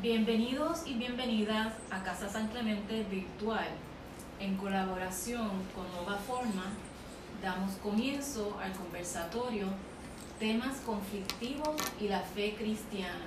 [0.00, 3.66] Bienvenidos y bienvenidas a Casa San Clemente Virtual.
[4.38, 6.72] En colaboración con Nueva Forma,
[7.42, 9.66] damos comienzo al conversatorio
[10.38, 13.26] Temas conflictivos y la fe cristiana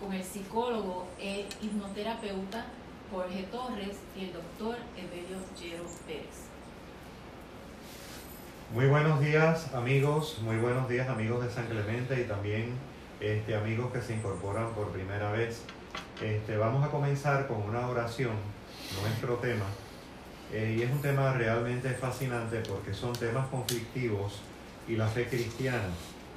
[0.00, 2.66] con el psicólogo e hipnoterapeuta
[3.10, 6.51] Jorge Torres y el doctor Evelio Llero Pérez.
[8.72, 12.70] Muy buenos días amigos, muy buenos días amigos de San Clemente y también
[13.20, 15.64] este, amigos que se incorporan por primera vez.
[16.22, 18.32] Este, vamos a comenzar con una oración,
[19.02, 19.66] nuestro tema,
[20.50, 24.40] eh, y es un tema realmente fascinante porque son temas conflictivos
[24.88, 25.90] y la fe cristiana,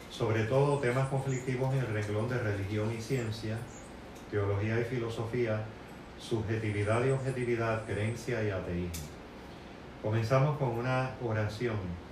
[0.09, 3.57] sobre todo temas conflictivos en el renglón de religión y ciencia,
[4.29, 5.63] teología y filosofía,
[6.19, 9.05] subjetividad y objetividad, creencia y ateísmo.
[10.03, 12.04] Comenzamos con una oración.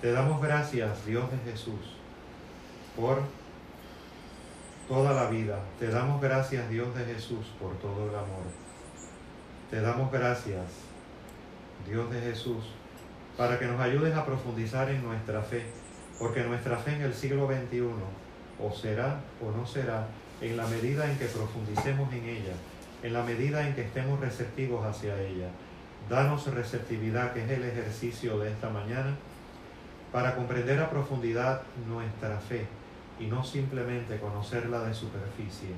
[0.00, 1.94] Te damos gracias, Dios de Jesús,
[2.96, 3.20] por
[4.88, 5.58] toda la vida.
[5.78, 8.44] Te damos gracias, Dios de Jesús, por todo el amor.
[9.70, 10.64] Te damos gracias,
[11.86, 12.64] Dios de Jesús,
[13.36, 15.66] para que nos ayudes a profundizar en nuestra fe,
[16.18, 17.82] porque nuestra fe en el siglo XXI
[18.58, 20.06] o será o no será
[20.40, 22.54] en la medida en que profundicemos en ella,
[23.02, 25.50] en la medida en que estemos receptivos hacia ella.
[26.08, 29.14] Danos receptividad, que es el ejercicio de esta mañana,
[30.12, 32.66] para comprender a profundidad nuestra fe
[33.18, 35.68] y no simplemente conocerla de superficie,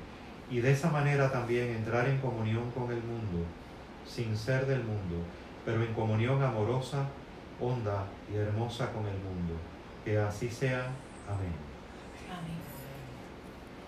[0.51, 3.45] y de esa manera también entrar en comunión con el mundo,
[4.07, 5.17] sin ser del mundo,
[5.65, 7.09] pero en comunión amorosa,
[7.61, 9.55] honda y hermosa con el mundo.
[10.05, 10.87] Que así sea.
[11.29, 11.53] Amén.
[12.29, 12.63] Amén.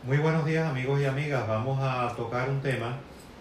[0.05, 1.47] Muy buenos días amigos y amigas.
[1.47, 2.97] Vamos a tocar un tema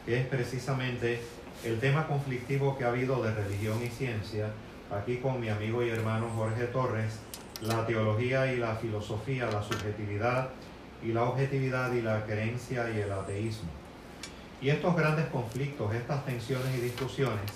[0.05, 1.21] que es precisamente
[1.63, 4.47] el tema conflictivo que ha habido de religión y ciencia,
[4.93, 7.19] aquí con mi amigo y hermano Jorge Torres,
[7.61, 10.49] la teología y la filosofía, la subjetividad
[11.03, 13.69] y la objetividad y la creencia y el ateísmo.
[14.61, 17.51] Y estos grandes conflictos, estas tensiones y discusiones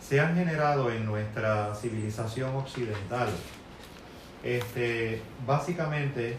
[0.00, 3.28] se han generado en nuestra civilización occidental.
[4.42, 6.36] Este, básicamente,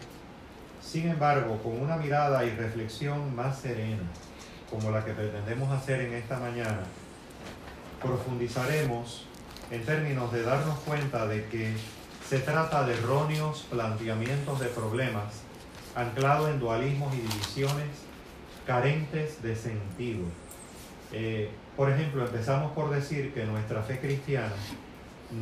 [0.82, 4.02] sin embargo, con una mirada y reflexión más serena,
[4.68, 6.80] como la que pretendemos hacer en esta mañana,
[8.02, 9.26] profundizaremos
[9.72, 11.72] en términos de darnos cuenta de que
[12.28, 15.42] se trata de erróneos planteamientos de problemas
[15.96, 17.88] anclados en dualismos y divisiones
[18.66, 20.24] carentes de sentido.
[21.10, 24.52] Eh, por ejemplo, empezamos por decir que nuestra fe cristiana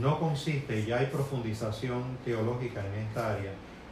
[0.00, 3.50] no consiste, y ya hay profundización teológica en esta área,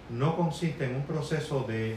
[0.08, 1.96] no consiste en un proceso de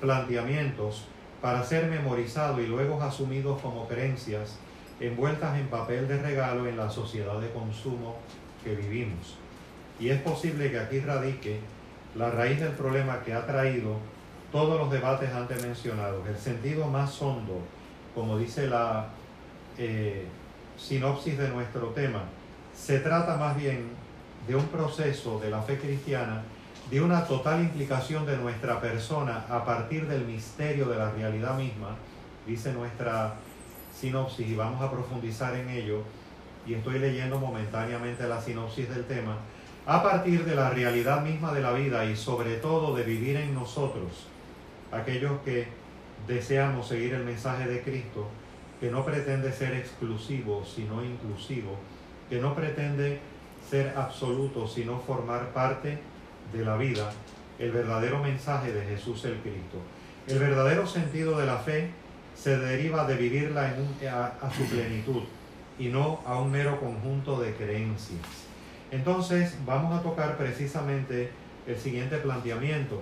[0.00, 1.06] planteamientos
[1.42, 4.58] para ser memorizados y luego asumidos como creencias
[5.00, 8.16] envueltas en papel de regalo en la sociedad de consumo
[8.62, 9.36] que vivimos.
[9.98, 11.60] Y es posible que aquí radique
[12.14, 13.96] la raíz del problema que ha traído
[14.52, 16.26] todos los debates antes mencionados.
[16.28, 17.60] El sentido más hondo,
[18.14, 19.08] como dice la
[19.78, 20.26] eh,
[20.76, 22.22] sinopsis de nuestro tema,
[22.74, 23.88] se trata más bien
[24.46, 26.42] de un proceso de la fe cristiana,
[26.90, 31.96] de una total implicación de nuestra persona a partir del misterio de la realidad misma,
[32.46, 33.34] dice nuestra
[34.04, 36.02] sinopsis, y vamos a profundizar en ello,
[36.66, 39.38] y estoy leyendo momentáneamente la sinopsis del tema,
[39.86, 43.54] a partir de la realidad misma de la vida y sobre todo de vivir en
[43.54, 44.26] nosotros,
[44.92, 45.68] aquellos que
[46.26, 48.28] deseamos seguir el mensaje de Cristo,
[48.78, 51.76] que no pretende ser exclusivo, sino inclusivo,
[52.28, 53.20] que no pretende
[53.70, 55.98] ser absoluto, sino formar parte
[56.52, 57.10] de la vida,
[57.58, 59.78] el verdadero mensaje de Jesús el Cristo.
[60.26, 61.90] El verdadero sentido de la fe
[62.36, 65.22] se deriva de vivirla en a, a su plenitud
[65.78, 68.20] y no a un mero conjunto de creencias.
[68.90, 71.30] Entonces vamos a tocar precisamente
[71.66, 73.00] el siguiente planteamiento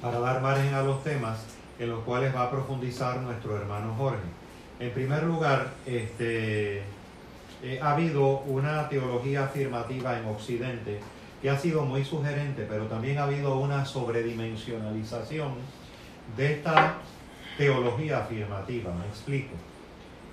[0.00, 1.38] para dar margen a los temas
[1.78, 4.22] en los cuales va a profundizar nuestro hermano Jorge.
[4.78, 6.82] En primer lugar, este,
[7.62, 11.00] eh, ha habido una teología afirmativa en Occidente
[11.40, 15.54] que ha sido muy sugerente, pero también ha habido una sobredimensionalización
[16.36, 16.94] de esta
[17.56, 18.92] teología afirmativa.
[18.94, 19.54] Me explico.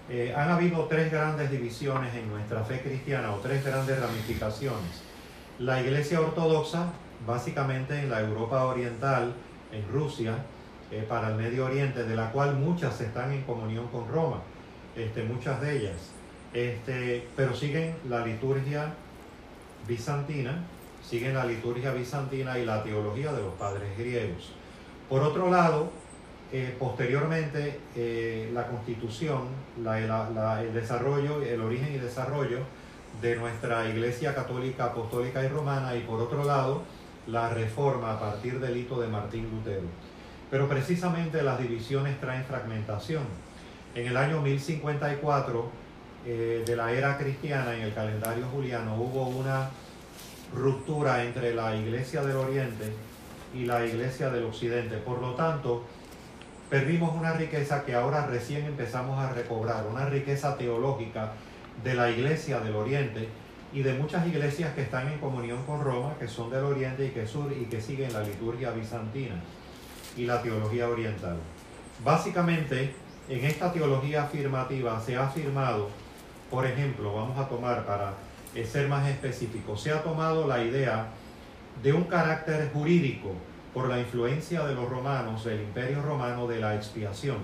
[0.10, 5.04] Eh, han habido tres grandes divisiones en nuestra fe cristiana o tres grandes ramificaciones.
[5.60, 6.88] La iglesia ortodoxa,
[7.26, 9.34] básicamente en la Europa oriental,
[9.72, 10.36] en Rusia,
[10.92, 14.42] eh, para el Medio Oriente, de la cual muchas están en comunión con Roma,
[14.96, 16.12] este, muchas de ellas,
[16.54, 18.94] este, pero siguen la liturgia
[19.88, 20.66] bizantina,
[21.02, 24.52] siguen la liturgia bizantina y la teología de los padres griegos.
[25.08, 25.92] Por otro lado,
[26.54, 29.44] eh, posteriormente eh, la constitución,
[29.82, 32.60] la, el desarrollo, el origen y desarrollo
[33.22, 36.84] de nuestra Iglesia Católica, Apostólica y Romana y por otro lado
[37.28, 39.88] la reforma a partir del hito de Martín Lutero.
[40.50, 43.24] Pero precisamente las divisiones traen fragmentación.
[43.96, 45.70] En el año 1054
[46.26, 49.70] eh, de la era cristiana, en el calendario juliano, hubo una
[50.54, 52.92] ruptura entre la Iglesia del Oriente
[53.54, 54.98] y la Iglesia del Occidente.
[54.98, 55.86] Por lo tanto,
[56.72, 61.34] perdimos una riqueza que ahora recién empezamos a recobrar, una riqueza teológica
[61.84, 63.28] de la Iglesia del Oriente
[63.74, 67.10] y de muchas iglesias que están en comunión con Roma, que son del Oriente y
[67.10, 69.36] que, sur, y que siguen la liturgia bizantina
[70.16, 71.36] y la teología oriental.
[72.06, 72.94] Básicamente,
[73.28, 75.90] en esta teología afirmativa se ha afirmado,
[76.50, 78.14] por ejemplo, vamos a tomar para
[78.56, 81.08] eh, ser más específico, se ha tomado la idea
[81.84, 83.34] de un carácter jurídico
[83.74, 87.38] por la influencia de los romanos, del imperio romano, de la expiación.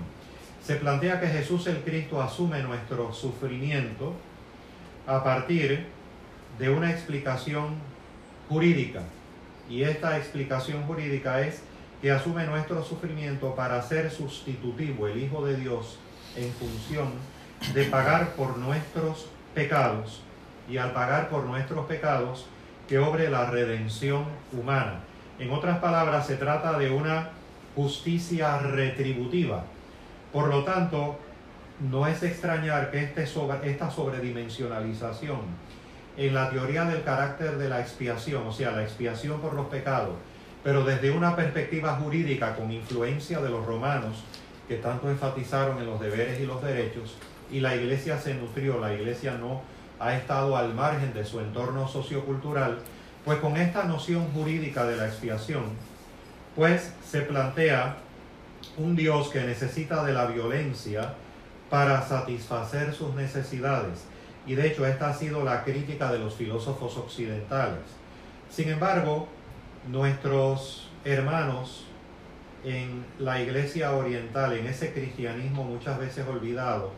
[0.62, 4.12] Se plantea que Jesús el Cristo asume nuestro sufrimiento
[5.06, 5.86] a partir
[6.58, 7.76] de una explicación
[8.48, 9.02] jurídica.
[9.70, 11.62] Y esta explicación jurídica es
[12.02, 15.98] que asume nuestro sufrimiento para ser sustitutivo el Hijo de Dios
[16.36, 17.12] en función
[17.74, 20.22] de pagar por nuestros pecados
[20.68, 22.46] y al pagar por nuestros pecados
[22.86, 25.00] que obre la redención humana.
[25.38, 27.30] En otras palabras, se trata de una
[27.76, 29.64] justicia retributiva.
[30.32, 31.18] Por lo tanto,
[31.90, 35.38] no es extrañar que este sobre, esta sobredimensionalización
[36.16, 40.16] en la teoría del carácter de la expiación, o sea, la expiación por los pecados,
[40.64, 44.24] pero desde una perspectiva jurídica con influencia de los romanos,
[44.66, 47.16] que tanto enfatizaron en los deberes y los derechos,
[47.50, 49.62] y la iglesia se nutrió, la iglesia no
[50.00, 52.78] ha estado al margen de su entorno sociocultural,
[53.28, 55.64] pues con esta noción jurídica de la expiación,
[56.56, 57.98] pues se plantea
[58.78, 61.12] un Dios que necesita de la violencia
[61.68, 64.06] para satisfacer sus necesidades.
[64.46, 67.82] Y de hecho esta ha sido la crítica de los filósofos occidentales.
[68.48, 69.28] Sin embargo,
[69.88, 71.84] nuestros hermanos
[72.64, 76.92] en la iglesia oriental, en ese cristianismo muchas veces olvidado,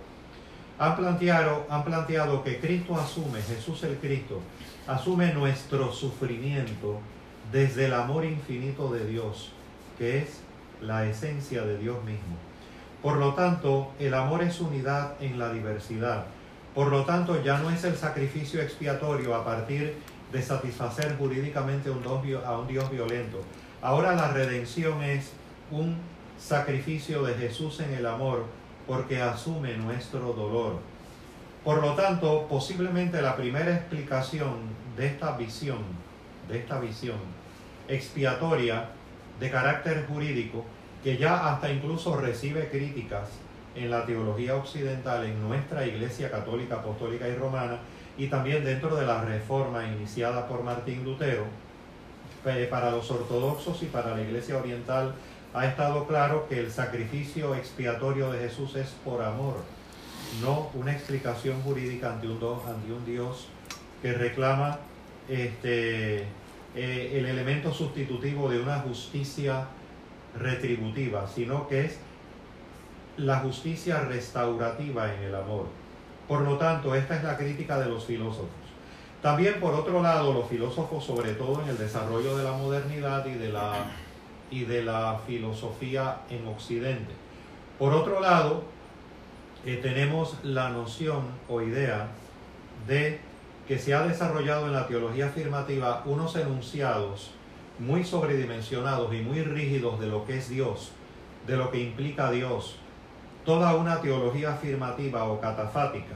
[0.78, 4.40] han planteado, han planteado que Cristo asume, Jesús el Cristo,
[4.90, 6.98] asume nuestro sufrimiento
[7.52, 9.52] desde el amor infinito de Dios,
[9.96, 10.40] que es
[10.82, 12.36] la esencia de Dios mismo.
[13.00, 16.26] Por lo tanto, el amor es unidad en la diversidad.
[16.74, 19.94] Por lo tanto, ya no es el sacrificio expiatorio a partir
[20.32, 23.42] de satisfacer jurídicamente a un Dios violento.
[23.82, 25.30] Ahora la redención es
[25.70, 25.96] un
[26.36, 28.44] sacrificio de Jesús en el amor
[28.88, 30.80] porque asume nuestro dolor.
[31.64, 34.56] Por lo tanto, posiblemente la primera explicación
[34.96, 35.78] de esta visión,
[36.48, 37.18] de esta visión
[37.88, 38.86] expiatoria
[39.38, 40.64] de carácter jurídico,
[41.04, 43.28] que ya hasta incluso recibe críticas
[43.74, 47.78] en la teología occidental, en nuestra Iglesia Católica, Apostólica y Romana,
[48.16, 51.44] y también dentro de la reforma iniciada por Martín Lutero,
[52.46, 55.14] eh, para los ortodoxos y para la Iglesia Oriental
[55.52, 59.56] ha estado claro que el sacrificio expiatorio de Jesús es por amor,
[60.42, 63.48] no una explicación jurídica ante un, ante un Dios
[64.02, 64.78] que reclama
[65.28, 66.24] este,
[66.74, 69.66] eh, el elemento sustitutivo de una justicia
[70.38, 71.98] retributiva, sino que es
[73.16, 75.66] la justicia restaurativa en el amor.
[76.28, 78.48] Por lo tanto, esta es la crítica de los filósofos.
[79.20, 83.34] También, por otro lado, los filósofos, sobre todo en el desarrollo de la modernidad y
[83.34, 83.84] de la,
[84.50, 87.12] y de la filosofía en Occidente.
[87.78, 88.62] Por otro lado,
[89.66, 92.08] eh, tenemos la noción o idea
[92.86, 93.20] de
[93.68, 97.32] que se ha desarrollado en la teología afirmativa unos enunciados
[97.78, 100.92] muy sobredimensionados y muy rígidos de lo que es Dios,
[101.46, 102.76] de lo que implica Dios,
[103.44, 106.14] toda una teología afirmativa o catafática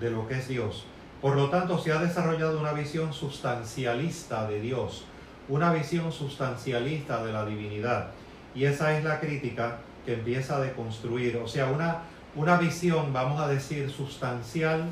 [0.00, 0.84] de lo que es Dios.
[1.20, 5.04] Por lo tanto, se ha desarrollado una visión sustancialista de Dios,
[5.48, 8.08] una visión sustancialista de la divinidad.
[8.54, 12.02] Y esa es la crítica que empieza a deconstruir, o sea, una,
[12.36, 14.84] una visión, vamos a decir, sustancial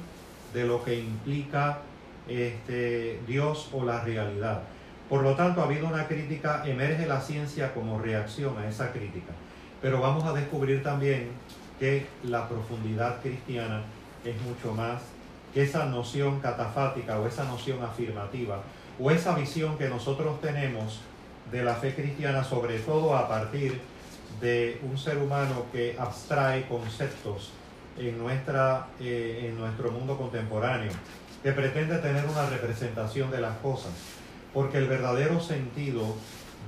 [0.52, 1.78] de lo que implica
[2.26, 4.62] este, Dios o la realidad.
[5.08, 9.32] Por lo tanto, ha habido una crítica, emerge la ciencia como reacción a esa crítica.
[9.82, 11.28] Pero vamos a descubrir también
[11.78, 13.82] que la profundidad cristiana
[14.24, 15.02] es mucho más
[15.52, 18.62] que esa noción catafática o esa noción afirmativa
[18.98, 21.00] o esa visión que nosotros tenemos
[21.52, 23.93] de la fe cristiana, sobre todo a partir de
[24.82, 27.52] un ser humano que abstrae conceptos
[27.98, 30.92] en, nuestra, eh, en nuestro mundo contemporáneo,
[31.42, 33.92] que pretende tener una representación de las cosas.
[34.52, 36.14] Porque el verdadero sentido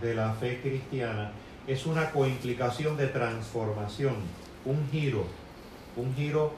[0.00, 1.32] de la fe cristiana
[1.66, 4.14] es una coimplicación de transformación,
[4.64, 5.26] un giro,
[5.96, 6.52] un giro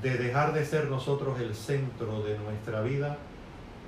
[0.00, 3.18] de dejar de ser nosotros el centro de nuestra vida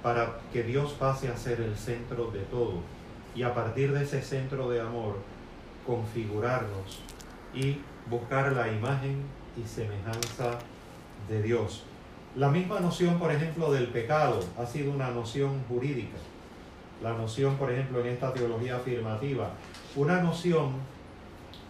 [0.02, 2.80] para que Dios pase a ser el centro de todo.
[3.34, 5.16] Y a partir de ese centro de amor
[5.86, 7.00] configurarnos
[7.54, 9.22] y buscar la imagen
[9.56, 10.58] y semejanza
[11.28, 11.84] de Dios.
[12.36, 16.18] La misma noción, por ejemplo, del pecado ha sido una noción jurídica.
[17.02, 19.50] La noción, por ejemplo, en esta teología afirmativa,
[19.94, 20.72] una noción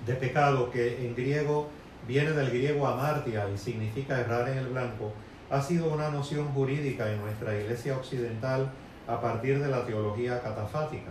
[0.07, 1.69] de pecado que en griego
[2.07, 5.13] viene del griego amartia y significa errar en el blanco,
[5.51, 8.71] ha sido una noción jurídica en nuestra iglesia occidental
[9.07, 11.11] a partir de la teología catafática,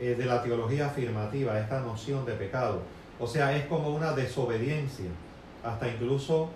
[0.00, 2.80] eh, de la teología afirmativa, esta noción de pecado.
[3.18, 5.10] O sea, es como una desobediencia,
[5.62, 6.48] hasta incluso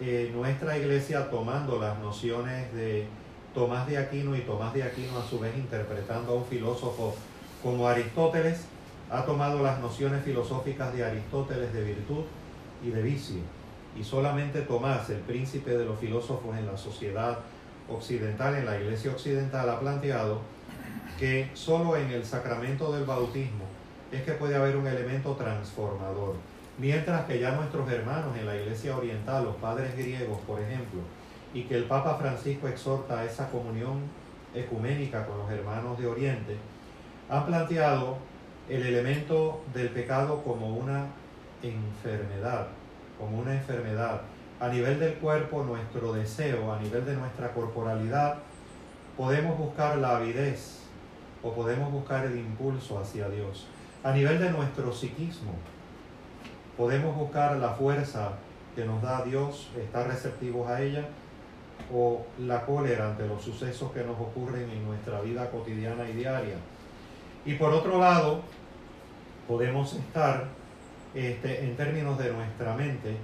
[0.00, 3.06] eh, nuestra iglesia tomando las nociones de
[3.54, 7.14] Tomás de Aquino y Tomás de Aquino a su vez interpretando a un filósofo
[7.62, 8.64] como Aristóteles,
[9.10, 12.24] ha tomado las nociones filosóficas de Aristóteles de virtud
[12.82, 13.40] y de vicio.
[13.98, 17.38] Y solamente Tomás, el príncipe de los filósofos en la sociedad
[17.90, 20.40] occidental, en la iglesia occidental, ha planteado
[21.18, 23.64] que solo en el sacramento del bautismo
[24.12, 26.36] es que puede haber un elemento transformador.
[26.78, 31.00] Mientras que ya nuestros hermanos en la iglesia oriental, los padres griegos, por ejemplo,
[31.54, 34.00] y que el Papa Francisco exhorta a esa comunión
[34.54, 36.56] ecuménica con los hermanos de Oriente,
[37.30, 38.18] han planteado
[38.68, 41.06] el elemento del pecado como una
[41.62, 42.68] enfermedad,
[43.18, 44.20] como una enfermedad.
[44.60, 48.38] A nivel del cuerpo, nuestro deseo, a nivel de nuestra corporalidad,
[49.16, 50.85] podemos buscar la avidez
[51.46, 53.66] o podemos buscar el impulso hacia Dios.
[54.02, 55.52] A nivel de nuestro psiquismo,
[56.76, 58.32] podemos buscar la fuerza
[58.74, 61.06] que nos da Dios, estar receptivos a ella,
[61.92, 66.56] o la cólera ante los sucesos que nos ocurren en nuestra vida cotidiana y diaria.
[67.44, 68.40] Y por otro lado,
[69.46, 70.48] podemos estar
[71.14, 73.16] este, en términos de nuestra mente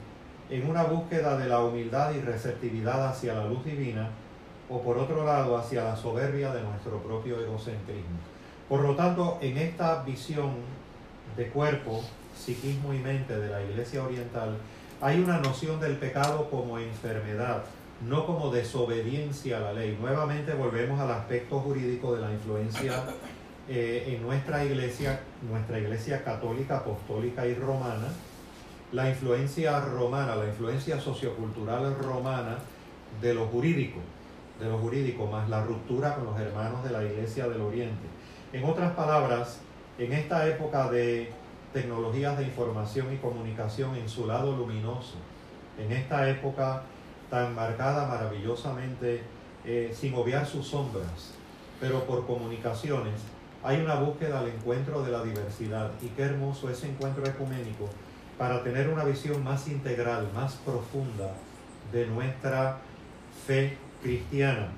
[0.49, 4.11] en una búsqueda de la humildad y receptividad hacia la luz divina
[4.73, 8.19] o por otro lado hacia la soberbia de nuestro propio egocentrismo.
[8.69, 10.52] Por lo tanto, en esta visión
[11.37, 12.02] de cuerpo,
[12.35, 14.57] psiquismo y mente de la Iglesia Oriental,
[15.02, 17.64] hay una noción del pecado como enfermedad,
[18.09, 19.99] no como desobediencia a la ley.
[20.00, 23.05] Nuevamente volvemos al aspecto jurídico de la influencia
[23.69, 28.09] eh, en nuestra iglesia, nuestra iglesia católica, apostólica y romana,
[28.93, 32.59] la influencia romana, la influencia sociocultural romana
[33.21, 33.99] de lo jurídico,
[34.62, 38.07] de lo jurídico, más la ruptura con los hermanos de la iglesia del Oriente.
[38.52, 39.61] En otras palabras,
[39.99, 41.33] en esta época de
[41.73, 45.16] tecnologías de información y comunicación en su lado luminoso,
[45.78, 46.83] en esta época
[47.28, 49.23] tan marcada maravillosamente,
[49.64, 51.35] eh, sin obviar sus sombras,
[51.81, 53.14] pero por comunicaciones,
[53.64, 57.88] hay una búsqueda al encuentro de la diversidad y qué hermoso ese encuentro ecuménico
[58.38, 61.33] para tener una visión más integral, más profunda
[61.92, 62.78] de nuestra
[63.47, 64.68] fe cristiana,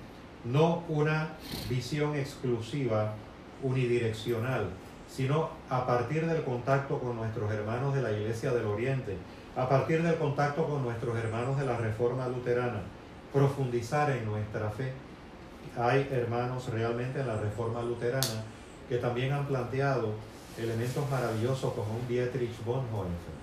[0.45, 1.31] no una
[1.69, 3.15] visión exclusiva,
[3.63, 4.69] unidireccional,
[5.09, 9.17] sino a partir del contacto con nuestros hermanos de la Iglesia del Oriente,
[9.57, 12.83] a partir del contacto con nuestros hermanos de la Reforma Luterana,
[13.33, 14.93] profundizar en nuestra fe.
[15.79, 18.45] Hay hermanos realmente en la Reforma Luterana
[18.89, 20.11] que también han planteado
[20.59, 23.35] elementos maravillosos como un Dietrich Bonhoeffer.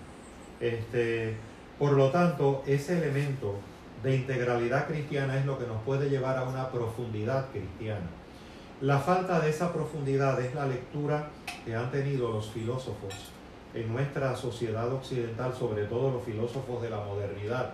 [0.60, 1.36] Este,
[1.80, 3.56] por lo tanto, ese elemento
[4.04, 8.10] de integralidad cristiana es lo que nos puede llevar a una profundidad cristiana.
[8.82, 11.30] La falta de esa profundidad es la lectura
[11.66, 13.14] que han tenido los filósofos
[13.76, 17.74] en nuestra sociedad occidental, sobre todo los filósofos de la modernidad,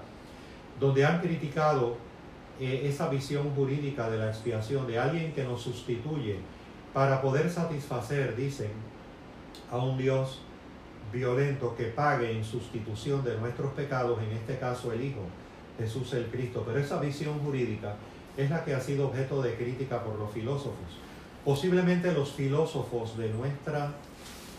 [0.80, 1.96] donde han criticado
[2.60, 6.40] eh, esa visión jurídica de la expiación de alguien que nos sustituye
[6.94, 8.72] para poder satisfacer, dicen,
[9.72, 10.42] a un Dios
[11.12, 15.22] violento que pague en sustitución de nuestros pecados, en este caso el Hijo,
[15.78, 16.64] Jesús el Cristo.
[16.66, 17.96] Pero esa visión jurídica
[18.36, 21.00] es la que ha sido objeto de crítica por los filósofos.
[21.44, 23.94] Posiblemente los filósofos de nuestra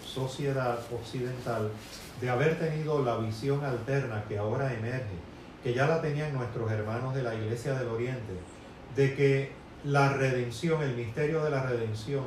[0.05, 1.71] sociedad occidental,
[2.21, 5.17] de haber tenido la visión alterna que ahora emerge,
[5.63, 8.33] que ya la tenían nuestros hermanos de la Iglesia del Oriente,
[8.97, 9.53] de que
[9.85, 12.25] la redención, el misterio de la redención,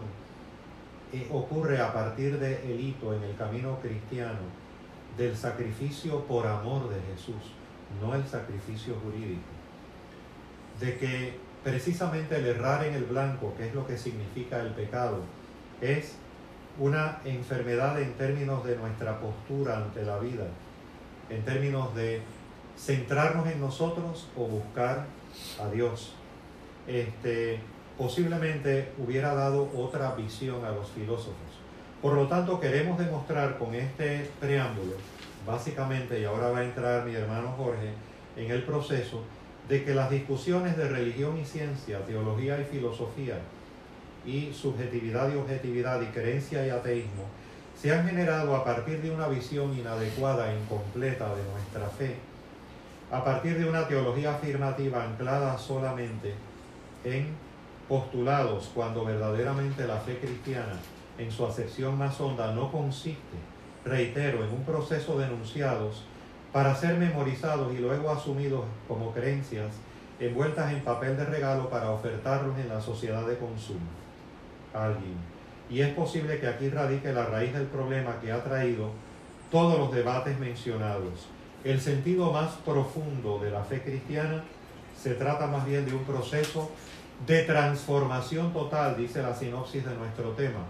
[1.11, 4.39] eh, ocurre a partir del el hito en el camino cristiano
[5.17, 7.51] del sacrificio por amor de Jesús,
[7.99, 9.41] no el sacrificio jurídico.
[10.79, 15.19] De que precisamente el errar en el blanco, que es lo que significa el pecado,
[15.81, 16.15] es
[16.79, 20.47] una enfermedad en términos de nuestra postura ante la vida,
[21.29, 22.21] en términos de
[22.77, 25.05] centrarnos en nosotros o buscar
[25.59, 26.13] a Dios
[26.87, 27.59] este,
[27.97, 31.35] posiblemente hubiera dado otra visión a los filósofos.
[32.01, 34.93] Por lo tanto, queremos demostrar con este preámbulo,
[35.45, 37.93] básicamente, y ahora va a entrar mi hermano Jorge,
[38.37, 39.23] en el proceso
[39.67, 43.39] de que las discusiones de religión y ciencia, teología y filosofía,
[44.25, 47.25] y subjetividad y objetividad y creencia y ateísmo,
[47.79, 52.15] se han generado a partir de una visión inadecuada e incompleta de nuestra fe,
[53.11, 56.33] a partir de una teología afirmativa anclada solamente
[57.03, 57.29] en
[57.89, 60.79] postulados, cuando verdaderamente la fe cristiana,
[61.17, 63.37] en su acepción más honda, no consiste,
[63.85, 66.03] reitero, en un proceso de enunciados
[66.51, 69.69] para ser memorizados y luego asumidos como creencias
[70.19, 73.79] envueltas en papel de regalo para ofertarlos en la sociedad de consumo.
[74.73, 75.31] Alguien
[75.71, 78.89] y es posible que aquí radique la raíz del problema que ha traído
[79.49, 81.27] todos los debates mencionados.
[81.63, 84.43] El sentido más profundo de la fe cristiana
[85.01, 86.71] se trata más bien de un proceso
[87.25, 90.65] de transformación total, dice la sinopsis de nuestro tema,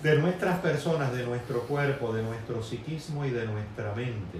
[0.00, 4.38] de nuestras personas, de nuestro cuerpo, de nuestro psiquismo y de nuestra mente,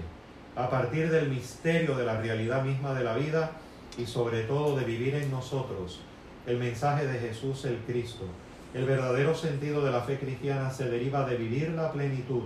[0.55, 3.51] a partir del misterio de la realidad misma de la vida
[3.97, 6.01] y sobre todo de vivir en nosotros
[6.45, 8.25] el mensaje de Jesús el Cristo.
[8.73, 12.43] El verdadero sentido de la fe cristiana se deriva de vivir la plenitud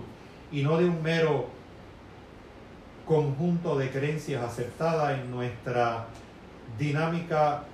[0.52, 1.46] y no de un mero
[3.06, 6.06] conjunto de creencias aceptadas en nuestra
[6.78, 7.64] dinámica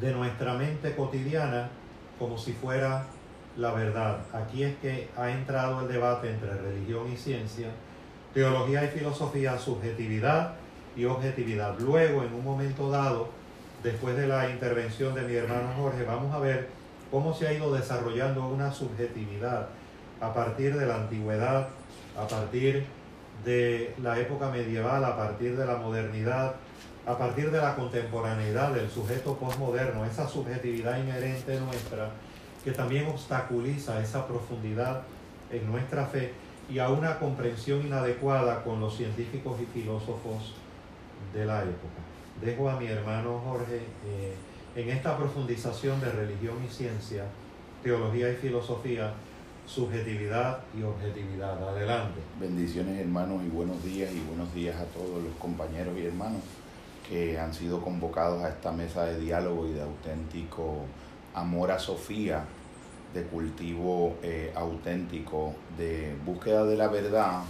[0.00, 1.70] de nuestra mente cotidiana
[2.18, 3.06] como si fuera
[3.60, 4.20] la verdad.
[4.32, 7.68] Aquí es que ha entrado el debate entre religión y ciencia,
[8.32, 10.54] teología y filosofía, subjetividad
[10.96, 11.78] y objetividad.
[11.78, 13.28] Luego, en un momento dado,
[13.82, 16.68] después de la intervención de mi hermano Jorge, vamos a ver
[17.10, 19.68] cómo se ha ido desarrollando una subjetividad
[20.20, 21.68] a partir de la antigüedad,
[22.18, 22.86] a partir
[23.44, 26.54] de la época medieval, a partir de la modernidad,
[27.06, 32.10] a partir de la contemporaneidad del sujeto postmoderno, esa subjetividad inherente nuestra
[32.64, 35.02] que también obstaculiza esa profundidad
[35.50, 36.32] en nuestra fe
[36.70, 40.54] y a una comprensión inadecuada con los científicos y filósofos
[41.34, 42.00] de la época.
[42.40, 43.76] Dejo a mi hermano Jorge.
[44.06, 44.34] Eh,
[44.76, 47.24] en esta profundización de religión y ciencia,
[47.82, 49.12] teología y filosofía,
[49.66, 51.68] subjetividad y objetividad.
[51.68, 52.20] Adelante.
[52.38, 56.40] Bendiciones hermanos y buenos días y buenos días a todos los compañeros y hermanos
[57.08, 60.84] que han sido convocados a esta mesa de diálogo y de auténtico
[61.34, 62.44] amor a Sofía,
[63.14, 67.42] de cultivo eh, auténtico, de búsqueda de la verdad,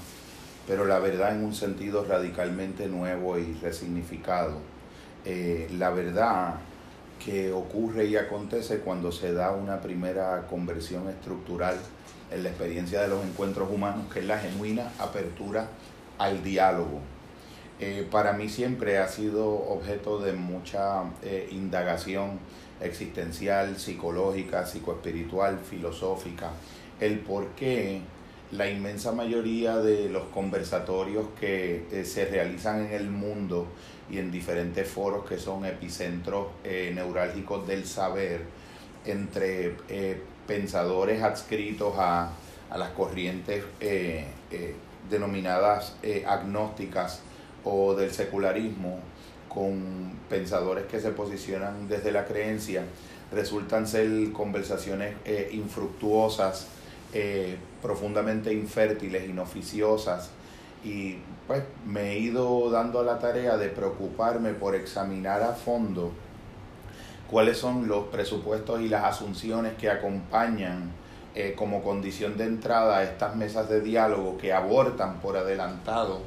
[0.66, 4.58] pero la verdad en un sentido radicalmente nuevo y resignificado.
[5.24, 6.54] Eh, la verdad
[7.22, 11.76] que ocurre y acontece cuando se da una primera conversión estructural
[12.30, 15.68] en la experiencia de los encuentros humanos, que es la genuina apertura
[16.16, 17.00] al diálogo.
[17.80, 21.02] Eh, para mí siempre ha sido objeto de mucha
[21.50, 22.38] indagación
[22.80, 26.50] existencial, psicológica, psicoespiritual, filosófica,
[27.00, 28.02] el por qué
[28.52, 33.66] la inmensa mayoría de los conversatorios que eh, se realizan en el mundo
[34.10, 38.42] y en diferentes foros que son epicentros eh, neurálgicos del saber
[39.04, 42.32] entre eh, pensadores adscritos a,
[42.76, 43.64] las corrientes
[45.10, 47.20] denominadas agnósticas
[47.64, 49.00] o del secularismo,
[49.52, 52.84] con pensadores que se posicionan desde la creencia,
[53.32, 55.14] resultan ser conversaciones
[55.52, 56.68] infructuosas,
[57.82, 60.30] profundamente infértiles, inoficiosas,
[60.84, 66.12] y pues me he ido dando a la tarea de preocuparme por examinar a fondo
[67.30, 70.90] cuáles son los presupuestos y las asunciones que acompañan
[71.34, 76.22] eh, como condición de entrada a estas mesas de diálogo que abortan por adelantado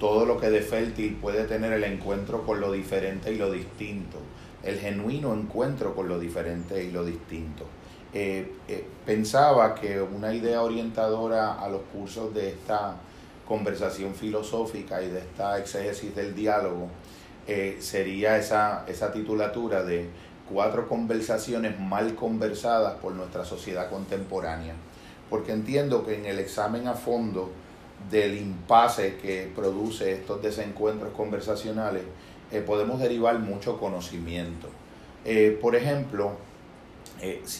[0.00, 4.16] todo lo que de fértil puede tener el encuentro con lo diferente y lo distinto,
[4.62, 7.66] el genuino encuentro con lo diferente y lo distinto.
[8.12, 12.96] Eh, eh, pensaba que una idea orientadora a los cursos de esta
[13.46, 16.88] conversación filosófica y de esta exégesis del diálogo
[17.46, 20.08] eh, sería esa, esa titulatura de
[20.50, 24.74] cuatro conversaciones mal conversadas por nuestra sociedad contemporánea.
[25.28, 27.50] Porque entiendo que en el examen a fondo
[28.08, 32.02] del impasse que produce estos desencuentros conversacionales,
[32.52, 34.68] eh, podemos derivar mucho conocimiento.
[35.24, 36.32] Eh, por ejemplo,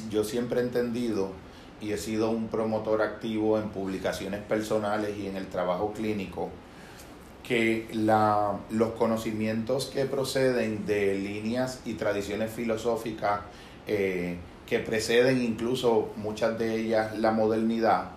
[0.08, 1.32] yo siempre he entendido
[1.80, 6.50] y he sido un promotor activo en publicaciones personales y en el trabajo clínico,
[7.42, 13.40] que la, los conocimientos que proceden de líneas y tradiciones filosóficas
[13.86, 18.10] eh, que preceden incluso muchas de ellas la modernidad,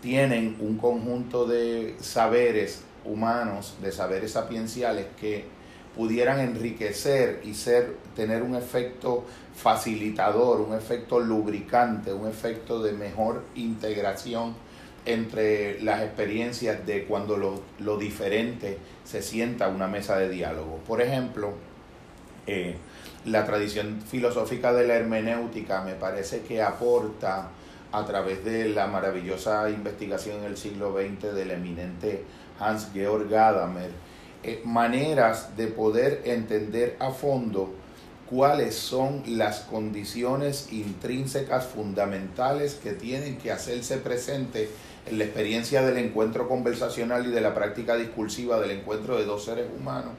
[0.00, 5.44] tienen un conjunto de saberes humanos, de saberes sapienciales que
[5.96, 13.42] pudieran enriquecer y ser, tener un efecto facilitador, un efecto lubricante, un efecto de mejor
[13.56, 14.54] integración
[15.04, 20.78] entre las experiencias de cuando lo, lo diferente se sienta a una mesa de diálogo.
[20.86, 21.54] Por ejemplo,
[22.46, 22.76] eh,
[23.24, 27.50] la tradición filosófica de la hermenéutica me parece que aporta
[27.92, 32.24] a través de la maravillosa investigación en el siglo XX del eminente
[32.58, 33.90] Hans Georg Gadamer,
[34.42, 37.74] eh, maneras de poder entender a fondo
[38.28, 44.68] cuáles son las condiciones intrínsecas fundamentales que tienen que hacerse presente
[45.06, 49.44] en la experiencia del encuentro conversacional y de la práctica discursiva del encuentro de dos
[49.44, 50.12] seres humanos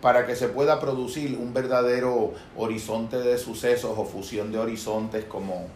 [0.00, 5.68] para que se pueda producir un verdadero horizonte de sucesos o fusión de horizontes como,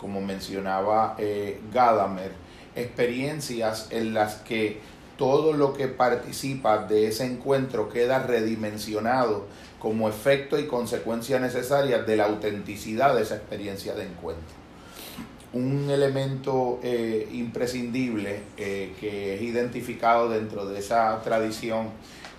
[0.00, 2.32] como mencionaba eh, Gadamer,
[2.74, 4.80] experiencias en las que
[5.16, 9.46] todo lo que participa de ese encuentro queda redimensionado
[9.80, 14.56] como efecto y consecuencia necesaria de la autenticidad de esa experiencia de encuentro.
[15.52, 21.88] Un elemento eh, imprescindible eh, que es identificado dentro de esa tradición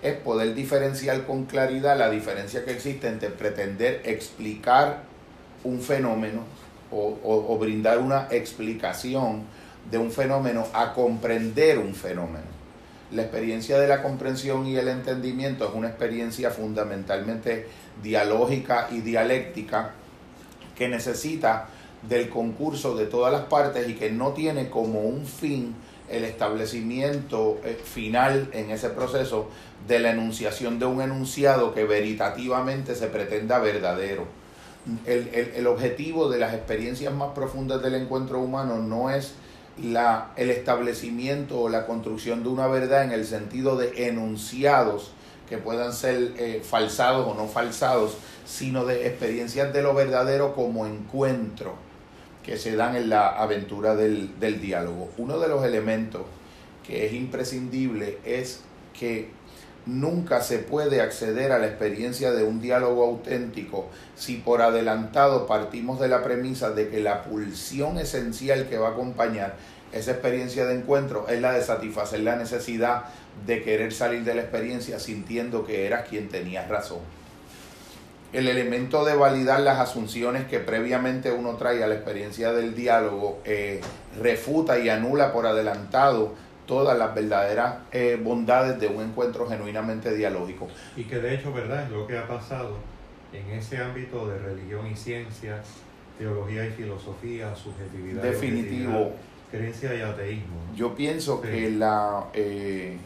[0.00, 5.02] es poder diferenciar con claridad la diferencia que existe entre pretender explicar
[5.64, 6.44] un fenómeno
[6.90, 9.42] o, brindar una explicación
[9.90, 12.60] de un fenómeno a comprender un fenómeno.
[13.12, 17.66] La experiencia de la comprensión y el entendimiento es una experiencia fundamentalmente
[18.02, 19.92] dialógica y dialéctica
[20.76, 21.68] que necesita
[22.08, 25.74] del concurso de todas las partes y que no tiene como un fin
[26.08, 29.48] el establecimiento eh, final en ese proceso
[29.86, 34.39] de la enunciación de un enunciado que veritativamente se pretenda verdadero.
[35.06, 39.34] El, el objetivo de las experiencias más profundas del encuentro humano no es
[39.82, 45.12] la, el establecimiento o la construcción de una verdad en el sentido de enunciados
[45.48, 48.16] que puedan ser eh, falsados o no falsados,
[48.46, 51.74] sino de experiencias de lo verdadero como encuentro
[52.44, 55.10] que se dan en la aventura del, del diálogo.
[55.18, 56.22] Uno de los elementos
[56.86, 58.60] que es imprescindible es
[58.98, 59.30] que
[59.90, 65.98] nunca se puede acceder a la experiencia de un diálogo auténtico si por adelantado partimos
[65.98, 69.56] de la premisa de que la pulsión esencial que va a acompañar
[69.92, 73.04] esa experiencia de encuentro es la de satisfacer la necesidad
[73.46, 77.00] de querer salir de la experiencia sintiendo que eras quien tenía razón.
[78.32, 83.40] El elemento de validar las asunciones que previamente uno trae a la experiencia del diálogo
[83.44, 83.80] eh,
[84.20, 86.34] refuta y anula por adelantado
[86.70, 90.68] todas las verdaderas eh, bondades de un encuentro genuinamente dialógico.
[90.96, 91.82] Y que de hecho, ¿verdad?
[91.82, 92.76] Es lo que ha pasado
[93.32, 95.60] en ese ámbito de religión y ciencia,
[96.16, 98.22] teología y filosofía, subjetividad.
[98.22, 99.10] Definitivo.
[99.50, 100.60] creencia y ateísmo.
[100.76, 102.96] Yo pienso que la, eh,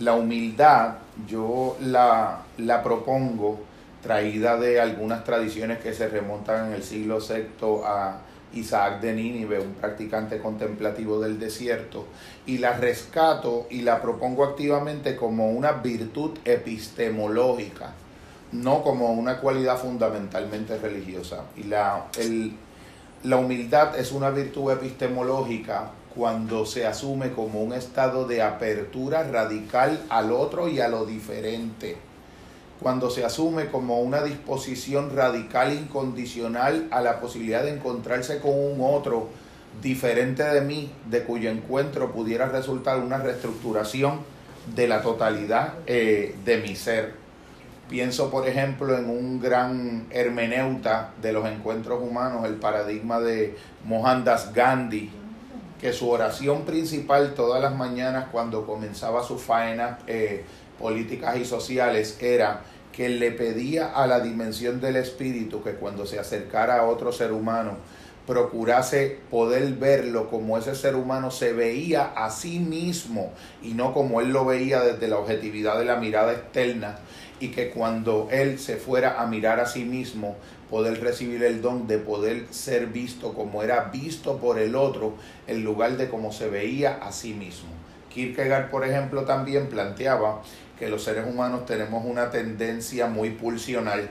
[0.00, 3.60] la humildad, yo la, la propongo
[4.02, 7.46] traída de algunas tradiciones que se remontan en el siglo VI
[7.82, 8.18] a
[8.54, 12.06] Isaac de Nínive, un practicante contemplativo del desierto,
[12.46, 17.92] y la rescato y la propongo activamente como una virtud epistemológica,
[18.52, 21.44] no como una cualidad fundamentalmente religiosa.
[21.56, 22.06] Y la,
[23.24, 30.02] la humildad es una virtud epistemológica cuando se asume como un estado de apertura radical
[30.08, 31.96] al otro y a lo diferente
[32.80, 38.78] cuando se asume como una disposición radical incondicional a la posibilidad de encontrarse con un
[38.80, 39.28] otro
[39.82, 44.20] diferente de mí, de cuyo encuentro pudiera resultar una reestructuración
[44.74, 47.14] de la totalidad eh, de mi ser.
[47.88, 54.52] Pienso, por ejemplo, en un gran hermeneuta de los encuentros humanos, el paradigma de Mohandas
[54.52, 55.10] Gandhi,
[55.80, 60.44] que su oración principal todas las mañanas cuando comenzaba su faena eh,
[60.78, 62.62] políticas y sociales era
[62.92, 67.32] que le pedía a la dimensión del espíritu que cuando se acercara a otro ser
[67.32, 67.76] humano
[68.26, 74.20] procurase poder verlo como ese ser humano se veía a sí mismo y no como
[74.20, 76.98] él lo veía desde la objetividad de la mirada externa
[77.38, 80.36] y que cuando él se fuera a mirar a sí mismo
[80.70, 85.14] poder recibir el don de poder ser visto como era visto por el otro
[85.46, 87.68] en lugar de como se veía a sí mismo.
[88.12, 90.42] Kierkegaard, por ejemplo, también planteaba
[90.78, 94.10] que los seres humanos tenemos una tendencia muy pulsional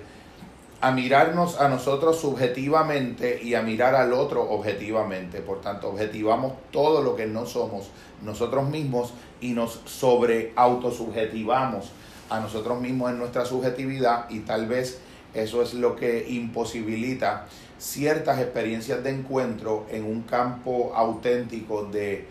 [0.82, 5.40] a mirarnos a nosotros subjetivamente y a mirar al otro objetivamente.
[5.42, 7.90] Por tanto, objetivamos todo lo que no somos
[8.22, 11.92] nosotros mismos y nos sobre autosubjetivamos
[12.30, 15.00] a nosotros mismos en nuestra subjetividad y tal vez
[15.34, 17.46] eso es lo que imposibilita
[17.78, 22.26] ciertas experiencias de encuentro en un campo auténtico de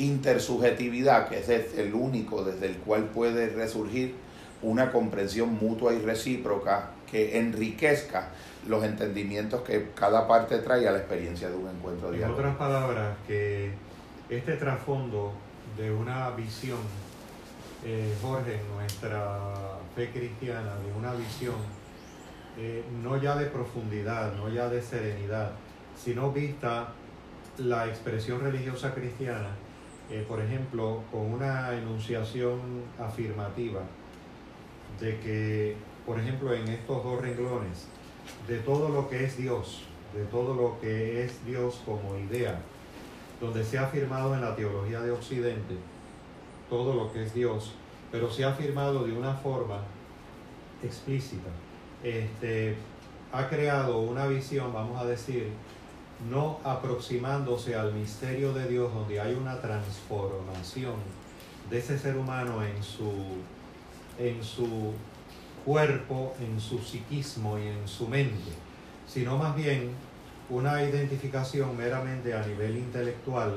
[0.00, 4.14] intersubjetividad, que es el único desde el cual puede resurgir
[4.62, 8.28] una comprensión mutua y recíproca que enriquezca
[8.68, 12.26] los entendimientos que cada parte trae a la experiencia de un encuentro diario.
[12.26, 13.72] En otras palabras, que
[14.28, 15.32] este trasfondo
[15.76, 16.78] de una visión,
[17.84, 21.54] eh, Jorge, nuestra fe cristiana, de una visión
[22.58, 25.52] eh, no ya de profundidad, no ya de serenidad,
[25.96, 26.88] sino vista
[27.58, 29.48] la expresión religiosa cristiana,
[30.10, 32.60] eh, por ejemplo, con una enunciación
[32.98, 33.82] afirmativa
[34.98, 37.86] de que, por ejemplo, en estos dos renglones,
[38.46, 39.82] de todo lo que es Dios,
[40.14, 42.60] de todo lo que es Dios como idea,
[43.40, 45.76] donde se ha afirmado en la teología de Occidente
[46.68, 47.72] todo lo que es Dios,
[48.10, 49.78] pero se ha afirmado de una forma
[50.82, 51.50] explícita.
[52.02, 52.76] Este,
[53.32, 55.48] ha creado una visión, vamos a decir,
[56.28, 60.96] no aproximándose al misterio de Dios, donde hay una transformación
[61.70, 63.12] de ese ser humano en su,
[64.18, 64.92] en su
[65.64, 68.52] cuerpo, en su psiquismo y en su mente,
[69.06, 69.90] sino más bien
[70.50, 73.54] una identificación meramente a nivel intelectual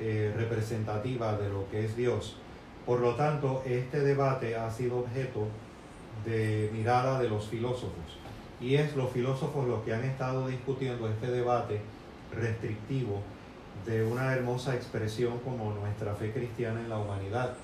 [0.00, 2.36] eh, representativa de lo que es Dios.
[2.86, 5.46] Por lo tanto, este debate ha sido objeto
[6.24, 8.18] de mirada de los filósofos.
[8.60, 11.80] Y es los filósofos los que han estado discutiendo este debate
[12.34, 13.22] restrictivo
[13.86, 17.54] de una hermosa expresión como nuestra fe cristiana en la humanidad,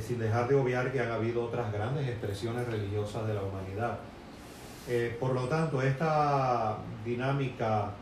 [0.00, 3.98] sin dejar de obviar que han habido otras grandes expresiones religiosas de la humanidad.
[4.88, 7.92] Eh, por lo tanto, esta dinámica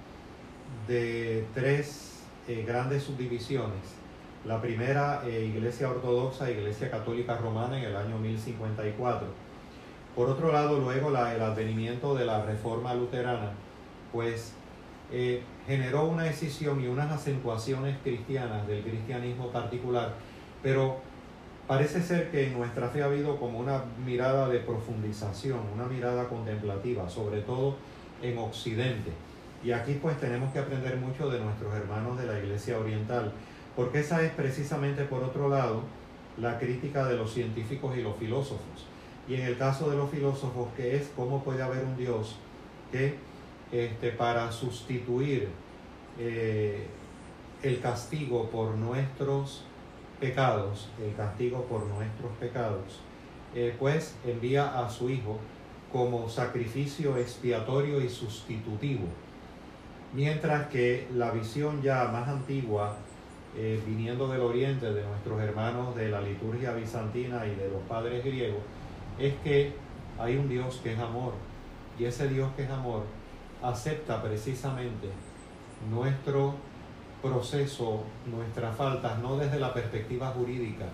[0.89, 4.01] de tres eh, grandes subdivisiones,
[4.47, 9.27] la primera, eh, Iglesia Ortodoxa, Iglesia Católica Romana en el año 1054,
[10.21, 13.53] por otro lado, luego el advenimiento de la reforma luterana,
[14.13, 14.53] pues
[15.11, 20.13] eh, generó una decisión y unas acentuaciones cristianas del cristianismo particular,
[20.63, 20.99] pero
[21.67, 26.29] parece ser que en nuestra fe ha habido como una mirada de profundización, una mirada
[26.29, 27.77] contemplativa, sobre todo
[28.21, 29.13] en Occidente.
[29.65, 33.33] Y aquí pues tenemos que aprender mucho de nuestros hermanos de la Iglesia Oriental,
[33.75, 35.81] porque esa es precisamente por otro lado
[36.37, 38.90] la crítica de los científicos y los filósofos
[39.31, 42.35] y en el caso de los filósofos, que es cómo puede haber un Dios
[42.91, 43.15] que
[43.71, 45.49] este, para sustituir
[46.19, 46.89] eh,
[47.63, 49.63] el castigo por nuestros
[50.19, 52.99] pecados, el castigo por nuestros pecados,
[53.55, 55.39] eh, pues envía a su Hijo
[55.93, 59.07] como sacrificio expiatorio y sustitutivo.
[60.13, 62.97] Mientras que la visión ya más antigua,
[63.57, 68.25] eh, viniendo del oriente, de nuestros hermanos de la liturgia bizantina y de los padres
[68.25, 68.59] griegos,
[69.21, 69.73] es que
[70.19, 71.35] hay un Dios que es amor
[71.99, 73.05] y ese Dios que es amor
[73.63, 75.09] acepta precisamente
[75.91, 76.55] nuestro
[77.23, 80.87] proceso, nuestras faltas, no desde la perspectiva jurídica,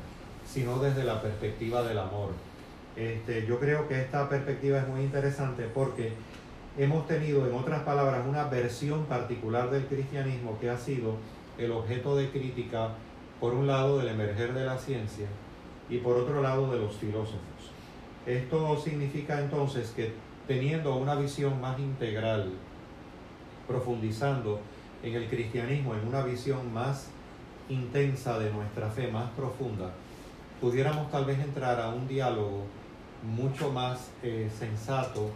[0.45, 2.31] sino desde la perspectiva del amor.
[2.97, 6.12] Este, yo creo que esta perspectiva es muy interesante porque
[6.79, 11.17] hemos tenido, en otras palabras, una versión particular del cristianismo que ha sido
[11.59, 12.91] el objeto de crítica,
[13.41, 15.27] por un lado, del emerger de la ciencia
[15.89, 17.56] y por otro lado, de los filósofos.
[18.27, 20.12] Esto significa entonces que
[20.49, 22.53] teniendo una visión más integral,
[23.69, 24.61] profundizando
[25.03, 27.09] en el cristianismo, en una visión más
[27.69, 29.93] intensa de nuestra fe, más profunda,
[30.61, 32.65] pudiéramos tal vez entrar a un diálogo
[33.23, 35.31] mucho más eh, sensato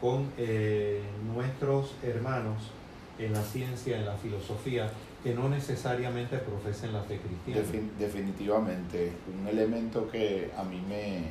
[0.00, 1.02] con eh,
[1.34, 2.70] nuestros hermanos
[3.18, 4.90] en la ciencia, en la filosofía,
[5.24, 7.88] que no necesariamente profesen la fe cristiana.
[7.98, 11.24] definitivamente, un elemento que a mí me,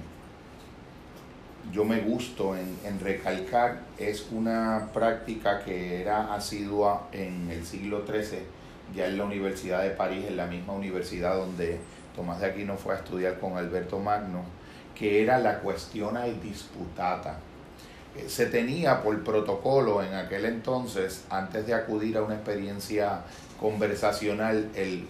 [1.72, 8.40] yo me gusto en, recalcar es una práctica que era asidua en el siglo XIII,
[8.96, 11.80] ya en la Universidad de París, en la misma universidad donde
[12.16, 14.44] Tomás de Aquino fue a estudiar con Alberto Magno,
[14.96, 17.40] que era la cuestión disputata.
[18.16, 23.22] Eh, se tenía por protocolo en aquel entonces, antes de acudir a una experiencia
[23.60, 25.06] conversacional, el,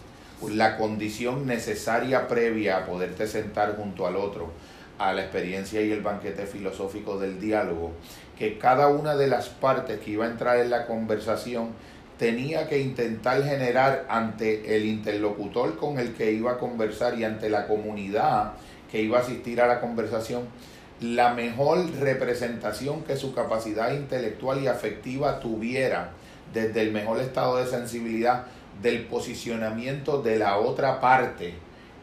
[0.50, 4.52] la condición necesaria previa a poderte sentar junto al otro
[5.00, 7.92] a la experiencia y el banquete filosófico del diálogo,
[8.38, 11.70] que cada una de las partes que iba a entrar en la conversación
[12.18, 17.50] tenía que intentar generar ante el interlocutor con el que iba a conversar y ante
[17.50, 18.54] la comunidad
[18.92, 20.44] que iba a asistir a la conversación
[21.00, 26.12] la mejor representación que su capacidad intelectual y afectiva tuviera
[26.54, 28.46] desde el mejor estado de sensibilidad
[28.82, 31.54] del posicionamiento de la otra parte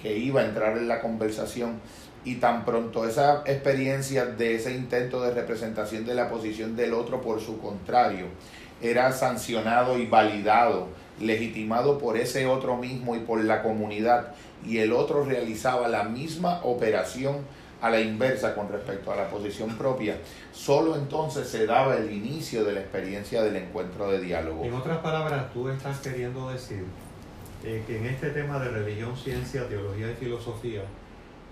[0.01, 1.81] que iba a entrar en la conversación
[2.25, 7.21] y tan pronto esa experiencia de ese intento de representación de la posición del otro
[7.21, 8.27] por su contrario
[8.81, 10.89] era sancionado y validado,
[11.21, 14.35] legitimado por ese otro mismo y por la comunidad,
[14.67, 17.39] y el otro realizaba la misma operación
[17.81, 20.17] a la inversa con respecto a la posición propia,
[20.53, 24.65] solo entonces se daba el inicio de la experiencia del encuentro de diálogo.
[24.65, 26.85] En otras palabras, tú estás queriendo decir
[27.63, 30.83] eh, que en este tema de religión, ciencia, teología y filosofía,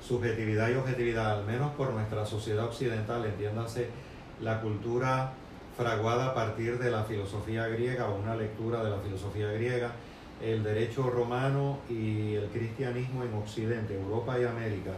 [0.02, 3.88] subjetividad y objetividad, al menos por nuestra sociedad occidental, entiéndase
[4.40, 5.32] la cultura
[5.76, 9.92] fraguada a partir de la filosofía griega o una lectura de la filosofía griega,
[10.42, 14.90] el derecho romano y el cristianismo en Occidente, Europa y América.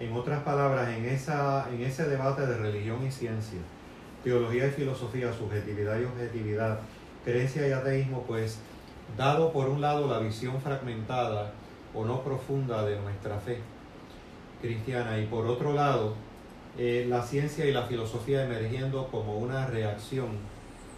[0.00, 3.58] En otras palabras, en, esa, en ese debate de religión y ciencia,
[4.24, 6.80] teología y filosofía, subjetividad y objetividad,
[7.24, 8.60] creencia y ateísmo, pues
[9.16, 11.52] dado por un lado la visión fragmentada
[11.94, 13.60] o no profunda de nuestra fe
[14.60, 16.14] cristiana y por otro lado
[16.78, 20.28] eh, la ciencia y la filosofía emergiendo como una reacción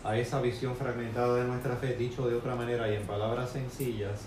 [0.04, 4.22] a esa visión fragmentada de nuestra fe, dicho de otra manera y en palabras sencillas,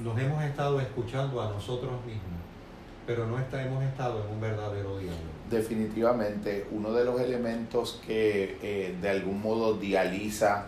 [0.00, 2.40] nos hemos estado escuchando a nosotros mismos,
[3.06, 5.22] pero no está, hemos estado en un verdadero diálogo.
[5.50, 10.66] Definitivamente, uno de los elementos que eh, de algún modo dializa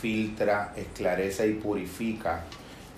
[0.00, 2.44] filtra, esclarece y purifica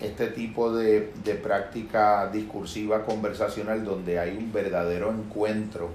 [0.00, 5.90] este tipo de, de, práctica discursiva conversacional donde hay un verdadero encuentro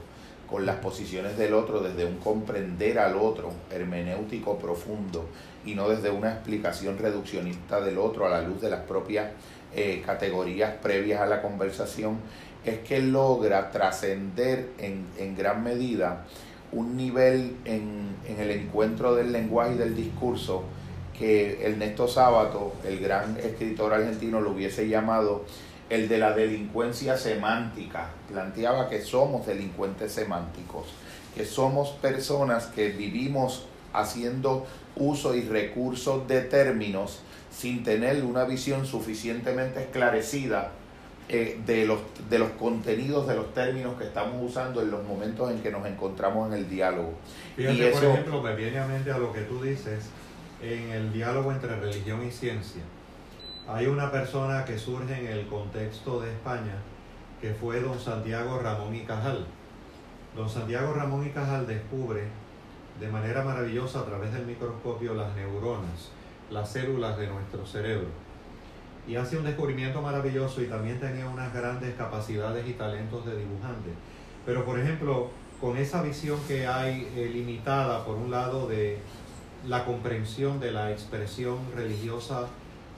[0.49, 5.27] con las posiciones del otro desde un comprender al otro hermenéutico profundo
[5.65, 9.27] y no desde una explicación reduccionista del otro a la luz de las propias
[9.75, 12.17] eh, categorías previas a la conversación,
[12.65, 16.25] es que logra trascender en, en gran medida
[16.71, 20.63] un nivel en, en el encuentro del lenguaje y del discurso
[21.19, 25.43] que Ernesto Sábato, el gran escritor argentino, lo hubiese llamado
[25.89, 28.10] el de la delincuencia semántica.
[28.29, 30.88] Planteaba que somos delincuentes semánticos,
[31.36, 37.19] que somos personas que vivimos haciendo uso y recursos de términos
[37.51, 40.71] sin tener una visión suficientemente esclarecida
[41.27, 45.51] eh, de, los, de los contenidos de los términos que estamos usando en los momentos
[45.51, 47.13] en que nos encontramos en el diálogo.
[47.55, 50.05] Fíjate, y por ejemplo, me viene a mente a lo que tú dices,
[50.61, 52.81] en el diálogo entre religión y ciencia.
[53.67, 56.75] Hay una persona que surge en el contexto de España,
[57.39, 59.45] que fue don Santiago Ramón y Cajal.
[60.35, 62.23] Don Santiago Ramón y Cajal descubre
[62.99, 66.09] de manera maravillosa a través del microscopio las neuronas,
[66.49, 68.07] las células de nuestro cerebro.
[69.07, 73.89] Y hace un descubrimiento maravilloso y también tenía unas grandes capacidades y talentos de dibujante.
[74.45, 75.29] Pero por ejemplo,
[75.61, 78.99] con esa visión que hay eh, limitada, por un lado, de
[79.67, 82.47] la comprensión de la expresión religiosa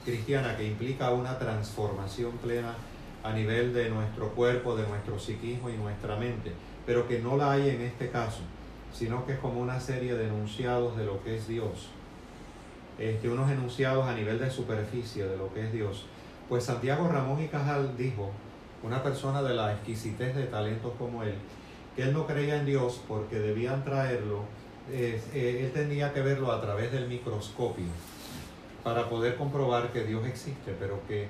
[0.05, 2.75] cristiana que implica una transformación plena
[3.23, 6.51] a nivel de nuestro cuerpo, de nuestro psiquismo y nuestra mente,
[6.85, 8.41] pero que no la hay en este caso,
[8.93, 11.89] sino que es como una serie de enunciados de lo que es Dios,
[12.97, 16.05] este, unos enunciados a nivel de superficie de lo que es Dios.
[16.49, 18.31] Pues Santiago Ramón y Cajal dijo,
[18.83, 21.35] una persona de la exquisitez de talentos como él,
[21.95, 24.43] que él no creía en Dios porque debían traerlo
[24.91, 27.85] eh, él tenía que verlo a través del microscopio
[28.83, 31.27] para poder comprobar que Dios existe, pero que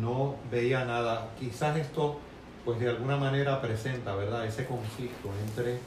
[0.00, 1.30] no veía nada.
[1.38, 2.18] Quizás esto,
[2.64, 5.78] pues de alguna manera presenta, ¿verdad?, ese conflicto entre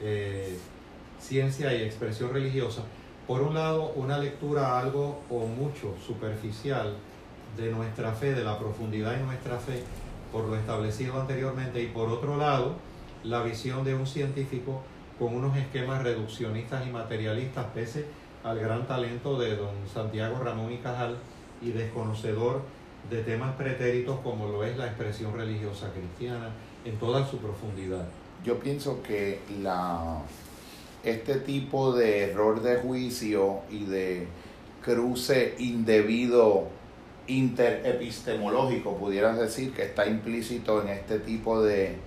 [0.00, 0.58] eh,
[1.20, 2.82] ciencia y expresión religiosa.
[3.26, 6.96] Por un lado, una lectura algo o mucho superficial
[7.56, 9.82] de nuestra fe, de la profundidad de nuestra fe,
[10.32, 12.74] por lo establecido anteriormente, y por otro lado,
[13.22, 14.82] la visión de un científico
[15.20, 18.06] con unos esquemas reduccionistas y materialistas, pese
[18.42, 21.18] al gran talento de don Santiago Ramón y Cajal
[21.60, 22.62] y desconocedor
[23.10, 26.48] de temas pretéritos como lo es la expresión religiosa cristiana
[26.86, 28.06] en toda su profundidad.
[28.42, 30.22] Yo pienso que la,
[31.04, 34.26] este tipo de error de juicio y de
[34.82, 36.68] cruce indebido
[37.26, 41.98] interepistemológico, pudieras decir, que está implícito en este tipo de,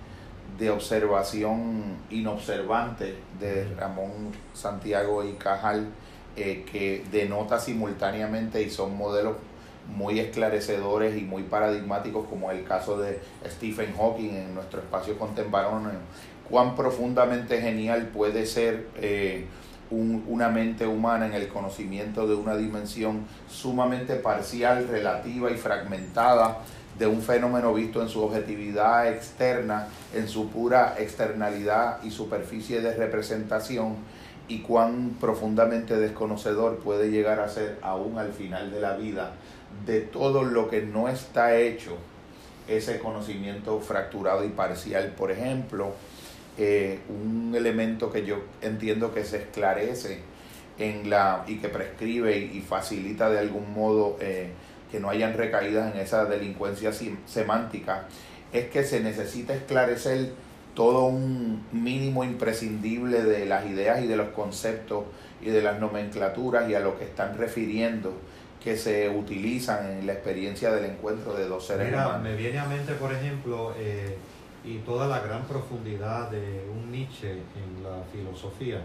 [0.58, 5.88] de observación inobservante de Ramón Santiago y Cajal,
[6.36, 9.36] eh, que denota simultáneamente y son modelos
[9.94, 15.90] muy esclarecedores y muy paradigmáticos, como el caso de Stephen Hawking en nuestro espacio contemporáneo,
[16.48, 19.46] cuán profundamente genial puede ser eh,
[19.90, 26.58] una mente humana en el conocimiento de una dimensión sumamente parcial, relativa y fragmentada
[26.98, 32.94] de un fenómeno visto en su objetividad externa, en su pura externalidad y superficie de
[32.94, 33.96] representación,
[34.46, 39.32] y cuán profundamente desconocedor puede llegar a ser aún al final de la vida
[39.86, 41.96] de todo lo que no está hecho
[42.68, 45.14] ese conocimiento fracturado y parcial.
[45.16, 45.92] Por ejemplo,
[46.58, 50.20] eh, un elemento que yo entiendo que se esclarece
[50.78, 54.50] en la y que prescribe y, facilita de algún modo eh,
[54.94, 56.92] que no hayan recaídas en esa delincuencia
[57.26, 58.04] semántica,
[58.52, 60.30] es que se necesita esclarecer
[60.76, 65.06] todo un mínimo imprescindible de las ideas y de los conceptos
[65.42, 68.12] y de las nomenclaturas y a lo que están refiriendo,
[68.62, 72.22] que se utilizan en la experiencia del encuentro de dos seres Mira, humanos.
[72.22, 74.16] me viene a mente, por ejemplo, eh,
[74.64, 78.78] y toda la gran profundidad de un Nietzsche en la filosofía,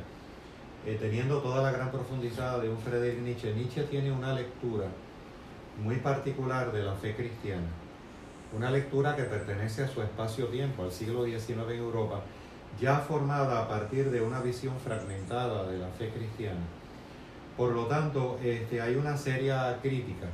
[0.87, 3.53] eh, teniendo toda la gran profundidad de un Friedrich Nietzsche.
[3.53, 4.87] Nietzsche tiene una lectura
[5.77, 7.67] muy particular de la fe cristiana,
[8.55, 12.21] una lectura que pertenece a su espacio-tiempo, al siglo XIX en Europa,
[12.79, 16.61] ya formada a partir de una visión fragmentada de la fe cristiana.
[17.57, 20.27] Por lo tanto, este, hay una seria crítica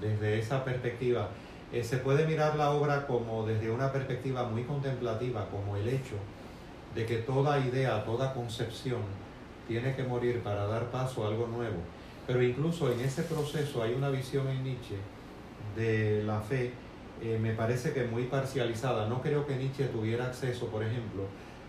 [0.00, 1.28] desde esa perspectiva.
[1.72, 6.16] Eh, se puede mirar la obra como desde una perspectiva muy contemplativa, como el hecho
[6.94, 9.00] de que toda idea, toda concepción
[9.68, 11.78] tiene que morir para dar paso a algo nuevo.
[12.26, 14.96] Pero incluso en ese proceso hay una visión en Nietzsche
[15.76, 16.72] de la fe,
[17.20, 19.08] eh, me parece que muy parcializada.
[19.08, 21.24] No creo que Nietzsche tuviera acceso, por ejemplo,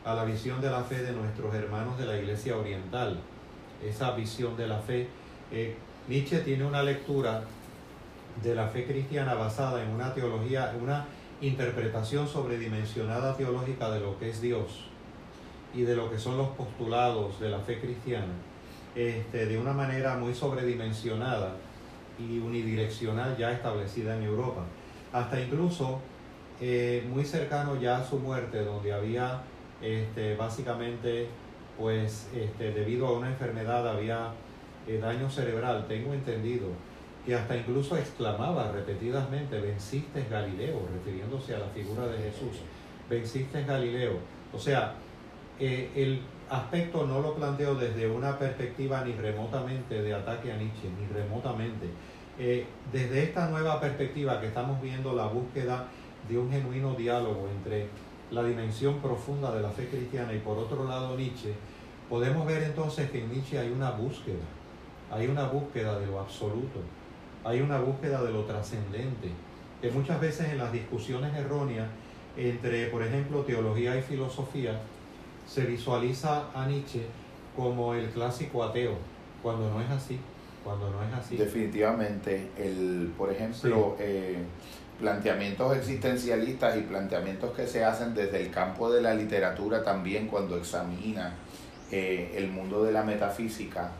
[0.05, 3.19] a la visión de la fe de nuestros hermanos de la Iglesia Oriental.
[3.83, 5.07] Esa visión de la fe.
[5.51, 5.75] Eh,
[6.07, 7.43] Nietzsche tiene una lectura
[8.41, 11.05] de la fe cristiana basada en una teología, una
[11.41, 14.85] interpretación sobredimensionada teológica de lo que es Dios
[15.73, 18.33] y de lo que son los postulados de la fe cristiana,
[18.95, 21.55] este, de una manera muy sobredimensionada
[22.19, 24.63] y unidireccional ya establecida en Europa.
[25.11, 25.99] Hasta incluso
[26.61, 29.41] eh, muy cercano ya a su muerte, donde había
[29.81, 31.27] este, básicamente,
[31.77, 34.31] pues este, debido a una enfermedad había
[34.87, 36.67] eh, daño cerebral, tengo entendido,
[37.25, 42.59] que hasta incluso exclamaba repetidamente, venciste Galileo, refiriéndose a la figura de Jesús,
[43.09, 44.19] venciste Galileo.
[44.53, 44.93] O sea,
[45.59, 50.89] eh, el aspecto no lo planteo desde una perspectiva ni remotamente de ataque a Nietzsche,
[50.99, 51.87] ni remotamente.
[52.39, 55.87] Eh, desde esta nueva perspectiva que estamos viendo la búsqueda
[56.27, 57.87] de un genuino diálogo entre
[58.31, 61.53] la dimensión profunda de la fe cristiana y por otro lado Nietzsche,
[62.09, 64.43] podemos ver entonces que en Nietzsche hay una búsqueda,
[65.11, 66.79] hay una búsqueda de lo absoluto,
[67.43, 69.29] hay una búsqueda de lo trascendente,
[69.81, 71.87] que muchas veces en las discusiones erróneas
[72.35, 74.79] entre, por ejemplo, teología y filosofía,
[75.47, 77.05] se visualiza a Nietzsche
[77.55, 78.95] como el clásico ateo,
[79.41, 80.19] cuando no es así,
[80.63, 81.37] cuando no es así.
[81.37, 84.37] Definitivamente, el, por ejemplo, eh,
[84.99, 90.57] planteamientos existencialistas y planteamientos que se hacen desde el campo de la literatura también cuando
[90.57, 91.33] examina
[91.91, 93.91] eh, el mundo de la metafísica,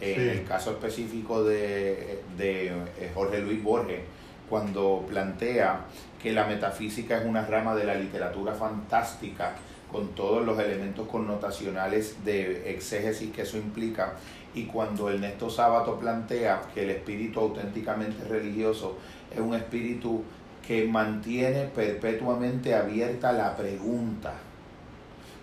[0.00, 2.72] eh, en el caso específico de, de
[3.14, 4.00] Jorge Luis Borges,
[4.48, 5.80] cuando plantea
[6.22, 9.54] que la metafísica es una rama de la literatura fantástica
[9.90, 14.14] con todos los elementos connotacionales de exégesis que eso implica.
[14.54, 18.96] Y cuando Ernesto Sábato plantea que el espíritu auténticamente religioso
[19.32, 20.22] es un espíritu
[20.66, 24.34] que mantiene perpetuamente abierta la pregunta,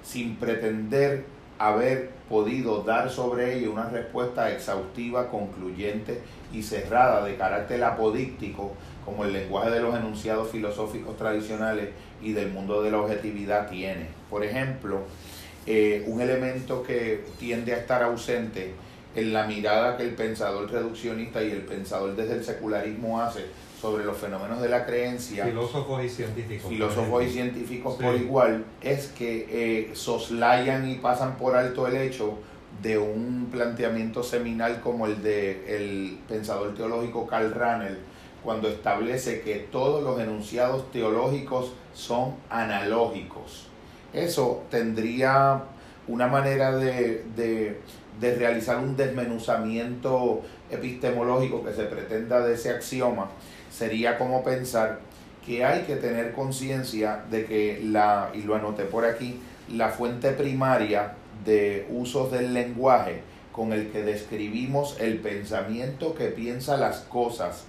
[0.04, 1.26] sin pretender
[1.58, 6.22] haber podido dar sobre ello una respuesta exhaustiva, concluyente
[6.52, 8.74] y cerrada de carácter apodíctico,
[9.06, 11.90] como el lenguaje de los enunciados filosóficos tradicionales
[12.22, 14.08] y del mundo de la objetividad tiene.
[14.30, 15.02] Por ejemplo,
[15.66, 18.74] eh, un elemento que tiende a estar ausente
[19.16, 23.46] en la mirada que el pensador reduccionista y el pensador desde el secularismo hace
[23.80, 29.08] sobre los fenómenos de la creencia, filósofos y científicos, filósofos y científicos por igual, es
[29.08, 32.40] que eh, soslayan y pasan por alto el hecho
[32.82, 37.98] de un planteamiento seminal como el de el pensador teológico Karl Rahner,
[38.46, 43.68] cuando establece que todos los enunciados teológicos son analógicos.
[44.14, 45.64] Eso tendría
[46.08, 47.82] una manera de, de,
[48.22, 53.30] de, realizar un desmenuzamiento epistemológico que se pretenda de ese axioma,
[53.72, 55.00] sería como pensar
[55.46, 59.40] que hay que tener conciencia de que la, y lo anoté por aquí,
[59.74, 63.22] la fuente primaria de usos del lenguaje
[63.52, 67.66] con el que describimos el pensamiento que piensa las cosas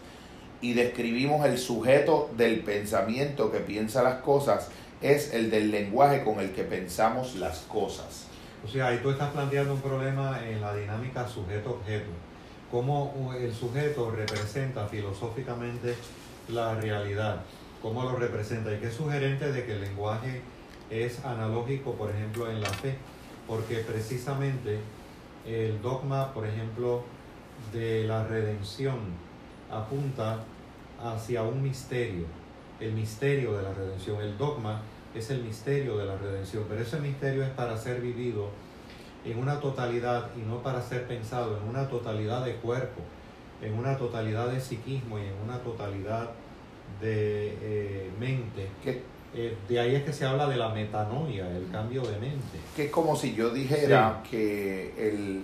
[0.60, 4.68] y describimos el sujeto del pensamiento que piensa las cosas
[5.02, 8.26] es el del lenguaje con el que pensamos las cosas.
[8.64, 12.10] O sea, ahí tú estás planteando un problema en la dinámica sujeto-objeto.
[12.70, 15.94] Cómo el sujeto representa filosóficamente
[16.48, 17.42] la realidad,
[17.80, 20.40] cómo lo representa y qué es sugerente de que el lenguaje
[20.90, 22.96] es analógico, por ejemplo, en la fe,
[23.46, 24.78] porque precisamente
[25.46, 27.04] el dogma, por ejemplo,
[27.72, 29.25] de la redención
[29.70, 30.38] apunta
[31.02, 32.26] hacia un misterio,
[32.80, 34.20] el misterio de la redención.
[34.20, 34.82] El dogma
[35.14, 38.50] es el misterio de la redención, pero ese misterio es para ser vivido
[39.24, 43.00] en una totalidad y no para ser pensado en una totalidad de cuerpo,
[43.62, 46.30] en una totalidad de psiquismo y en una totalidad
[47.00, 48.68] de eh, mente.
[49.34, 52.58] Eh, de ahí es que se habla de la metanoia, el cambio de mente.
[52.74, 55.42] Que es como si yo dijera que el,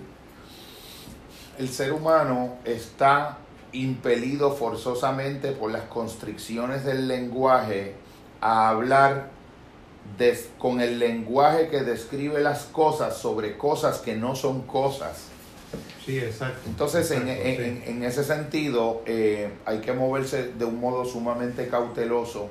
[1.59, 3.37] el ser humano está
[3.73, 7.95] impelido forzosamente por las constricciones del lenguaje
[8.41, 9.29] a hablar
[10.59, 15.27] con el lenguaje que describe las cosas sobre cosas que no son cosas.
[16.05, 16.61] Sí, exacto.
[16.67, 22.49] Entonces, en, ese sentido, eh, hay que moverse de un modo sumamente cauteloso,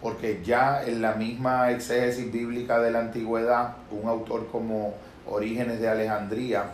[0.00, 4.94] porque ya en la misma exégesis bíblica de la antigüedad, un autor como
[5.28, 6.70] Orígenes de Alejandría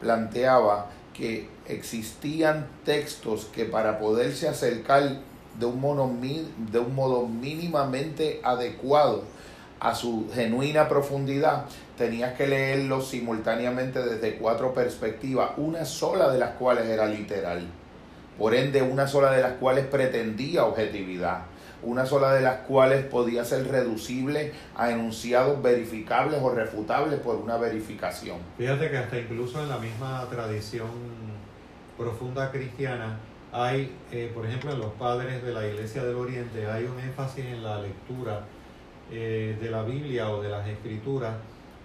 [0.00, 0.86] planteaba
[1.16, 5.20] que existían textos que para poderse acercar
[5.58, 6.10] de un, modo,
[6.70, 9.22] de un modo mínimamente adecuado
[9.80, 11.64] a su genuina profundidad,
[11.96, 17.66] tenías que leerlos simultáneamente desde cuatro perspectivas, una sola de las cuales era literal,
[18.38, 21.42] por ende una sola de las cuales pretendía objetividad,
[21.86, 27.56] una sola de las cuales podía ser reducible a enunciados verificables o refutables por una
[27.56, 28.38] verificación.
[28.58, 30.88] Fíjate que hasta incluso en la misma tradición
[31.96, 33.18] profunda cristiana
[33.52, 37.44] hay, eh, por ejemplo, en los padres de la Iglesia del Oriente, hay un énfasis
[37.44, 38.40] en la lectura
[39.12, 41.36] eh, de la Biblia o de las Escrituras.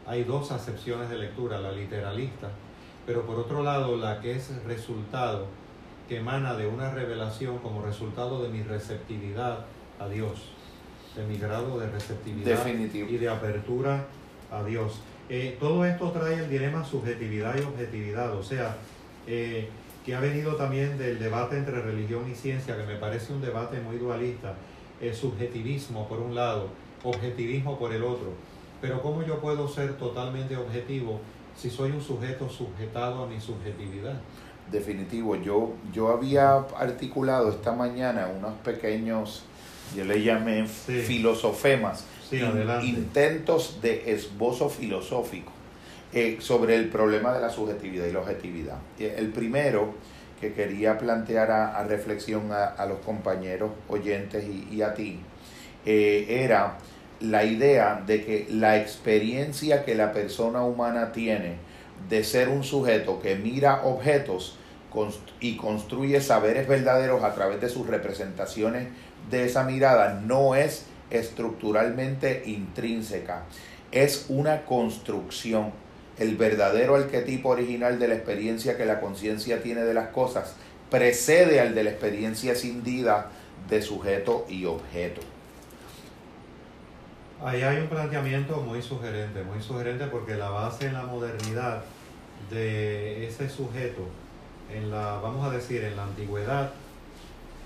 [0.07, 2.47] Hay dos acepciones de lectura, la literalista,
[3.05, 5.45] pero por otro lado la que es resultado,
[6.09, 9.59] que emana de una revelación como resultado de mi receptividad
[10.01, 10.49] a Dios,
[11.15, 14.05] de mi grado de receptividad y de apertura
[14.51, 15.01] a Dios.
[15.29, 18.75] Eh, todo esto trae el dilema subjetividad y objetividad, o sea,
[19.27, 19.69] eh,
[20.05, 23.79] que ha venido también del debate entre religión y ciencia, que me parece un debate
[23.79, 24.55] muy dualista,
[24.99, 26.69] el subjetivismo por un lado,
[27.03, 28.33] objetivismo por el otro.
[28.81, 31.21] Pero ¿cómo yo puedo ser totalmente objetivo
[31.55, 34.19] si soy un sujeto sujetado a mi subjetividad?
[34.71, 39.43] Definitivo, yo, yo había articulado esta mañana unos pequeños,
[39.95, 42.05] yo le llamé filosofemas,
[42.83, 45.51] intentos de esbozo filosófico
[46.13, 48.77] eh, sobre el problema de la subjetividad y la objetividad.
[48.99, 49.93] El primero
[50.39, 55.19] que quería plantear a, reflexión a, los compañeros oyentes y, a ti
[55.85, 56.77] eh, era
[57.19, 61.57] la idea de que la experiencia que la persona humana tiene
[62.09, 64.57] de ser un sujeto que mira objetos
[65.39, 68.87] y construye saberes verdaderos a través de sus representaciones
[69.31, 73.43] de esa mirada no es estructuralmente intrínseca,
[73.91, 75.71] es una construcción
[76.17, 80.55] el verdadero arquetipo original de la experiencia que la conciencia tiene de las cosas
[80.91, 83.29] precede al de la experiencia cindida
[83.69, 85.21] de sujeto y objeto.
[87.43, 91.81] Ahí hay un planteamiento muy sugerente, muy sugerente porque la base en la modernidad
[92.51, 94.07] de ese sujeto,
[94.71, 96.71] en la, vamos a decir, en la antigüedad,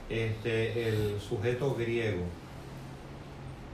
[0.09, 2.23] este, el sujeto griego,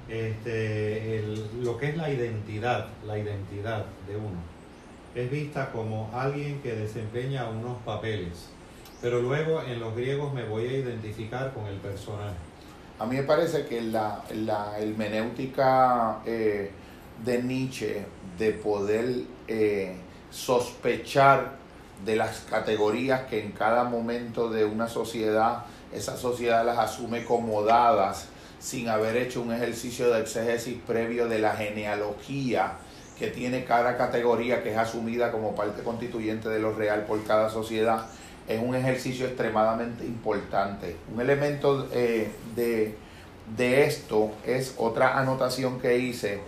[0.10, 1.24] este,
[1.62, 4.52] lo que es la identidad, la identidad de uno
[5.16, 8.48] es vista como alguien que desempeña unos papeles,
[9.02, 12.36] pero luego en los griegos me voy a identificar con el personaje.
[13.00, 16.72] A mí me parece que la, la hermenéutica eh,
[17.26, 18.06] de Nietzsche
[18.38, 19.96] de poder eh,
[20.30, 21.60] sospechar
[22.06, 27.64] de las categorías que en cada momento de una sociedad, esa sociedad las asume como
[27.64, 28.28] dadas
[28.60, 32.74] sin haber hecho un ejercicio de exégesis previo de la genealogía
[33.18, 37.50] que tiene cada categoría que es asumida como parte constituyente de lo real por cada
[37.50, 38.06] sociedad,
[38.48, 40.96] es un ejercicio extremadamente importante.
[41.14, 42.96] Un elemento eh, de,
[43.56, 46.40] de esto es otra anotación que hice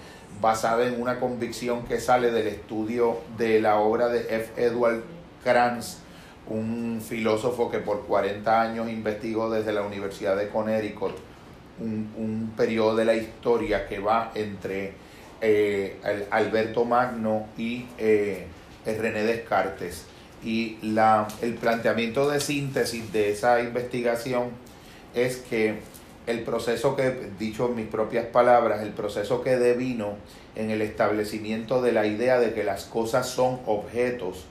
[0.41, 4.51] basada en una convicción que sale del estudio de la obra de F.
[4.57, 5.03] Edward
[5.43, 5.97] Kranz,
[6.47, 11.13] un filósofo que por 40 años investigó desde la Universidad de Connecticut
[11.79, 14.93] un, un periodo de la historia que va entre
[15.41, 15.97] eh,
[16.31, 18.47] Alberto Magno y eh,
[18.85, 20.05] René Descartes.
[20.43, 24.51] Y la, el planteamiento de síntesis de esa investigación
[25.13, 25.79] es que
[26.27, 30.15] el proceso que, dicho en mis propias palabras, el proceso que devino
[30.55, 34.45] en el establecimiento de la idea de que las cosas son objetos,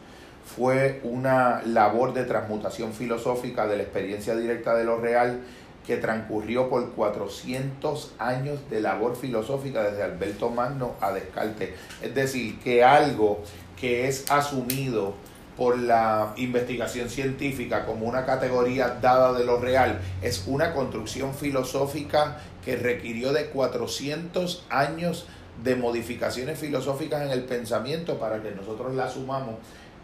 [0.45, 5.40] fue una labor de transmutación filosófica de la experiencia directa de lo real
[5.86, 11.70] que transcurrió por 400 años de labor filosófica desde Alberto Magno a Descartes.
[12.01, 13.43] Es decir, que algo
[13.80, 15.14] que es asumido
[15.57, 22.38] por la investigación científica como una categoría dada de lo real es una construcción filosófica
[22.64, 25.26] que requirió de 400 años
[25.62, 29.57] de modificaciones filosóficas en el pensamiento para que nosotros la asumamos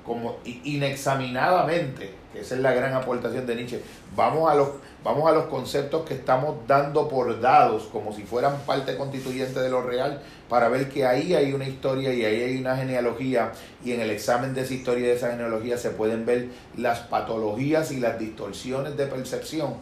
[0.09, 3.83] como inexaminadamente, que esa es la gran aportación de Nietzsche,
[4.17, 4.71] vamos a los,
[5.05, 9.69] vamos a los conceptos que estamos dando por dados como si fueran parte constituyente de
[9.69, 13.53] lo real, para ver que ahí hay una historia y ahí hay una genealogía
[13.85, 16.49] y en el examen de esa historia y de esa genealogía se pueden ver
[16.79, 19.75] las patologías y las distorsiones de percepción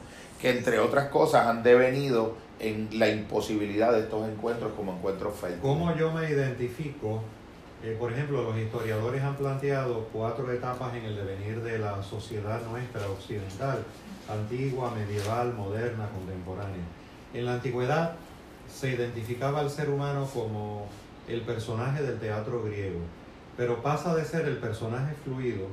[0.42, 5.62] que entre otras cosas han devenido en la imposibilidad de estos encuentros como encuentros fértiles.
[5.62, 7.22] ¿Cómo yo me identifico?
[7.82, 12.60] Eh, por ejemplo, los historiadores han planteado cuatro etapas en el devenir de la sociedad
[12.68, 13.84] nuestra occidental,
[14.28, 16.84] antigua, medieval, moderna, contemporánea.
[17.34, 18.14] En la antigüedad
[18.72, 20.88] se identificaba al ser humano como
[21.28, 23.00] el personaje del teatro griego,
[23.56, 25.66] pero pasa de ser el personaje fluido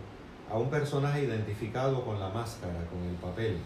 [0.51, 3.57] a un personaje identificado con la máscara, con el papel.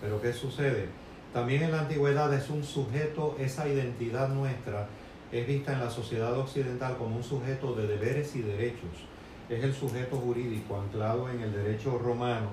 [0.00, 0.88] Pero ¿qué sucede?
[1.32, 4.86] También en la antigüedad es un sujeto, esa identidad nuestra
[5.34, 9.04] es vista en la sociedad occidental como un sujeto de deberes y derechos.
[9.48, 12.50] Es el sujeto jurídico anclado en el derecho romano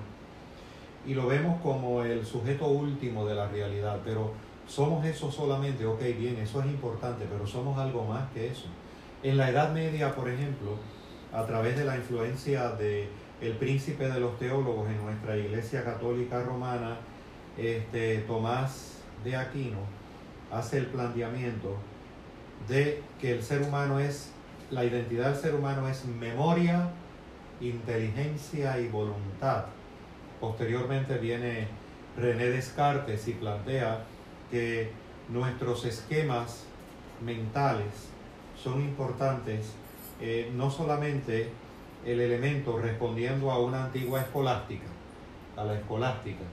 [1.06, 4.32] y lo vemos como el sujeto último de la realidad, pero
[4.66, 8.66] somos eso solamente, ok, bien, eso es importante, pero somos algo más que eso.
[9.22, 10.76] En la Edad Media, por ejemplo,
[11.32, 13.08] a través de la influencia de
[13.40, 16.96] el príncipe de los teólogos en nuestra Iglesia Católica Romana,
[17.56, 19.78] este, Tomás de Aquino
[20.50, 21.76] hace el planteamiento
[22.68, 24.30] de que el ser humano es,
[24.70, 26.90] la identidad del ser humano es memoria,
[27.60, 29.66] inteligencia y voluntad.
[30.40, 31.68] Posteriormente viene
[32.16, 34.04] René Descartes y plantea
[34.50, 34.90] que
[35.28, 36.64] nuestros esquemas
[37.24, 38.08] mentales
[38.62, 39.72] son importantes,
[40.20, 41.50] eh, no solamente
[42.04, 44.86] el elemento respondiendo a una antigua escolástica,
[45.56, 46.44] a la escolástica,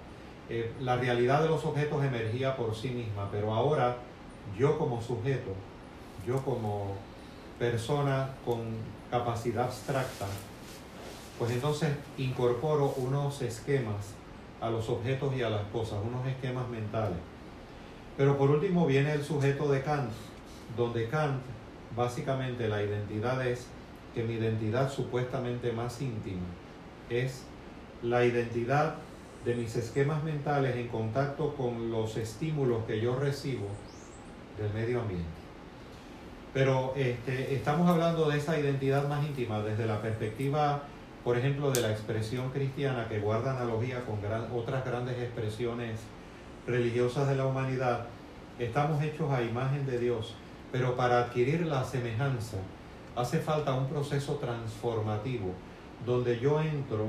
[0.49, 3.97] eh, la realidad de los objetos emergía por sí misma, pero ahora
[4.57, 5.53] yo como sujeto,
[6.25, 6.95] yo como
[7.57, 8.59] persona con
[9.11, 10.25] capacidad abstracta,
[11.37, 14.13] pues entonces incorporo unos esquemas
[14.61, 17.17] a los objetos y a las cosas, unos esquemas mentales.
[18.17, 20.11] Pero por último viene el sujeto de Kant,
[20.75, 21.41] donde Kant
[21.95, 23.67] básicamente la identidad es
[24.13, 26.45] que mi identidad supuestamente más íntima
[27.09, 27.43] es
[28.03, 28.95] la identidad
[29.45, 33.67] de mis esquemas mentales en contacto con los estímulos que yo recibo
[34.57, 35.38] del medio ambiente.
[36.53, 40.83] Pero este, estamos hablando de esa identidad más íntima desde la perspectiva,
[41.23, 44.19] por ejemplo, de la expresión cristiana que guarda analogía con
[44.57, 45.99] otras grandes expresiones
[46.65, 48.05] religiosas de la humanidad.
[48.57, 50.35] Estamos hechos a imagen de Dios,
[50.71, 52.57] pero para adquirir la semejanza
[53.15, 55.53] hace falta un proceso transformativo
[56.05, 57.07] donde yo entro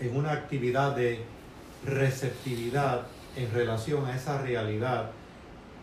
[0.00, 1.22] en una actividad de
[1.84, 5.10] receptividad en relación a esa realidad,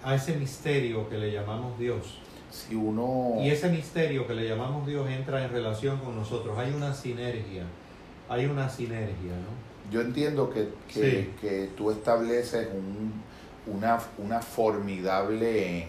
[0.03, 2.20] a ese misterio que le llamamos Dios.
[2.52, 3.36] Si uno...
[3.39, 6.58] Y ese misterio que le llamamos Dios entra en relación con nosotros.
[6.58, 7.64] Hay una sinergia,
[8.30, 9.68] hay una sinergia, ¿no?
[9.91, 13.14] Yo entiendo que, que, tú estableces un,
[13.74, 15.88] una, una formidable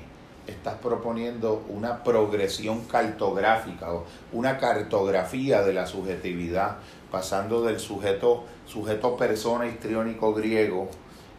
[0.49, 6.79] estás proponiendo una progresión cartográfica o una cartografía de la subjetividad,
[7.11, 10.89] pasando del sujeto, sujeto persona histriónico griego,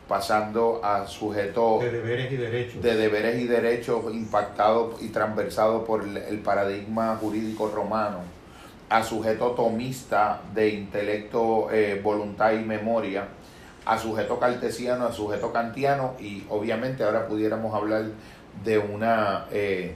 [0.10, 6.04] pasando a sujeto de deberes y derechos, de deberes y derechos impactado y transversado por
[6.04, 8.22] el paradigma jurídico romano,
[8.90, 13.28] a sujeto tomista de intelecto, eh, voluntad y memoria,
[13.86, 18.06] a sujeto cartesiano, a sujeto kantiano y obviamente ahora pudiéramos hablar
[18.66, 19.96] de una eh,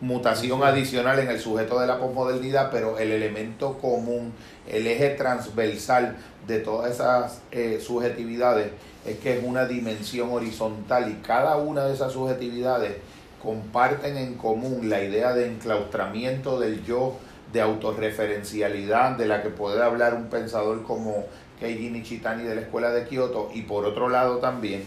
[0.00, 4.32] mutación adicional en el sujeto de la posmodernidad, pero el elemento común,
[4.66, 8.70] el eje transversal de todas esas eh, subjetividades
[9.06, 12.96] es que es una dimensión horizontal y cada una de esas subjetividades
[13.42, 17.16] comparten en común la idea de enclaustramiento del yo,
[17.52, 21.24] de autorreferencialidad, de la que puede hablar un pensador como
[21.58, 24.84] Keiji Nishitani de la Escuela de Kioto, y por otro lado también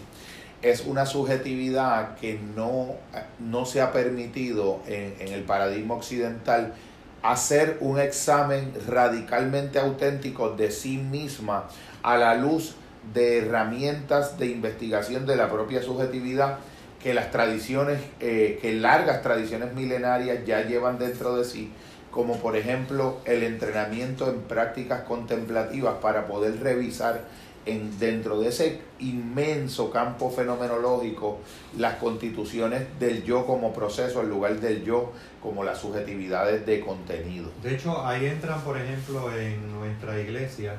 [0.63, 2.95] es una subjetividad que no,
[3.39, 6.73] no se ha permitido en, el paradigma occidental
[7.21, 11.67] hacer un examen radicalmente auténtico de sí misma
[12.01, 12.75] a la luz
[13.13, 16.59] de herramientas de investigación de la propia subjetividad
[17.01, 21.73] que las tradiciones, eh, que largas tradiciones milenarias ya llevan dentro de sí,
[22.09, 27.21] como por ejemplo el entrenamiento en prácticas contemplativas para poder revisar
[27.65, 31.39] en, dentro de ese inmenso campo fenomenológico
[31.77, 35.11] las constituciones del yo como proceso en lugar del yo
[35.41, 37.49] como las subjetividades de contenido.
[37.61, 40.75] De hecho, ahí entran, por ejemplo, en nuestra iglesia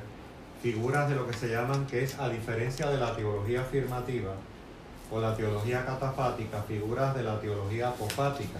[0.63, 4.33] figuras de lo que se llaman, que es a diferencia de la teología afirmativa
[5.11, 8.59] o la teología catafática, figuras de la teología apofática.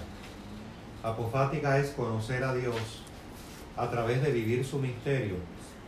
[1.03, 2.77] Apofática es conocer a Dios
[3.77, 5.37] a través de vivir su misterio.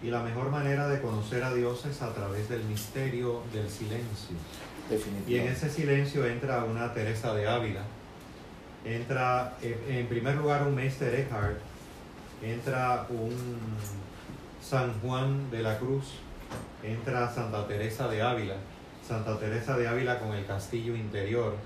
[0.03, 4.37] Y la mejor manera de conocer a Dios es a través del misterio del silencio.
[5.27, 7.83] Y en ese silencio entra una Teresa de Ávila,
[8.85, 11.59] entra eh, en primer lugar un Meister Eckhart,
[12.41, 13.35] entra un
[14.63, 16.13] San Juan de la Cruz,
[16.85, 18.55] entra Santa Teresa de Ávila,
[19.07, 21.57] Santa Teresa de Ávila con el castillo interior,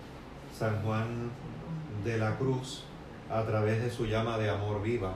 [0.59, 1.31] San Juan
[2.05, 2.85] de la Cruz
[3.31, 5.15] a través de su llama de amor viva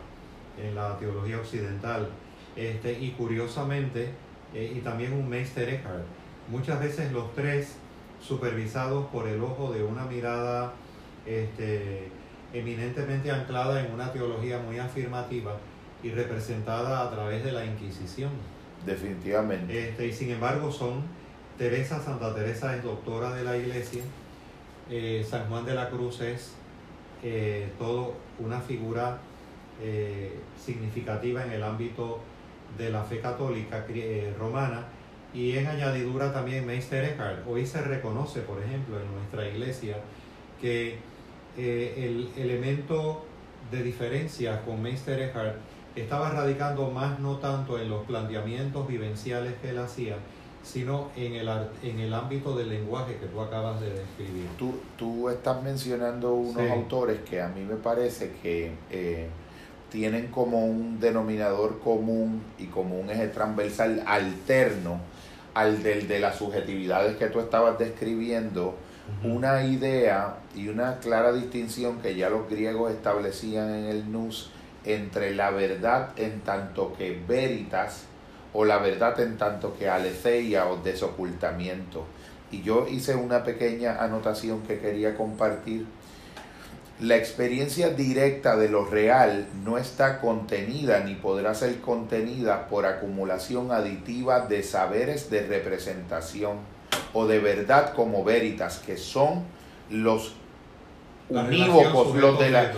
[0.59, 2.09] en la teología occidental.
[2.57, 4.11] Este, y curiosamente,
[4.55, 6.05] eh, y también un Meister Eckhart,
[6.49, 7.77] muchas veces los tres
[8.21, 10.73] supervisados por el ojo de una mirada
[11.27, 12.09] este,
[12.53, 15.57] eminentemente anclada en una teología muy afirmativa
[16.03, 18.31] y representada a través de la Inquisición.
[18.87, 19.89] Definitivamente.
[19.89, 21.03] Este, y sin embargo son
[21.59, 24.03] Teresa, Santa Teresa es doctora de la iglesia,
[24.91, 26.53] eh, San Juan de la Cruz es
[27.23, 29.19] eh, todo una figura
[29.81, 32.21] eh, significativa en el ámbito
[32.79, 33.85] de la fe católica
[34.39, 34.87] romana
[35.33, 37.47] y en añadidura también Meister Eckhart.
[37.47, 39.97] Hoy se reconoce, por ejemplo, en nuestra iglesia
[40.61, 40.99] que
[41.57, 43.25] el elemento
[43.71, 45.57] de diferencia con Meister Eckhart
[45.97, 50.17] estaba radicando más no tanto en los planteamientos vivenciales que él hacía,
[50.63, 51.49] sino en el,
[51.83, 54.49] en el ámbito del lenguaje que tú acabas de describir.
[54.59, 59.29] Tú, tú estás mencionando unos autores que a mí me parece que eh,
[59.95, 64.99] tienen como un denominador común y como un eje transversal alterno
[65.55, 68.75] al del de las subjetividades que tú estabas describiendo,
[69.23, 74.51] una idea y una clara distinción que ya los griegos establecían en el Nus
[74.85, 78.07] entre la verdad en tanto que veritas,
[78.53, 82.05] o la verdad en tanto que aletheia o desocultamiento.
[82.51, 85.87] Y yo hice una pequeña anotación que quería compartir.
[87.01, 93.73] La experiencia directa de lo real no está contenida ni podrá ser contenida por acumulación
[93.73, 96.59] aditiva de saberes de representación
[97.13, 99.43] o de verdad como veritas, que son
[99.91, 100.35] los
[101.29, 102.71] unívocos, los de la,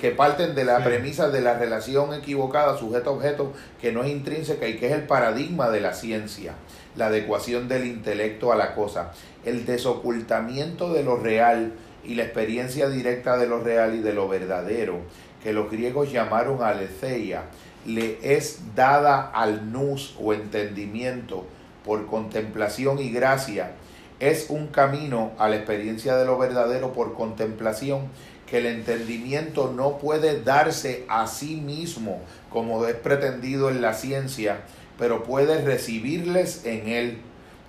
[0.00, 4.76] que parten de la premisa de la relación equivocada sujeto-objeto, que no es intrínseca y
[4.76, 6.54] que es el paradigma de la ciencia,
[6.94, 9.12] la adecuación del intelecto a la cosa,
[9.44, 11.72] el desocultamiento de lo real
[12.06, 15.00] y la experiencia directa de lo real y de lo verdadero,
[15.42, 17.44] que los griegos llamaron aletheia,
[17.84, 21.46] le es dada al nous o entendimiento
[21.84, 23.72] por contemplación y gracia,
[24.18, 28.08] es un camino a la experiencia de lo verdadero por contemplación
[28.46, 34.60] que el entendimiento no puede darse a sí mismo como es pretendido en la ciencia,
[34.98, 37.18] pero puede recibirles en él.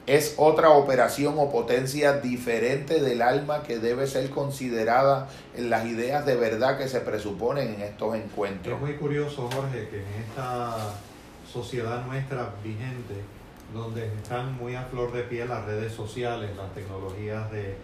[0.08, 6.26] Es otra operación o potencia diferente del alma que debe ser considerada en las ideas
[6.26, 8.76] de verdad que se presuponen en estos encuentros.
[8.76, 10.93] Es muy curioso, Jorge, que en esta
[11.51, 13.16] sociedad nuestra vigente,
[13.74, 17.76] donde están muy a flor de piel las redes sociales, las tecnologías de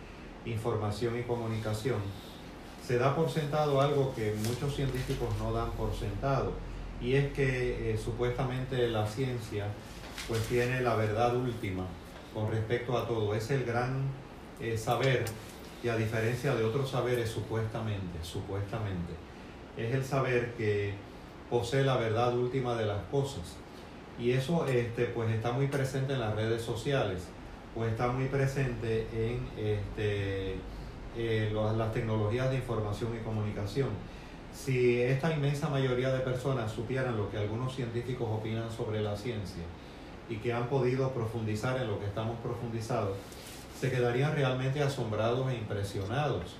[0.45, 1.99] información y comunicación,
[2.88, 6.53] se da por sentado algo que muchos científicos no dan por sentado,
[7.01, 9.67] y es que eh, supuestamente la ciencia
[10.30, 11.86] pues tiene la verdad última
[12.34, 14.03] con respecto a todo, es el gran
[14.59, 15.25] eh, saber
[15.84, 19.13] y a diferencia de otros saberes supuestamente, supuestamente,
[19.77, 20.93] es el saber que
[21.49, 23.57] posee la verdad última de las cosas.
[24.17, 27.27] Y eso este, pues está muy presente en las redes sociales,
[27.75, 30.55] pues está muy presente en este,
[31.17, 33.89] eh, las tecnologías de información y comunicación.
[34.53, 39.63] Si esta inmensa mayoría de personas supieran lo que algunos científicos opinan sobre la ciencia
[40.30, 43.17] y que han podido profundizar en lo que estamos profundizados,
[43.80, 46.55] se quedarían realmente asombrados e impresionados.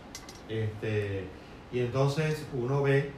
[0.50, 1.26] Este,
[1.72, 3.12] y entonces uno ve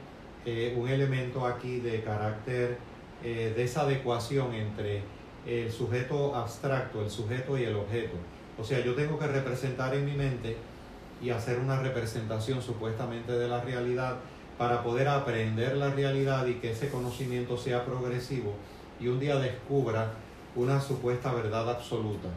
[0.44, 2.78] eh, un elemento aquí de carácter
[3.24, 5.02] eh, de esa adecuación entre
[5.46, 8.16] el sujeto abstracto, el sujeto y el objeto.
[8.58, 10.56] O sea, yo tengo que representar en mi mente
[11.22, 14.16] y hacer una representación supuestamente de la realidad
[14.58, 18.54] para poder aprender la realidad y que ese conocimiento sea progresivo
[19.00, 20.12] y un día descubra
[20.56, 22.28] una supuesta verdad absoluta.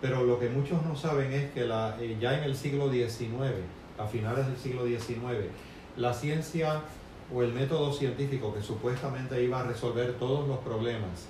[0.00, 3.54] Pero lo que muchos no saben es que la, eh, ya en el siglo XIX,
[3.98, 5.46] a finales del siglo XIX,
[5.96, 6.82] la ciencia
[7.34, 11.26] o el método científico que supuestamente iba a resolver todos los problemas,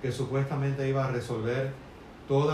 [0.00, 1.70] que supuestamente iba a resolver
[2.28, 2.52] todos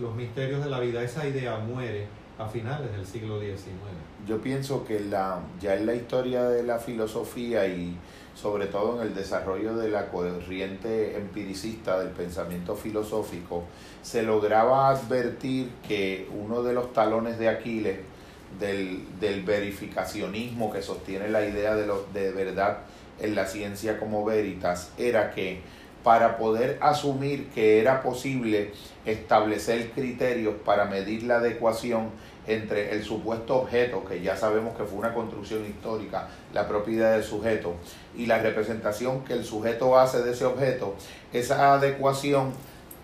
[0.00, 2.06] los misterios de la vida, esa idea muere
[2.38, 3.66] a finales del siglo XIX.
[4.26, 7.96] Yo pienso que la, ya en la historia de la filosofía y
[8.34, 13.64] sobre todo en el desarrollo de la corriente empiricista del pensamiento filosófico,
[14.02, 17.98] se lograba advertir que uno de los talones de Aquiles
[18.58, 22.78] del, del, verificacionismo que sostiene la idea de, lo, de verdad
[23.20, 25.60] en la ciencia como Veritas era que
[26.02, 28.72] para poder asumir que era posible
[29.04, 32.10] establecer criterios para medir la adecuación
[32.46, 37.22] entre el supuesto objeto, que ya sabemos que fue una construcción histórica, la propiedad del
[37.22, 37.74] sujeto,
[38.16, 40.94] y la representación que el sujeto hace de ese objeto,
[41.32, 42.52] esa adecuación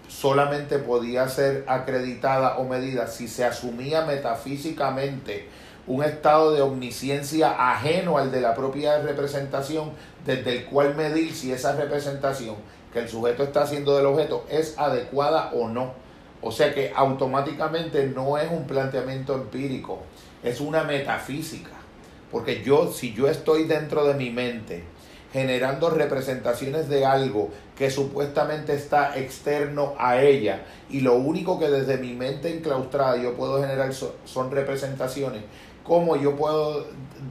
[0.08, 5.48] solamente podía ser acreditada o medida si se asumía metafísicamente
[5.86, 9.92] un estado de omnisciencia ajeno al de la propia representación,
[10.24, 12.56] desde el cual medir si esa representación
[12.96, 15.92] que el sujeto está haciendo del objeto es adecuada o no.
[16.40, 19.98] O sea que automáticamente no es un planteamiento empírico,
[20.42, 21.72] es una metafísica.
[22.32, 24.84] Porque yo, si yo estoy dentro de mi mente,
[25.30, 31.98] generando representaciones de algo que supuestamente está externo a ella y lo único que desde
[31.98, 35.42] mi mente enclaustrada yo puedo generar son representaciones,
[35.84, 36.86] ¿cómo yo puedo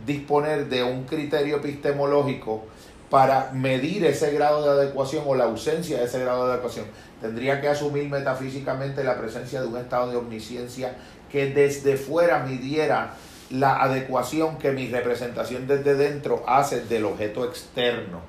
[0.06, 2.66] disponer de un criterio epistemológico
[3.10, 6.86] para medir ese grado de adecuación o la ausencia de ese grado de adecuación?
[7.22, 10.96] Tendría que asumir metafísicamente la presencia de un estado de omnisciencia
[11.32, 13.14] que desde fuera midiera
[13.50, 18.22] la adecuación que mi representación desde dentro hace del objeto externo.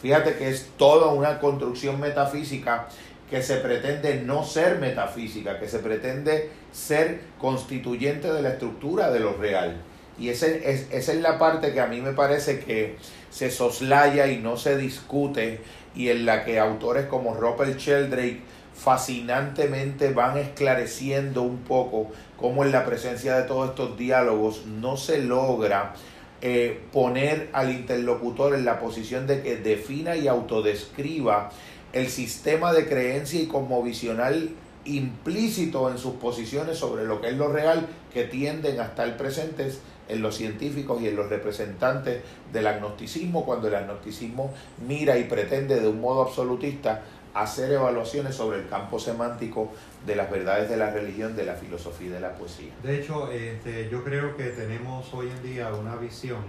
[0.00, 2.88] Fíjate que es toda una construcción metafísica
[3.30, 9.20] que se pretende no ser metafísica, que se pretende ser constituyente de la estructura de
[9.20, 9.80] lo real.
[10.18, 12.96] Y esa es, esa es la parte que a mí me parece que
[13.32, 15.60] se soslaya y no se discute
[15.96, 18.40] y en la que autores como Robert Sheldrake
[18.74, 25.18] fascinantemente van esclareciendo un poco cómo en la presencia de todos estos diálogos no se
[25.22, 25.94] logra
[26.42, 31.50] eh, poner al interlocutor en la posición de que defina y autodescriba
[31.92, 34.50] el sistema de creencia y cosmovisional
[34.84, 39.78] implícito en sus posiciones sobre lo que es lo real que tienden a estar presentes
[40.12, 44.52] en los científicos y en los representantes del agnosticismo cuando el agnosticismo
[44.86, 47.02] mira y pretende de un modo absolutista
[47.34, 49.72] hacer evaluaciones sobre el campo semántico
[50.06, 52.72] de las verdades de la religión, de la filosofía y de la poesía.
[52.82, 56.40] De hecho, este, yo creo que tenemos hoy en día una visión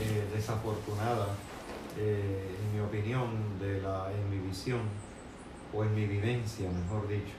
[0.00, 1.28] eh, desafortunada,
[1.98, 4.80] eh, en mi opinión, de la, en mi visión,
[5.72, 7.34] o en mi vivencia, mejor dicho,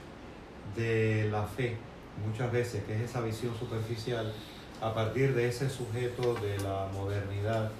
[0.76, 1.76] de la fe,
[2.26, 4.32] muchas veces, que es esa visión superficial,
[4.82, 7.70] a partir de ese sujeto de la modernidad,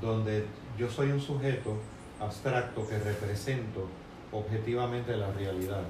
[0.00, 0.44] donde
[0.78, 1.76] yo soy un sujeto
[2.20, 3.88] abstracto que represento
[4.30, 5.82] objetivamente la realidad.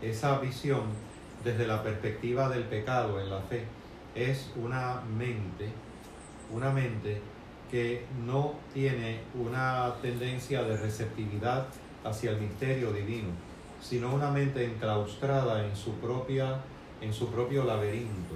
[0.00, 0.84] Esa visión
[1.44, 3.64] desde la perspectiva del pecado en la fe
[4.14, 5.68] es una mente,
[6.50, 7.20] una mente
[7.70, 11.66] que no tiene una tendencia de receptividad
[12.02, 13.28] hacia el misterio divino,
[13.82, 16.56] sino una mente enclaustrada en su propia
[17.00, 18.34] en su propio laberinto,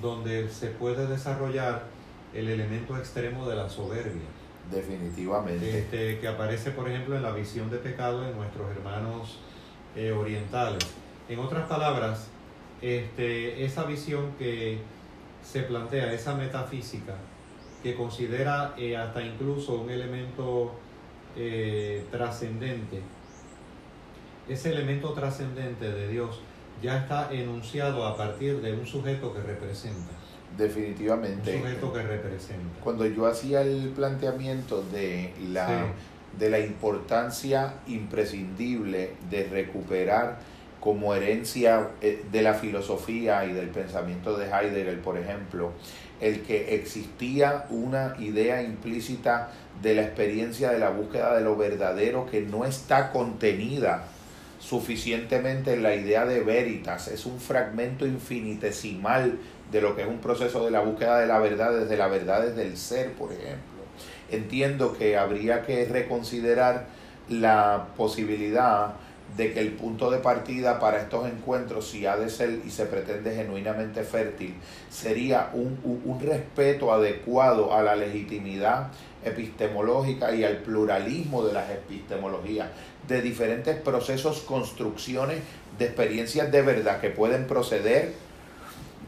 [0.00, 1.84] donde se puede desarrollar
[2.34, 4.28] el elemento extremo de la soberbia
[4.70, 5.78] Definitivamente.
[5.78, 9.38] Este, que aparece, por ejemplo, en la visión de pecado de nuestros hermanos
[9.96, 10.84] eh, orientales.
[11.28, 12.28] En otras palabras,
[12.82, 14.78] este, esa visión que
[15.42, 17.14] se plantea, esa metafísica,
[17.82, 20.72] que considera eh, hasta incluso un elemento
[21.36, 23.00] eh, trascendente,
[24.48, 26.40] ese elemento trascendente de Dios
[26.82, 30.12] ya está enunciado a partir de un sujeto que representa.
[30.56, 31.56] Definitivamente.
[31.56, 32.80] Un sujeto que representa.
[32.82, 35.86] Cuando yo hacía el planteamiento de la,
[36.38, 40.38] de la importancia imprescindible de recuperar
[40.80, 45.72] como herencia eh, de la filosofía y del pensamiento de Heidegger, por ejemplo,
[46.20, 49.50] el que existía una idea implícita
[49.82, 54.08] de la experiencia de la búsqueda de lo verdadero que no está contenida
[54.58, 59.38] suficientemente en la idea de veritas, es un fragmento infinitesimal
[59.70, 62.42] de lo que es un proceso de la búsqueda de la verdad desde la verdad
[62.42, 63.78] desde el ser, por ejemplo.
[64.30, 66.86] Entiendo que habría que reconsiderar
[67.28, 68.94] la posibilidad
[69.36, 72.86] de que el punto de partida para estos encuentros, si ha de ser y se
[72.86, 74.54] pretende genuinamente fértil,
[74.88, 78.88] sería un, un, respeto adecuado a la legitimidad
[79.24, 82.68] epistemológica y al pluralismo de las epistemologías,
[83.08, 85.40] de diferentes procesos, construcciones
[85.78, 88.14] de experiencias de verdad que pueden proceder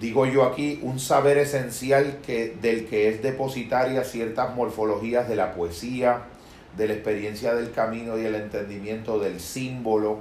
[0.01, 5.53] digo yo aquí, un saber esencial que, del que es depositaria ciertas morfologías de la
[5.53, 6.23] poesía,
[6.77, 10.21] de la experiencia del camino y el entendimiento del símbolo,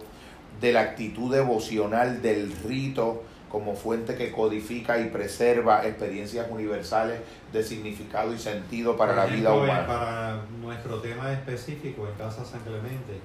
[0.59, 7.19] de la actitud devocional del rito como fuente que codifica y preserva experiencias universales
[7.51, 9.87] de significado y sentido para la vida humana.
[9.87, 13.19] Para nuestro tema específico en Casa San Clemente,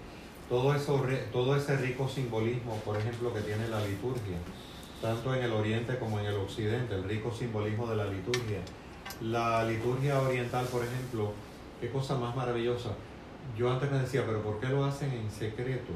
[0.49, 4.36] todo, eso, todo ese rico simbolismo, por ejemplo, que tiene la liturgia,
[5.01, 8.59] tanto en el oriente como en el occidente, el rico simbolismo de la liturgia.
[9.20, 11.32] La liturgia oriental, por ejemplo,
[11.80, 12.90] qué cosa más maravillosa.
[13.57, 15.92] Yo antes me decía, pero ¿por qué lo hacen en secreto?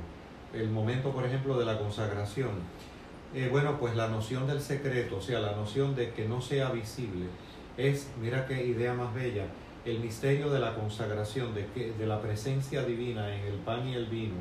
[0.52, 2.50] El momento, por ejemplo, de la consagración.
[3.34, 6.70] Eh, bueno, pues la noción del secreto, o sea, la noción de que no sea
[6.70, 7.26] visible,
[7.76, 9.46] es, mira qué idea más bella,
[9.90, 13.94] el misterio de la consagración, de, que, de la presencia divina en el pan y
[13.94, 14.36] el vino,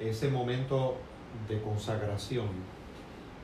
[0.00, 0.96] ese momento
[1.48, 2.48] de consagración,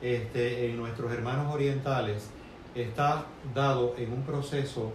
[0.01, 2.29] este, en nuestros hermanos orientales
[2.75, 4.91] está dado en un proceso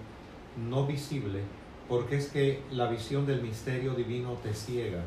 [0.57, 1.41] no visible,
[1.89, 5.03] porque es que la visión del misterio divino te ciega.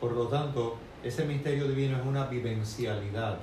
[0.00, 3.38] Por lo tanto, ese misterio divino es una vivencialidad.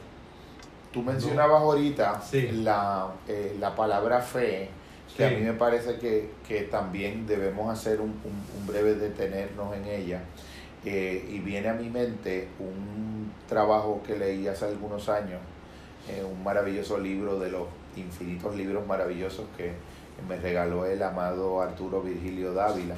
[0.91, 2.21] Tú mencionabas ahorita
[2.53, 4.69] la, eh, la, palabra fe,
[5.15, 9.85] que a mí me parece que, que también debemos hacer un, un, breve detenernos en
[9.85, 10.21] ella.
[10.83, 15.39] Eh, y viene a mi mente un trabajo que leí hace algunos años,
[16.09, 19.73] eh, un maravilloso libro de los infinitos libros maravillosos que
[20.27, 22.95] me regaló el amado Arturo Virgilio Dávila,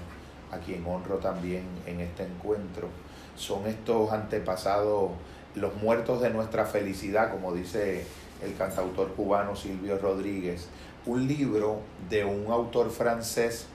[0.51, 2.88] a quien honro también en este encuentro.
[3.36, 5.11] Son estos antepasados,
[5.55, 8.05] los muertos de nuestra felicidad, como dice
[8.43, 10.68] el cantautor cubano Silvio Rodríguez,
[11.06, 11.80] un libro
[12.10, 13.68] de un autor francés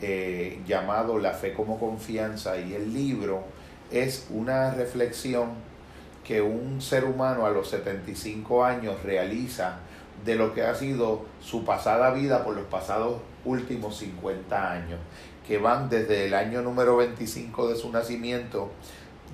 [0.00, 3.44] eh, llamado La fe como confianza y el libro
[3.90, 5.50] es una reflexión
[6.24, 9.78] que un ser humano a los 75 años realiza
[10.24, 14.98] de lo que ha sido su pasada vida por los pasados últimos 50 años,
[15.46, 18.70] que van desde el año número 25 de su nacimiento,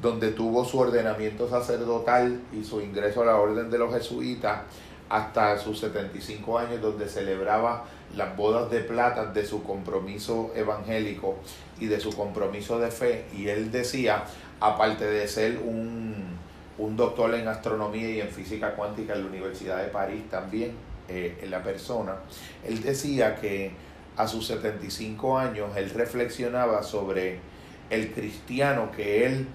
[0.02, 4.62] donde tuvo su ordenamiento sacerdotal y su ingreso a la orden de los jesuitas,
[5.12, 7.84] hasta sus 75 años, donde celebraba
[8.16, 11.36] las bodas de plata de su compromiso evangélico
[11.78, 13.26] y de su compromiso de fe.
[13.36, 14.24] Y él decía,
[14.60, 16.32] aparte de ser un
[16.78, 20.72] un doctor en astronomía y en física cuántica en la Universidad de París también,
[21.08, 22.16] eh, en la persona,
[22.66, 23.72] él decía que
[24.16, 27.38] a sus 75 años él reflexionaba sobre
[27.90, 29.46] el cristiano que él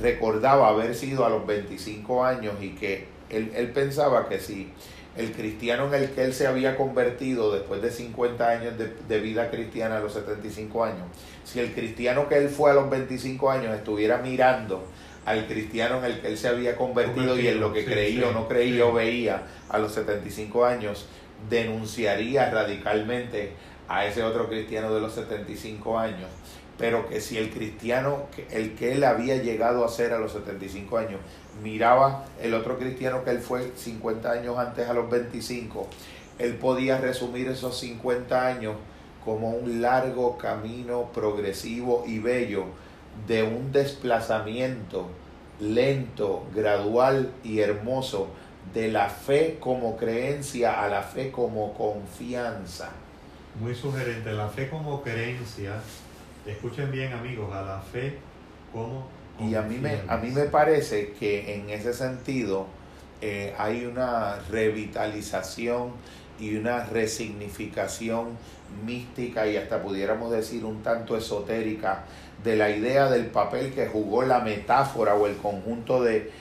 [0.00, 4.70] recordaba haber sido a los 25 años y que él, él pensaba que si
[5.16, 9.20] el cristiano en el que él se había convertido después de 50 años de, de,
[9.20, 11.06] vida cristiana a los 75 años,
[11.44, 14.84] si el cristiano que él fue a los 25 años estuviera mirando
[15.26, 18.32] al cristiano en el que él se había convertido, y en lo que creía o
[18.32, 21.06] no creía o veía a los 75 años,
[21.48, 23.52] denunciaría radicalmente
[23.88, 26.28] a ese otro cristiano de los 75 años,
[26.80, 30.96] pero que si el cristiano, el que él había llegado a ser a los 75
[30.96, 31.20] años,
[31.62, 35.86] miraba el otro cristiano que él fue 50 años antes a los 25,
[36.38, 38.76] él podía resumir esos 50 años
[39.22, 42.64] como un largo camino progresivo y bello
[43.26, 45.10] de un desplazamiento
[45.60, 48.28] lento, gradual y hermoso
[48.72, 52.88] de la fe como creencia a la fe como confianza.
[53.60, 55.74] Muy sugerente, la fe como creencia,
[56.46, 58.18] escuchen bien amigos, a la fe
[58.72, 59.08] como.
[59.38, 62.66] Y a mí me, a mí me parece que en ese sentido
[63.22, 65.92] eh, hay una revitalización
[66.38, 68.38] y una resignificación
[68.84, 72.04] mística y hasta pudiéramos decir un tanto esotérica
[72.42, 76.32] de la idea del papel que jugó la metáfora o el conjunto de,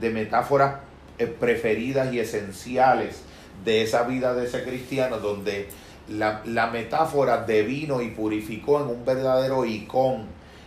[0.00, 0.76] metáforas
[1.18, 3.20] eh, preferidas y esenciales
[3.64, 5.68] de esa vida de ese cristiano, donde
[6.08, 10.26] la, la metáfora devino y purificó en un verdadero icón,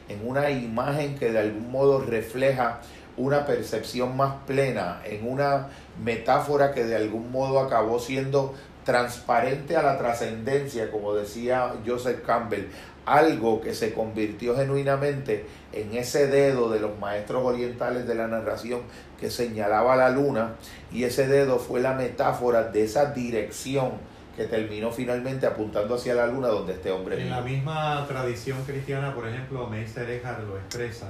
[0.09, 2.81] en una imagen que de algún modo refleja
[3.17, 5.69] una percepción más plena, en una
[6.03, 12.67] metáfora que de algún modo acabó siendo transparente a la trascendencia, como decía Joseph Campbell,
[13.05, 18.81] algo que se convirtió genuinamente en ese dedo de los maestros orientales de la narración
[19.19, 20.55] que señalaba la luna
[20.91, 23.91] y ese dedo fue la metáfora de esa dirección
[24.37, 29.15] que terminó finalmente apuntando hacia la luna donde este hombre En la misma tradición cristiana,
[29.15, 31.09] por ejemplo, Meister Eckhart lo expresa,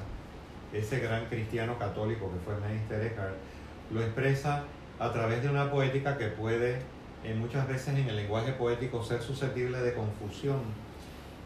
[0.72, 3.36] ese gran cristiano católico que fue Meister Eckhart,
[3.92, 4.64] lo expresa
[4.98, 6.78] a través de una poética que puede
[7.26, 10.60] en muchas veces en el lenguaje poético ser susceptible de confusión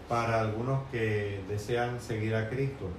[0.08, 2.90] para algunos que desean seguir a Cristo.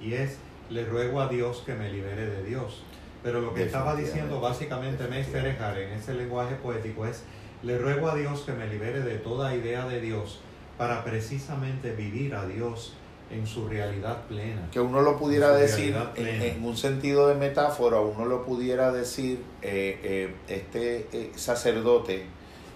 [0.00, 2.84] Y es, le ruego a Dios que me libere de Dios.
[3.24, 7.24] Pero lo que estaba diciendo básicamente Meister Eckhart en ese lenguaje poético es,
[7.62, 10.40] le ruego a Dios que me libere de toda idea de Dios
[10.78, 12.94] para precisamente vivir a Dios
[13.30, 14.68] en su realidad plena.
[14.72, 20.00] Que uno lo pudiera decir en, un sentido de metáfora, uno lo pudiera decir, eh,
[20.02, 22.26] eh, este eh, sacerdote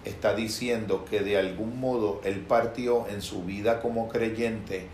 [0.04, 4.86] está diciendo que de algún modo él partió en su vida como creyente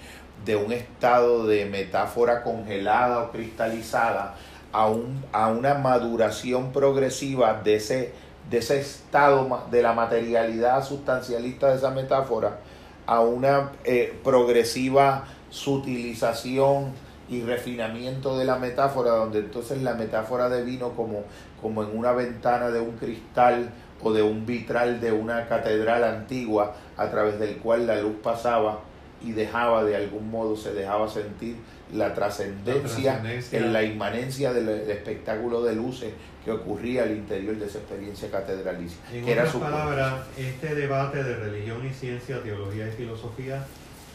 [0.45, 4.37] de un estado de metáfora congelada o cristalizada
[4.73, 8.13] a, un, a una maduración progresiva de ese,
[8.51, 12.59] de ese estado de la materialidad sustancialista de esa metáfora
[13.07, 16.93] a una eh, progresiva sutilización
[17.29, 21.23] y refinamiento de la metáfora, donde entonces la metáfora de vino como,
[21.63, 23.71] como en una ventana de un cristal
[24.03, 28.81] o de un vitral de una catedral antigua a través del cual la luz pasaba
[29.23, 31.57] y dejaba de algún modo, se dejaba sentir
[31.95, 33.23] la trascendencia
[33.53, 36.13] en la inmanencia del, espectáculo de luces
[36.45, 38.99] que ocurría al interior de esa experiencia catedralicia.
[39.13, 43.65] En otras palabras, este debate de religión y ciencia, teología y filosofía,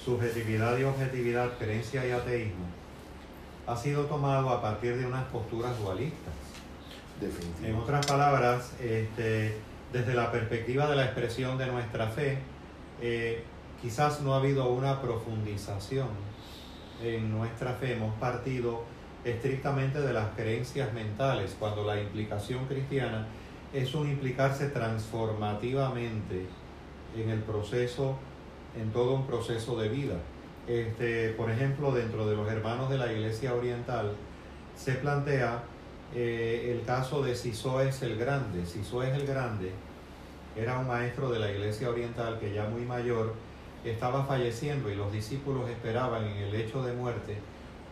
[0.04, 2.66] subjetividad y objetividad, creencia y ateísmo,
[3.68, 6.34] ha sido tomado a partir de unas posturas dualistas.
[7.64, 9.56] En otras palabras, este,
[9.94, 12.40] desde la perspectiva de la expresión de nuestra fe,
[13.02, 13.44] eh,
[13.82, 16.08] quizás no ha habido una profundización
[17.06, 17.94] en nuestra fe.
[17.94, 18.84] Hemos partido
[19.24, 23.28] estrictamente de las creencias mentales, cuando la implicación cristiana
[23.74, 26.46] es un implicarse transformativamente
[27.16, 28.18] en el proceso,
[28.80, 30.16] en todo un proceso de vida.
[30.68, 34.14] Este, por ejemplo, dentro de los hermanos de la Iglesia Oriental
[34.76, 35.64] se plantea
[36.14, 38.66] eh, el caso de Sisoes el Grande.
[38.66, 39.72] Sisoes el Grande
[40.56, 43.34] era un maestro de la Iglesia Oriental que ya muy mayor
[43.92, 47.38] estaba falleciendo y los discípulos esperaban en el hecho de muerte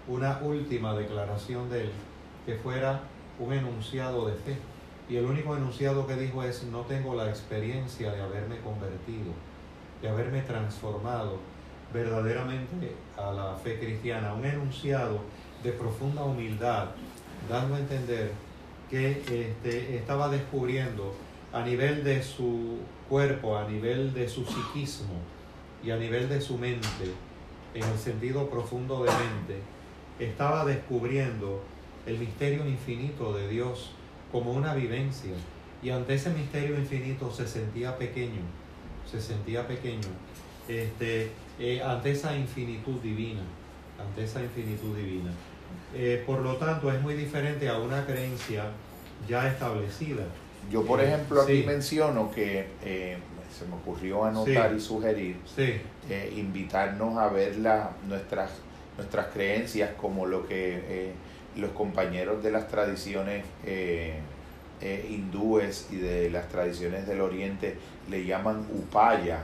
[0.07, 1.91] una última declaración de él
[2.45, 3.01] que fuera
[3.39, 4.57] un enunciado de fe.
[5.09, 9.33] Y el único enunciado que dijo es, no tengo la experiencia de haberme convertido,
[10.01, 11.39] de haberme transformado
[11.93, 14.33] verdaderamente a la fe cristiana.
[14.33, 15.19] Un enunciado
[15.63, 16.89] de profunda humildad,
[17.49, 18.31] dando a entender
[18.89, 21.13] que este, estaba descubriendo
[21.51, 22.79] a nivel de su
[23.09, 25.15] cuerpo, a nivel de su psiquismo,
[25.83, 26.87] y a nivel de su mente,
[27.73, 29.59] en el sentido profundo de mente,
[30.19, 31.61] estaba descubriendo
[32.05, 33.91] el misterio infinito de Dios
[34.31, 35.33] como una vivencia.
[35.81, 38.41] Y ante ese misterio infinito se sentía pequeño,
[39.09, 40.07] se sentía pequeño,
[40.67, 43.41] este, eh, ante esa infinitud divina,
[43.99, 45.31] ante esa infinitud divina.
[45.93, 48.71] Eh, por lo tanto, es muy diferente a una creencia
[49.27, 50.23] ya establecida.
[50.71, 52.67] Yo, por eh, ejemplo, aquí menciono que
[53.53, 57.57] se me ocurrió anotar y sugerir, eh, invitarnos a ver
[58.07, 58.51] nuestras,
[58.97, 61.11] nuestras creencias como lo que eh,
[61.55, 64.19] los compañeros de las tradiciones eh,
[65.09, 67.77] hindúes y de las tradiciones del oriente
[68.09, 69.43] le llaman upaya,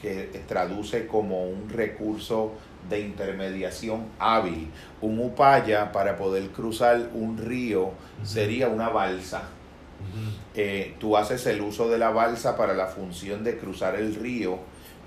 [0.00, 2.52] que traduce como un recurso
[2.88, 4.70] de intermediación hábil.
[5.02, 7.90] Un upaya para poder cruzar un río
[8.24, 9.42] sería una balsa
[10.54, 14.58] eh, tú haces el uso de la balsa para la función de cruzar el río,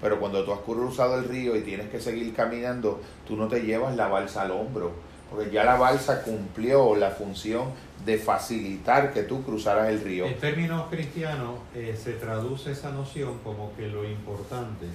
[0.02, 3.62] pero cuando tú has cruzado el río y tienes que seguir caminando, tú no te
[3.62, 4.92] llevas la balsa al hombro,
[5.30, 7.70] porque ya la balsa cumplió la función
[8.06, 10.26] de facilitar que tú cruzaras el río.
[10.26, 14.88] En términos cristianos eh, se traduce esa noción como que lo importante,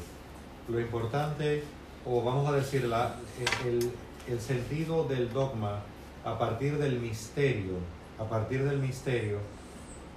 [0.68, 1.62] lo importante,
[2.04, 3.16] o vamos a decir, la,
[3.66, 3.90] el,
[4.30, 5.80] el sentido del dogma
[6.24, 7.74] a partir del misterio,
[8.18, 9.38] a partir del misterio,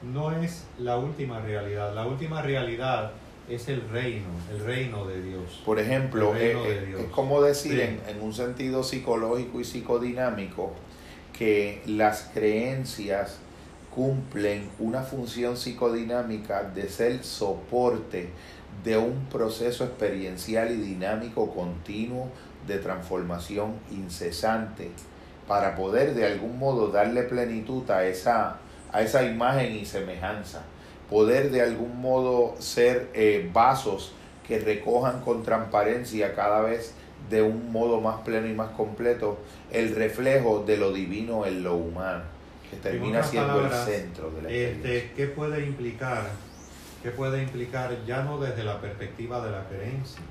[0.04, 1.94] no es la última realidad.
[1.94, 3.12] La última realidad
[3.50, 5.62] es el reino, el reino de Dios.
[5.66, 10.72] Por ejemplo, eh, eh, es, como decir en, un sentido psicológico y psicodinámico
[11.38, 13.40] que las creencias
[13.94, 18.30] cumplen una función psicodinámica de ser soporte
[18.86, 22.30] de un proceso experiencial y dinámico continuo
[22.68, 24.92] de transformación incesante
[25.48, 28.60] para poder de algún modo darle plenitud a esa
[28.92, 30.64] a esa imagen y semejanza.
[31.10, 34.14] Poder de algún modo ser eh, vasos
[34.48, 36.94] que recojan con transparencia cada vez
[37.30, 39.40] de un modo más pleno y más completo
[39.72, 42.24] el reflejo de lo divino en lo humano,
[42.70, 46.30] que termina siendo el centro de la este, ¿Qué puede implicar?
[47.04, 50.22] ¿Qué puede implicar ya no desde la perspectiva de la creencia?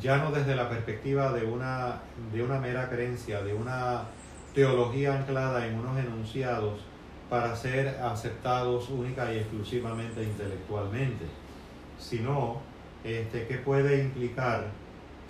[0.00, 2.00] Ya no desde la perspectiva de una,
[2.32, 4.04] de una mera creencia, de una
[4.54, 6.80] teología anclada en unos enunciados,
[7.32, 11.24] para ser aceptados única y exclusivamente intelectualmente,
[11.98, 12.60] sino
[13.04, 14.66] este, qué puede implicar,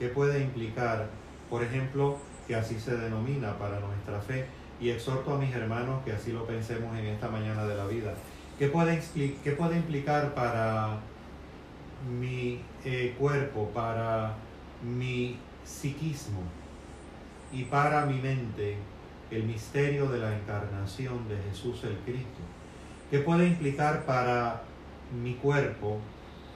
[0.00, 1.06] qué puede implicar,
[1.48, 2.18] por ejemplo,
[2.48, 4.46] que así se denomina para nuestra fe,
[4.80, 8.14] y exhorto a mis hermanos que así lo pensemos en esta mañana de la vida.
[8.58, 9.00] ¿Qué puede,
[9.44, 10.98] qué puede implicar para
[12.18, 14.34] mi eh, cuerpo, para
[14.82, 16.42] mi psiquismo
[17.52, 18.76] y para mi mente
[19.32, 22.42] el misterio de la encarnación de Jesús el Cristo,
[23.10, 24.62] ¿Qué puede implicar para
[25.22, 25.98] mi cuerpo,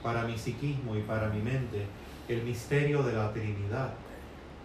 [0.01, 1.85] para mi psiquismo y para mi mente
[2.27, 3.93] el misterio de la Trinidad,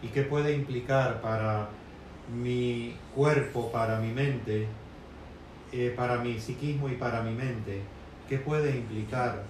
[0.03, 1.69] y qué puede implicar para
[2.35, 4.67] mi cuerpo, para mi mente,
[5.71, 7.81] eh, para mi psiquismo y para mi mente,
[8.29, 9.43] qué puede implicar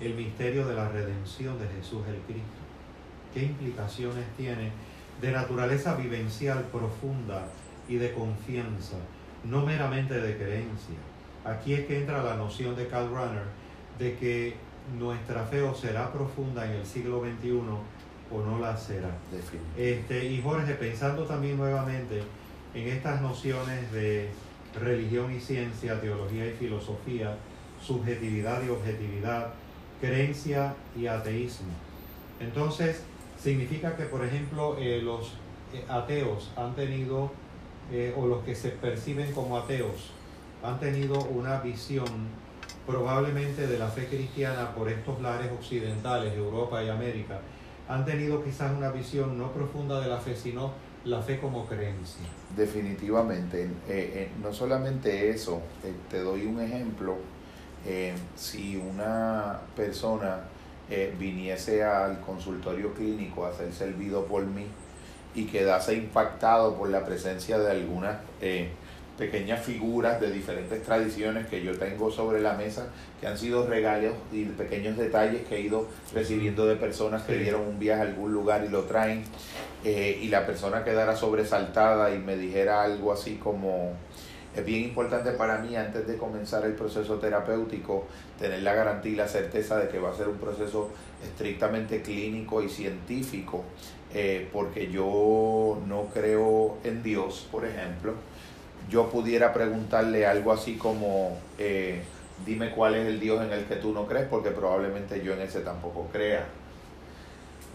[0.00, 2.62] el misterio de la redención de Jesús el Cristo.
[3.32, 4.70] qué implicaciones tiene
[5.20, 7.46] de naturaleza vivencial profunda
[7.92, 8.96] y de confianza,
[9.44, 10.96] no meramente de creencia.
[11.44, 13.44] Aquí es que entra la noción de Karl Runner
[13.98, 14.54] de que
[14.98, 19.10] nuestra fe o será profunda en el siglo XXI o no la será.
[19.76, 22.22] Este, y Jorge, pensando también nuevamente
[22.74, 24.30] en estas nociones de
[24.80, 27.36] religión y ciencia, teología y filosofía,
[27.80, 29.48] subjetividad y objetividad,
[30.00, 31.72] creencia y ateísmo.
[32.40, 33.02] Entonces,
[33.38, 35.34] significa que, por ejemplo, eh, los
[35.74, 37.32] eh, ateos han tenido,
[37.90, 40.10] eh, o los que se perciben como ateos,
[40.62, 42.06] han tenido una visión
[42.86, 47.40] probablemente de la fe cristiana por estos lares occidentales, Europa y América,
[47.88, 50.72] han tenido quizás una visión no profunda de la fe, sino
[51.04, 52.24] la fe como creencia.
[52.56, 53.68] Definitivamente,
[54.40, 55.60] no solamente eso,
[56.08, 57.16] te doy un ejemplo,
[58.36, 60.44] si una persona
[60.94, 64.66] eh, viniese al consultorio clínico a ser servido por mí
[65.34, 68.68] y quedase impactado por la presencia de algunas eh,
[69.18, 72.88] pequeñas figuras de diferentes tradiciones que yo tengo sobre la mesa,
[73.20, 77.62] que han sido regalos y pequeños detalles que he ido recibiendo de personas que dieron
[77.62, 79.24] un viaje a algún lugar y lo traen,
[79.84, 83.92] eh, y la persona quedara sobresaltada y me dijera algo así como,
[84.56, 88.06] es bien importante para mí antes de comenzar el proceso terapéutico
[88.38, 90.90] tener la garantía y la certeza de que va a ser un proceso
[91.22, 93.62] estrictamente clínico y científico,
[94.14, 98.14] eh, porque yo no creo en Dios, por ejemplo.
[98.90, 102.02] Yo pudiera preguntarle algo así como, eh,
[102.44, 105.40] dime cuál es el Dios en el que tú no crees, porque probablemente yo en
[105.40, 106.44] ese tampoco crea.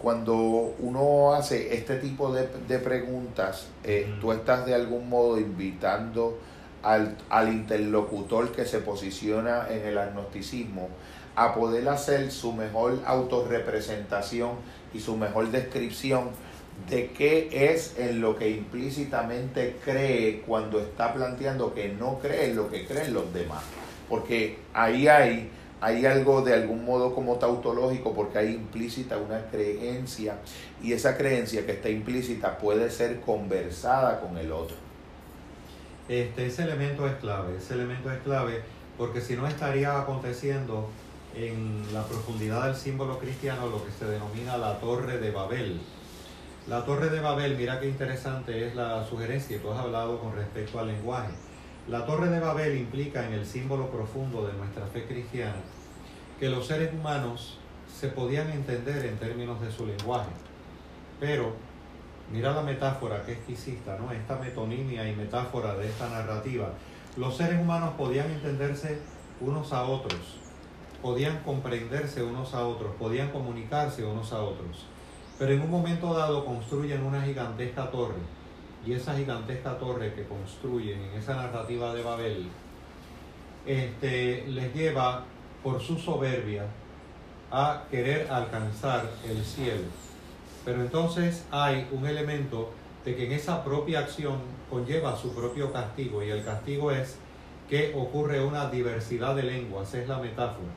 [0.00, 0.36] Cuando
[0.78, 6.38] uno hace este tipo de, preguntas, eh, tú estás de algún modo invitando
[6.84, 10.88] al, al interlocutor que se posiciona en el agnosticismo
[11.34, 14.50] a poder hacer su mejor autorrepresentación
[14.92, 16.30] y su mejor descripción
[16.88, 22.56] de qué es en lo que implícitamente cree cuando está planteando que no cree en
[22.56, 23.62] lo que creen los demás.
[24.08, 25.50] Porque ahí hay,
[25.80, 30.38] hay algo de algún modo como tautológico, porque hay implícita una creencia
[30.82, 34.76] y esa creencia que está implícita puede ser conversada con el otro.
[36.08, 38.62] Este, ese elemento es clave, ese elemento es clave
[38.96, 40.88] porque si no estaría aconteciendo
[41.46, 45.80] en la profundidad del símbolo cristiano lo que se denomina la Torre de Babel.
[46.66, 50.34] La Torre de Babel, mira qué interesante es la sugerencia que tú has hablado con
[50.34, 51.32] respecto al lenguaje.
[51.88, 55.60] La Torre de Babel implica en el símbolo profundo de nuestra fe cristiana
[56.38, 57.58] que los seres humanos
[57.92, 60.30] se podían entender en términos de su lenguaje,
[61.18, 61.54] pero
[62.30, 64.12] Mira la metáfora que exquisita, ¿no?
[64.12, 66.72] Esta metonimia y metáfora de esta narrativa.
[67.16, 68.98] Los seres humanos podían entenderse
[69.40, 70.20] unos a otros,
[71.02, 74.86] podían comprenderse unos a otros, podían comunicarse unos a otros.
[75.38, 78.20] Pero en un momento dado construyen una gigantesca torre.
[78.86, 82.48] Y esa gigantesca torre que construyen en esa narrativa de Babel,
[83.66, 85.24] este, les lleva
[85.62, 86.64] por su soberbia
[87.50, 89.84] a querer alcanzar el cielo
[90.68, 92.68] pero entonces hay un elemento
[93.02, 94.36] de que en esa propia acción
[94.68, 97.16] conlleva su propio castigo y el castigo es
[97.70, 100.68] que ocurre una diversidad de lenguas, es la metáfora.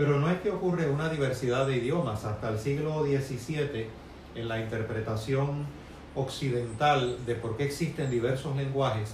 [0.00, 2.24] Pero no es que ocurre una diversidad de idiomas.
[2.24, 3.86] Hasta el siglo XVII,
[4.34, 5.66] en la interpretación
[6.14, 9.12] occidental de por qué existen diversos lenguajes,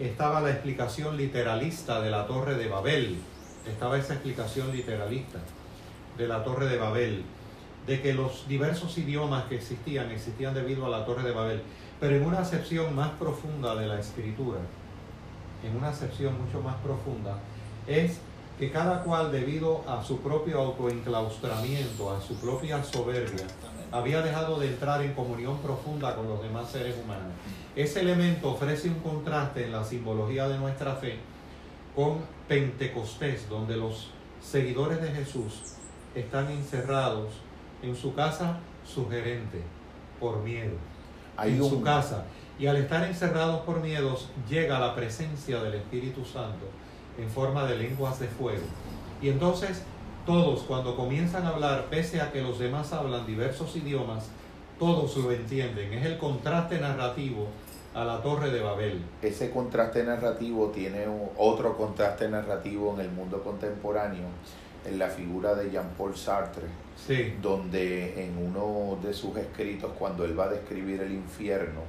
[0.00, 3.18] estaba la explicación literalista de la Torre de Babel.
[3.70, 5.38] Estaba esa explicación literalista
[6.16, 7.24] de la Torre de Babel
[7.86, 11.60] de que los diversos idiomas que existían existían debido a la Torre de Babel,
[12.00, 14.60] pero en una acepción más profunda de la escritura,
[15.62, 17.38] en una acepción mucho más profunda,
[17.86, 18.18] es
[18.62, 23.44] que cada cual debido a su propio autoenclaustramiento, a su propia soberbia,
[23.90, 27.32] había dejado de entrar en comunión profunda con los demás seres humanos.
[27.74, 31.16] Ese elemento ofrece un contraste en la simbología de nuestra fe
[31.96, 35.74] con Pentecostés, donde los seguidores de Jesús
[36.14, 37.30] están encerrados
[37.82, 39.60] en su casa sugerente
[40.20, 40.76] por miedo.
[41.42, 42.26] en su casa.
[42.60, 46.68] Y al estar encerrados por miedos, llega la presencia del Espíritu Santo
[47.18, 48.64] en forma de lenguas de fuego.
[49.20, 49.82] Y entonces
[50.26, 54.28] todos cuando comienzan a hablar, pese a que los demás hablan diversos idiomas,
[54.78, 55.92] todos lo entienden.
[55.92, 57.48] Es el contraste narrativo
[57.94, 59.02] a la Torre de Babel.
[59.20, 61.06] Ese contraste narrativo tiene
[61.36, 64.26] otro contraste narrativo en el mundo contemporáneo,
[64.84, 66.82] en la figura de Jean-Paul Sartre
[67.40, 71.80] donde en uno de sus escritos, cuando él va a describir el infierno,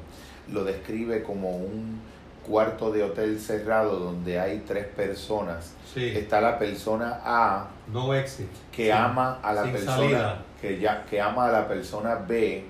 [0.51, 2.01] lo describe como un
[2.47, 6.11] cuarto de hotel cerrado donde hay tres personas, Sí.
[6.15, 8.47] está la persona A No exit.
[8.71, 8.91] que Sí.
[8.91, 10.41] ama a la Sin persona salida.
[10.59, 12.65] que ya que ama a la persona B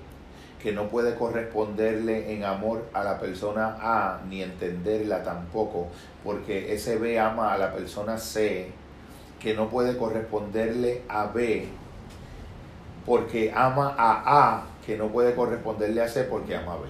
[0.62, 5.88] que no puede corresponderle en amor a la persona A ni entenderla tampoco
[6.22, 8.70] porque ese B ama a la persona C
[9.40, 11.68] que no puede corresponderle a B
[13.04, 14.22] porque ama a
[14.54, 16.82] A que no puede corresponderle a C porque ama a B.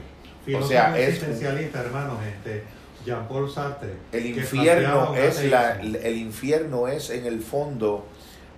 [0.45, 2.63] Filósofo o sea, es un- existencialista, hermanos, este,
[3.05, 3.91] Jean-Paul Sartre.
[4.13, 8.07] El infierno es la, el infierno es en el fondo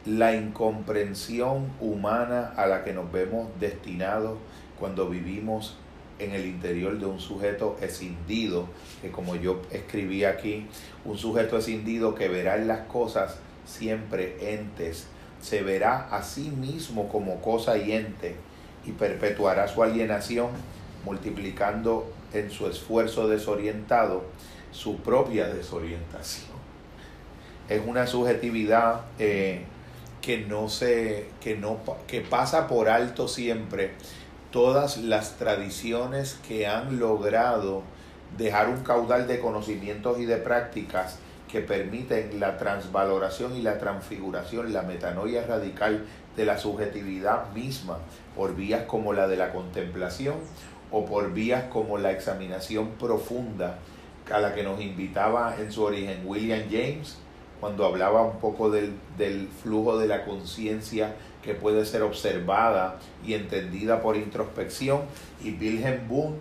[0.04, 4.38] la incomprensión humana a la que nos vemos destinados
[4.78, 5.76] cuando vivimos
[6.18, 8.66] en el interior de un sujeto escindido,
[9.02, 10.66] que como yo escribí aquí,
[11.04, 13.36] un sujeto escindido que verá en las cosas
[13.66, 15.08] siempre entes,
[15.42, 18.36] se verá a sí mismo como cosa y ente
[18.86, 20.48] y perpetuará su alienación
[21.06, 24.24] multiplicando en su esfuerzo desorientado
[24.72, 26.56] su propia desorientación.
[27.68, 29.64] Es una subjetividad eh,
[30.20, 33.92] que no se, que no que pasa por alto siempre
[34.50, 37.82] todas las tradiciones que han logrado
[38.36, 41.18] dejar un caudal de conocimientos y de prácticas
[41.50, 46.04] que permiten la transvaloración y la transfiguración, la metanoia radical
[46.36, 47.98] de la subjetividad misma
[48.34, 50.34] por vías como la de la contemplación
[50.90, 53.78] o por vías como la examinación profunda
[54.32, 57.18] a la que nos invitaba en su origen William James
[57.60, 63.34] cuando hablaba un poco del, del flujo de la conciencia que puede ser observada y
[63.34, 65.02] entendida por introspección
[65.42, 66.36] y Wilhelm Wundt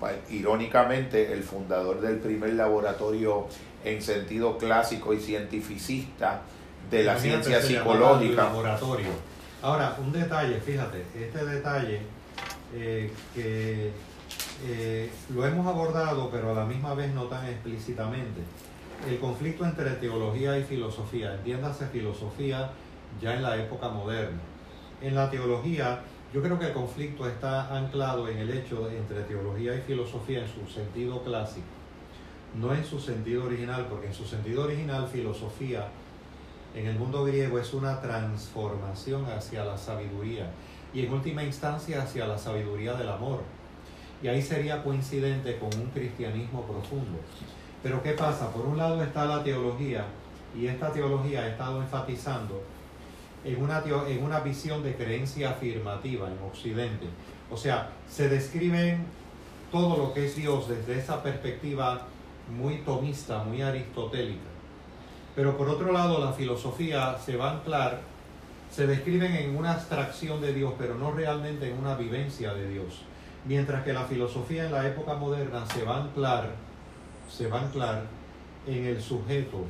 [0.00, 3.46] pa- irónicamente el fundador del primer laboratorio
[3.84, 6.42] en sentido clásico y cientificista
[6.90, 9.06] de la Imagínate, ciencia psicológica laboratorio.
[9.62, 12.00] Ahora, un detalle, fíjate, este detalle
[12.74, 13.92] eh, que
[14.64, 18.40] eh, lo hemos abordado, pero a la misma vez no tan explícitamente.
[19.08, 22.70] El conflicto entre teología y filosofía, entiéndase filosofía
[23.20, 24.40] ya en la época moderna.
[25.00, 26.00] En la teología,
[26.32, 30.48] yo creo que el conflicto está anclado en el hecho entre teología y filosofía en
[30.48, 31.66] su sentido clásico,
[32.54, 35.88] no en su sentido original, porque en su sentido original filosofía
[36.74, 40.50] en el mundo griego es una transformación hacia la sabiduría
[40.92, 43.42] y en última instancia hacia la sabiduría del amor.
[44.22, 47.18] Y ahí sería coincidente con un cristianismo profundo.
[47.82, 48.52] Pero ¿qué pasa?
[48.52, 50.04] Por un lado está la teología
[50.54, 52.62] y esta teología ha estado enfatizando
[53.44, 57.06] en una, en una visión de creencia afirmativa en Occidente.
[57.50, 59.06] O sea, se describen
[59.72, 62.06] todo lo que es Dios desde esa perspectiva
[62.56, 64.50] muy tomista, muy aristotélica.
[65.34, 68.00] Pero por otro lado, la filosofía se va a anclar,
[68.70, 73.02] se describen en una abstracción de Dios, pero no realmente en una vivencia de Dios.
[73.44, 76.50] Mientras que la filosofía en la época moderna se va a anclar,
[77.28, 78.02] se va a anclar
[78.66, 79.64] en el sujeto,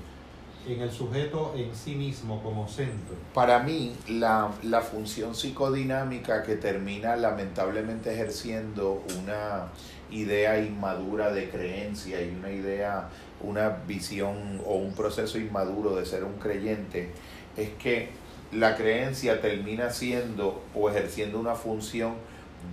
[0.67, 3.15] en el sujeto en sí mismo como centro.
[3.33, 9.69] Para mí, la, la función psicodinámica que termina lamentablemente ejerciendo una
[10.11, 13.09] idea inmadura de creencia y una idea,
[13.41, 17.13] una visión o un proceso inmaduro de ser un creyente,
[17.57, 18.11] es que
[18.53, 22.15] la creencia termina siendo o ejerciendo una función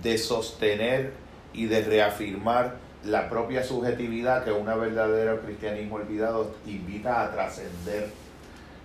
[0.02, 1.12] de sostener
[1.52, 8.08] y de reafirmar la propia subjetividad que una verdadero cristianismo olvidado invita a trascender.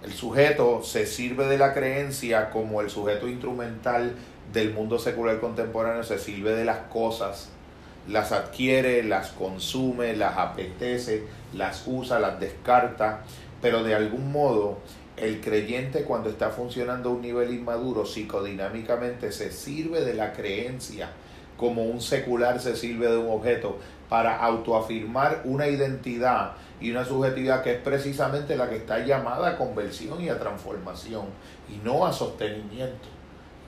[0.04, 4.14] El sujeto se sirve de la creencia como el sujeto instrumental
[4.52, 7.50] del mundo secular contemporáneo, se sirve de las cosas,
[8.08, 13.22] las adquiere, las consume, las apetece, las usa, las descarta,
[13.62, 14.80] pero de algún modo
[15.24, 21.10] el creyente cuando está funcionando a un nivel inmaduro psicodinámicamente se sirve de la creencia
[21.58, 23.78] como un secular se sirve de un objeto
[24.10, 29.58] para autoafirmar una identidad y una subjetividad que es precisamente la que está llamada a
[29.58, 31.26] conversión y a transformación
[31.70, 33.08] y no a sostenimiento.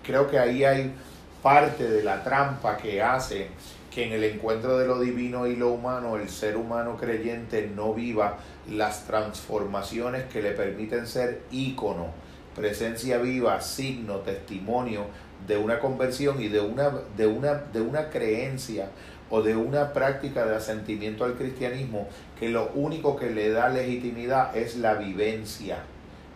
[0.03, 0.93] Creo que ahí hay
[1.41, 3.49] parte de la trampa que hace
[3.95, 7.93] que en el encuentro de lo divino y lo humano el ser humano creyente no
[7.93, 8.39] viva
[8.69, 12.07] las transformaciones que le permiten ser ícono,
[12.53, 15.05] presencia viva, signo, testimonio
[15.47, 18.89] de una conversión y de una, de una, de una creencia
[19.29, 24.57] o de una práctica de asentimiento al cristianismo que lo único que le da legitimidad
[24.57, 25.77] es la vivencia,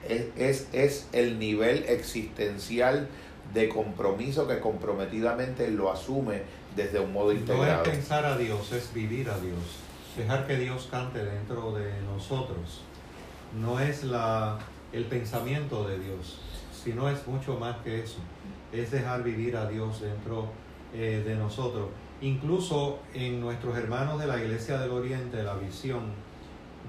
[0.08, 3.10] es, es, es el nivel existencial
[3.54, 6.44] de compromiso que comprometidamente lo asume
[6.76, 9.60] desde un modo No es pensar a Dios, es vivir a Dios.
[10.18, 12.82] Dejar que Dios cante dentro de nosotros.
[13.60, 14.60] No es la,
[14.92, 16.40] el pensamiento de Dios,
[16.84, 18.20] sino es mucho más que eso.
[18.72, 20.48] Es dejar vivir a Dios dentro
[20.94, 21.90] eh, de nosotros.
[22.22, 26.12] Incluso en nuestros hermanos de la Iglesia del Oriente, la visión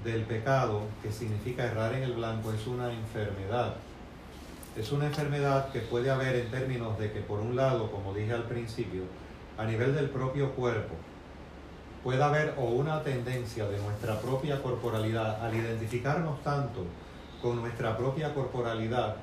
[0.03, 3.75] del pecado, que significa errar en el blanco, es una enfermedad.
[4.75, 8.33] Es una enfermedad que puede haber en términos de que, por un lado, como dije
[8.33, 9.03] al principio,
[9.61, 10.95] a nivel del propio cuerpo,
[12.03, 16.83] puede haber o una tendencia de nuestra propia corporalidad al identificarnos tanto
[17.43, 19.17] con nuestra propia corporalidad,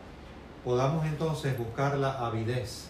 [0.65, 2.89] podamos entonces buscar la avidez.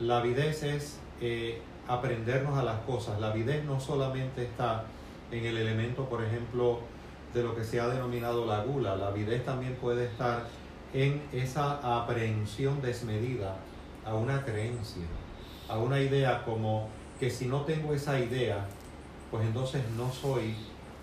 [0.00, 3.20] La avidez es eh, aprendernos a las cosas.
[3.20, 4.84] La avidez no solamente está
[5.30, 6.80] en el elemento, por ejemplo,
[7.34, 8.96] de lo que se ha denominado la gula.
[8.96, 10.44] La avidez también puede estar
[10.94, 13.56] en esa aprehensión desmedida
[14.06, 15.04] a una creencia,
[15.68, 16.88] a una idea como
[17.18, 18.66] que si no tengo esa idea,
[19.30, 20.54] pues entonces no soy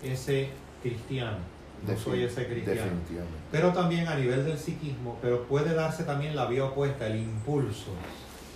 [0.02, 0.48] ese
[0.82, 1.38] cristiano,
[1.86, 2.92] no soy ese cristiano.
[3.50, 7.90] Pero también a nivel del psiquismo, pero puede darse también la vía opuesta, el impulso,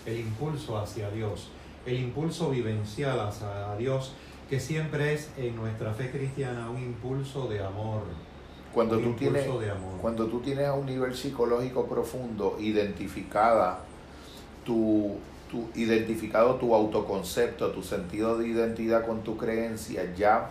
[0.06, 1.48] el impulso hacia Dios,
[1.86, 4.12] el impulso vivencial hacia Dios,
[4.48, 8.02] que siempre es en nuestra fe cristiana un impulso de amor.
[8.72, 9.47] Cuando tú, tienes,
[10.01, 13.80] cuando tú tienes a un nivel psicológico profundo identificada
[14.64, 15.16] tu,
[15.50, 20.50] tu, identificado tu autoconcepto, tu sentido de identidad con tu creencia, ya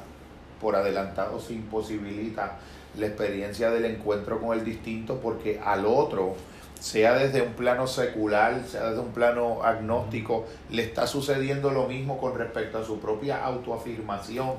[0.60, 2.58] por adelantado se imposibilita
[2.98, 6.36] la experiencia del encuentro con el distinto porque al otro,
[6.80, 12.18] sea desde un plano secular, sea desde un plano agnóstico, le está sucediendo lo mismo
[12.18, 14.52] con respecto a su propia autoafirmación,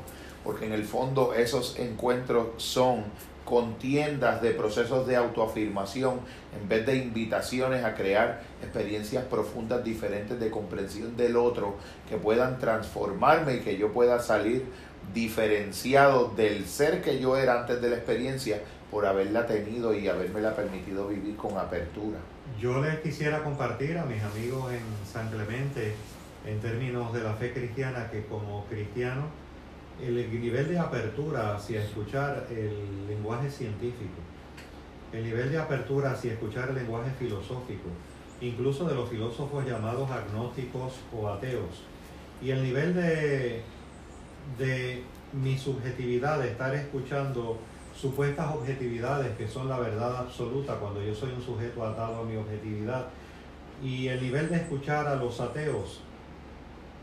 [0.44, 3.05] porque en el fondo esos encuentros son
[3.49, 6.20] contiendas de procesos de autoafirmación
[6.61, 11.77] en vez de invitaciones a crear experiencias profundas diferentes de comprensión del otro
[12.11, 14.66] que puedan transformarme y que yo pueda salir
[15.15, 18.61] diferenciado del ser que yo era antes de la experiencia
[18.91, 22.19] por haberla tenido y habérmela permitido vivir con apertura.
[22.61, 25.95] Yo les quisiera compartir a mis amigos en San Clemente
[26.45, 29.48] en términos de la fe cristiana que como cristiano
[30.03, 34.20] el nivel de apertura hacia escuchar el lenguaje científico,
[35.12, 37.89] el nivel de apertura hacia escuchar el lenguaje filosófico,
[38.41, 41.83] incluso de los filósofos llamados agnósticos o ateos,
[42.41, 43.62] y el nivel de,
[44.59, 45.03] de
[45.33, 47.59] mi subjetividad, de estar escuchando
[47.95, 52.37] supuestas objetividades que son la verdad absoluta cuando yo soy un sujeto atado a mi
[52.37, 53.07] objetividad,
[53.83, 56.01] y el nivel de escuchar a los ateos,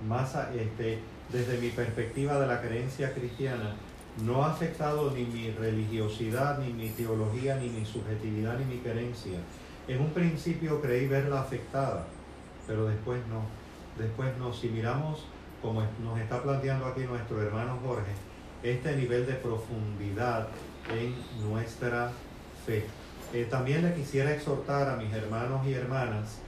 [0.08, 1.00] más este,
[1.32, 3.76] desde mi perspectiva de la creencia cristiana,
[4.24, 9.40] no ha afectado ni mi religiosidad, ni mi teología, ni mi subjetividad, ni mi creencia.
[9.88, 12.06] En un principio creí verla afectada,
[12.66, 13.42] pero después no.
[14.02, 14.54] Después no.
[14.54, 15.26] Si miramos,
[15.62, 18.12] como nos está planteando aquí nuestro hermano Jorge,
[18.64, 20.48] este nivel de profundidad
[20.90, 21.14] en
[21.48, 22.12] nuestra
[22.66, 22.86] fe.
[23.34, 26.40] Eh, también le quisiera exhortar a mis hermanos y hermanas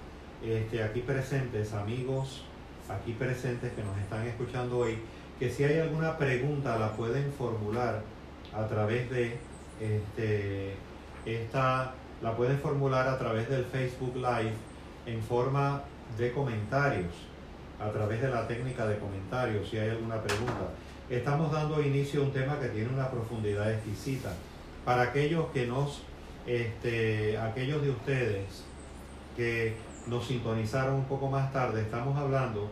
[0.44, 2.46] este, aquí presentes, amigos,
[2.90, 5.00] aquí presentes que nos están escuchando hoy,
[5.40, 8.02] que si hay alguna pregunta la pueden formular
[8.54, 9.38] a través de
[9.80, 10.74] este,
[11.26, 14.54] esta, la pueden formular a través del Facebook Live
[15.06, 15.84] en forma
[16.18, 17.14] de comentarios,
[17.80, 20.72] a través de la técnica de comentarios, si hay alguna pregunta.
[21.10, 24.34] Estamos dando inicio a un tema que tiene una profundidad exquisita.
[24.84, 26.02] Para aquellos que nos,
[26.46, 28.64] este, aquellos de ustedes
[29.36, 29.76] que
[30.08, 32.72] nos sintonizaron un poco más tarde, estamos hablando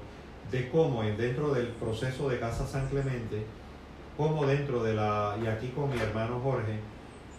[0.51, 3.45] de cómo dentro del proceso de Casa San Clemente,
[4.17, 6.80] como dentro de la, y aquí con mi hermano Jorge,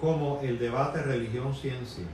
[0.01, 2.05] cómo el debate religión-ciencia,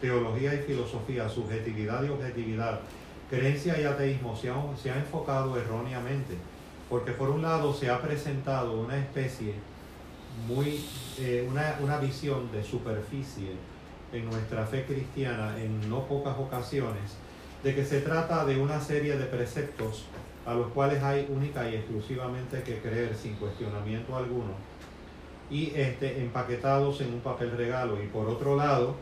[0.00, 2.80] teología y filosofía, subjetividad y objetividad,
[3.28, 6.36] creencia y ateísmo se han, se ha enfocado erróneamente,
[6.88, 9.54] porque por un lado se ha presentado una especie
[10.46, 10.84] muy,
[11.18, 13.52] eh, una, una visión de superficie
[14.12, 17.16] en nuestra fe cristiana en no pocas ocasiones,
[17.62, 20.04] de que se trata de una serie de preceptos
[20.48, 24.54] a los cuales hay única y exclusivamente que creer sin cuestionamiento alguno
[25.50, 28.02] y este, empaquetados en un papel regalo.
[28.02, 28.94] Y por otro lado,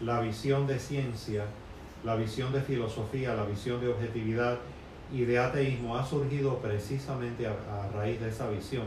[0.00, 1.44] la visión de ciencia,
[2.02, 4.58] la visión de filosofía, la visión de objetividad
[5.12, 8.86] y de ateísmo ha surgido precisamente a, a raíz de esa visión.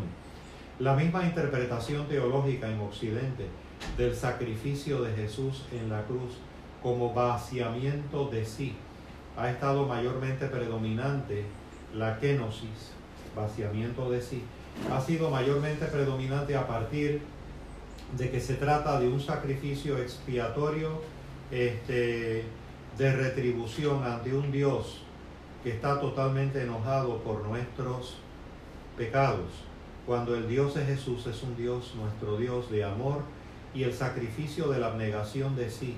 [0.80, 3.46] La misma interpretación teológica en Occidente
[3.98, 6.40] del sacrificio de Jesús en la cruz
[6.82, 8.76] como vaciamiento de sí
[9.38, 11.46] ha estado mayormente predominante
[11.94, 12.92] la kenosis,
[13.36, 14.44] vaciamiento de sí,
[14.92, 17.22] ha sido mayormente predominante a partir
[18.18, 21.02] de que se trata de un sacrificio expiatorio
[21.52, 22.44] este,
[22.98, 25.02] de retribución ante un Dios
[25.64, 28.18] que está totalmente enojado por nuestros
[28.98, 29.50] pecados,
[30.06, 33.22] cuando el Dios de Jesús es un Dios, nuestro Dios de amor,
[33.74, 35.96] y el sacrificio de la abnegación de sí,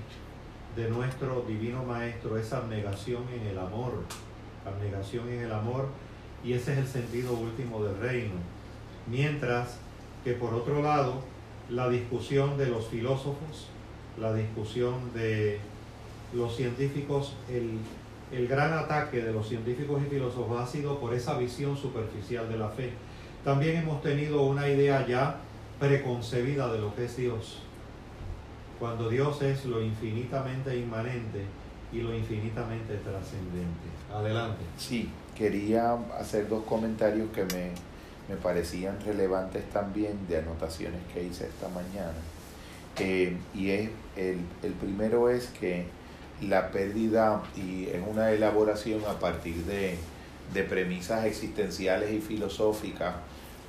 [0.76, 3.92] de nuestro divino Maestro, es abnegación en el amor,
[4.66, 5.88] abnegación en el amor
[6.44, 8.34] y ese es el sentido último del reino.
[9.06, 9.78] Mientras
[10.24, 11.22] que por otro lado,
[11.68, 13.68] la discusión de los filósofos,
[14.18, 15.58] la discusión de
[16.34, 17.78] los científicos, el,
[18.30, 22.58] el gran ataque de los científicos y filósofos ha sido por esa visión superficial de
[22.58, 22.90] la fe.
[23.44, 25.36] También hemos tenido una idea ya
[25.80, 27.62] preconcebida de lo que es Dios,
[28.78, 31.44] cuando Dios es lo infinitamente inmanente
[31.92, 33.88] y lo infinitamente trascendente.
[34.12, 34.62] Adelante.
[34.78, 37.70] Sí, quería hacer dos comentarios que me,
[38.28, 42.14] me parecían relevantes también de anotaciones que hice esta mañana.
[42.98, 45.86] Eh, y es, el, el primero es que
[46.40, 49.96] la pérdida, y es una elaboración a partir de,
[50.52, 53.14] de premisas existenciales y filosóficas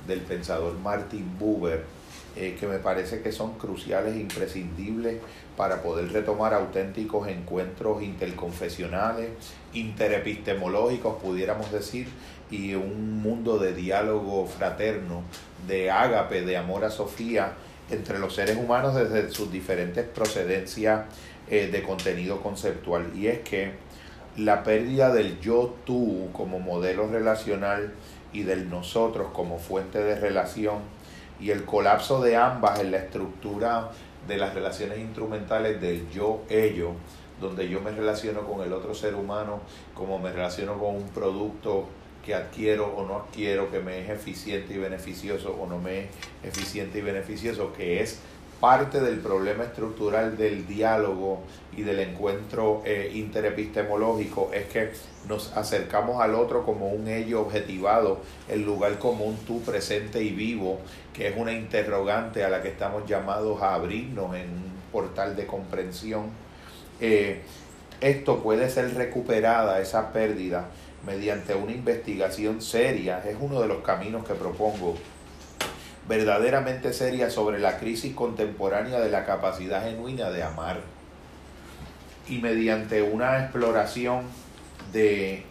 [0.06, 1.84] del pensador Martin Buber,
[2.36, 5.20] eh, que me parece que son cruciales imprescindibles
[5.56, 9.30] para poder retomar auténticos encuentros interconfesionales,
[9.72, 12.08] interepistemológicos, pudiéramos decir,
[12.50, 15.22] y un mundo de diálogo fraterno,
[15.66, 17.52] de ágape, de amor a Sofía
[17.90, 21.04] entre los seres humanos desde sus diferentes procedencias
[21.48, 23.10] eh, de contenido conceptual.
[23.14, 23.72] Y es que
[24.36, 27.92] la pérdida del yo-tú como modelo relacional
[28.32, 30.78] y del nosotros como fuente de relación
[31.40, 33.90] y el colapso de ambas en la estructura
[34.26, 36.92] de las relaciones instrumentales del yo-ello,
[37.40, 39.60] donde yo me relaciono con el otro ser humano
[39.94, 41.86] como me relaciono con un producto
[42.24, 46.08] que adquiero o no adquiero, que me es eficiente y beneficioso o no me es
[46.42, 48.20] eficiente y beneficioso, que es
[48.64, 51.42] parte del problema estructural del diálogo
[51.76, 54.90] y del encuentro eh, interepistemológico es que
[55.28, 60.78] nos acercamos al otro como un ello objetivado, el lugar común tú presente y vivo,
[61.12, 65.46] que es una interrogante a la que estamos llamados a abrirnos en un portal de
[65.46, 66.30] comprensión.
[67.02, 67.42] Eh,
[68.00, 70.70] esto puede ser recuperada, esa pérdida,
[71.04, 74.94] mediante una investigación seria, es uno de los caminos que propongo
[76.08, 80.80] verdaderamente seria sobre la crisis contemporánea de la capacidad genuina de amar.
[82.28, 84.24] Y mediante una exploración
[84.92, 85.44] de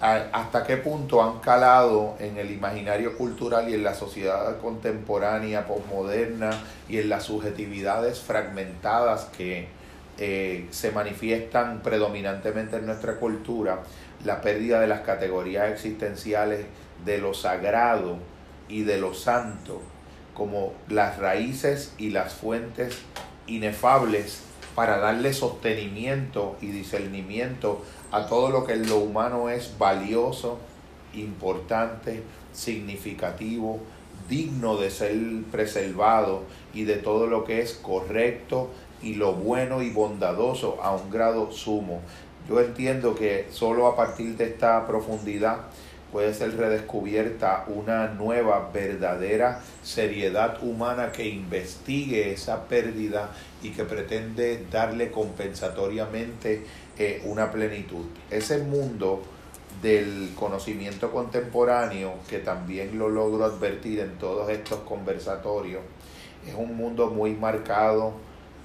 [0.00, 6.50] hasta qué punto han calado en el imaginario cultural y en la sociedad contemporánea, posmoderna
[6.86, 9.68] y en las subjetividades fragmentadas que
[10.18, 13.82] eh, se manifiestan predominantemente en nuestra cultura,
[14.24, 16.66] la pérdida de las categorías existenciales
[17.04, 18.18] de lo sagrado
[18.68, 19.80] y de lo santo
[20.36, 22.98] como las raíces y las fuentes
[23.46, 24.42] inefables
[24.74, 27.82] para darle sostenimiento y discernimiento
[28.12, 30.58] a todo lo que en lo humano es valioso,
[31.14, 32.22] importante,
[32.52, 33.80] significativo,
[34.28, 35.16] digno de ser
[35.50, 36.42] preservado
[36.74, 38.70] y de todo lo que es correcto
[39.02, 42.00] y lo bueno y bondadoso a un grado sumo.
[42.48, 45.62] Yo entiendo que solo a partir de esta profundidad
[46.16, 53.32] puede ser redescubierta una nueva, verdadera seriedad humana que investigue esa pérdida
[53.62, 56.64] y que pretende darle compensatoriamente
[56.96, 58.06] eh, una plenitud.
[58.30, 59.24] Ese mundo
[59.82, 65.82] del conocimiento contemporáneo, que también lo logro advertir en todos estos conversatorios,
[66.48, 68.14] es un mundo muy marcado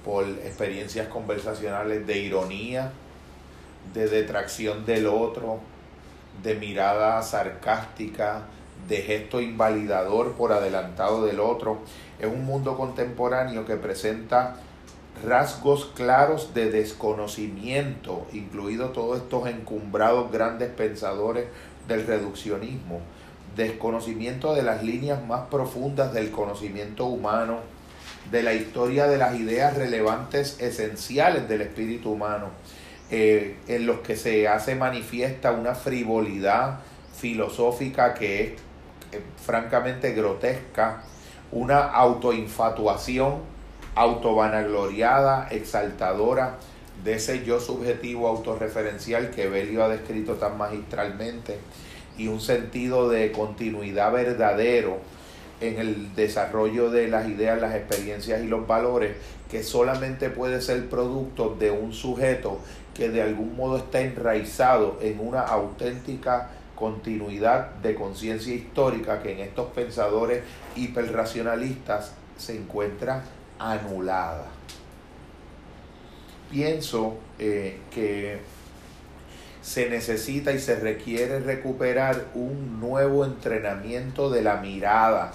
[0.06, 2.92] por experiencias conversacionales de ironía,
[3.92, 5.60] de detracción del otro,
[6.42, 8.42] de mirada sarcástica,
[8.88, 11.80] de gesto invalidador por adelantado del otro.
[12.18, 14.56] Es un mundo contemporáneo que presenta
[15.24, 21.46] rasgos claros de desconocimiento, incluidos todos estos encumbrados grandes pensadores
[21.86, 23.00] del reduccionismo,
[23.56, 27.58] desconocimiento de las líneas más profundas del conocimiento humano,
[28.30, 32.50] de la historia de las ideas relevantes esenciales del espíritu humano,
[33.14, 36.80] eh, en los que se hace manifiesta una frivolidad
[37.14, 38.48] filosófica que es
[39.12, 41.02] eh, francamente grotesca,
[41.50, 43.40] una autoinfatuación
[43.96, 46.56] autovanagloriada, exaltadora
[47.04, 51.58] de ese yo subjetivo autorreferencial que Belio ha descrito tan magistralmente
[52.16, 55.00] y un sentido de continuidad verdadero
[55.60, 59.16] en el desarrollo de las ideas, las experiencias y los valores
[59.50, 62.58] que solamente puede ser producto de un sujeto
[62.94, 69.38] que de algún modo está enraizado en una auténtica continuidad de conciencia histórica que en
[69.40, 70.42] estos pensadores
[70.76, 73.22] hiperracionalistas se encuentra
[73.58, 74.46] anulada.
[76.50, 78.40] Pienso eh, que
[79.62, 85.32] se necesita y se requiere recuperar un nuevo entrenamiento de la mirada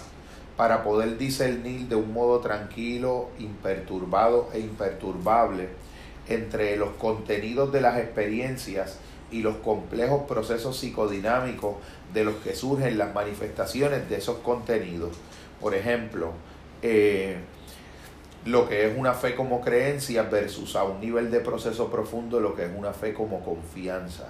[0.58, 5.70] para poder discernir de un modo tranquilo, imperturbado e imperturbable
[6.30, 9.00] entre los contenidos de las experiencias
[9.32, 11.76] y los complejos procesos psicodinámicos
[12.14, 15.18] de los que surgen las manifestaciones de esos contenidos.
[15.60, 16.32] Por ejemplo,
[16.82, 17.38] eh,
[18.46, 22.56] lo que es una fe como creencia versus a un nivel de proceso profundo lo
[22.56, 24.28] que es una fe como confianza.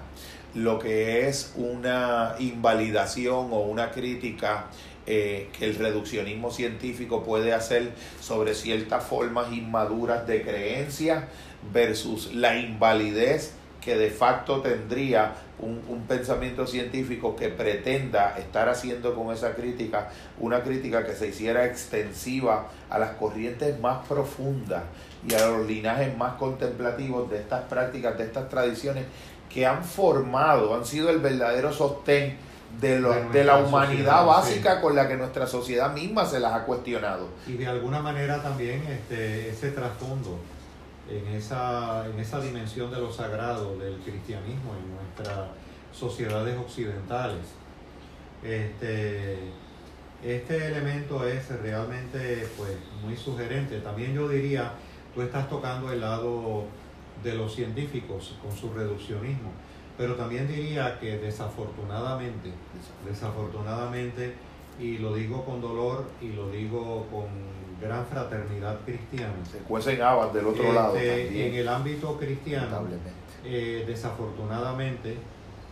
[0.55, 4.67] Lo que es una invalidación o una crítica
[5.05, 11.27] eh, que el reduccionismo científico puede hacer sobre ciertas formas inmaduras de creencia
[11.71, 19.15] versus la invalidez que de facto tendría un, un, pensamiento científico que pretenda estar haciendo
[19.15, 24.83] con esa crítica una crítica que se hiciera extensiva a las corrientes más profundas
[25.27, 29.05] y a los linajes más contemplativos de estas prácticas, de estas tradiciones
[29.49, 32.37] que han formado, han sido el verdadero sostén
[32.81, 36.65] de, lo, de, la humanidad básica con la que nuestra sociedad misma se las ha
[36.65, 37.29] cuestionado.
[37.47, 40.37] Y de alguna manera también este, ese trasfondo
[41.09, 45.49] en esa, en esa dimensión de lo sagrado del cristianismo en nuestras
[45.93, 47.45] sociedades occidentales.
[48.43, 49.37] Este,
[50.23, 52.71] este elemento es realmente pues,
[53.03, 53.79] muy sugerente.
[53.79, 54.73] También yo diría,
[55.13, 56.65] tú estás tocando el lado
[57.23, 59.51] de los científicos con su reduccionismo,
[59.97, 62.51] pero también diría que desafortunadamente,
[63.07, 64.35] desafortunadamente,
[64.79, 67.25] y lo digo con dolor y lo digo con
[67.81, 69.33] gran fraternidad cristiana.
[69.51, 70.93] Se cuecen habas del otro lado.
[70.93, 72.87] También, en el ámbito cristiano,
[73.45, 75.15] eh, desafortunadamente,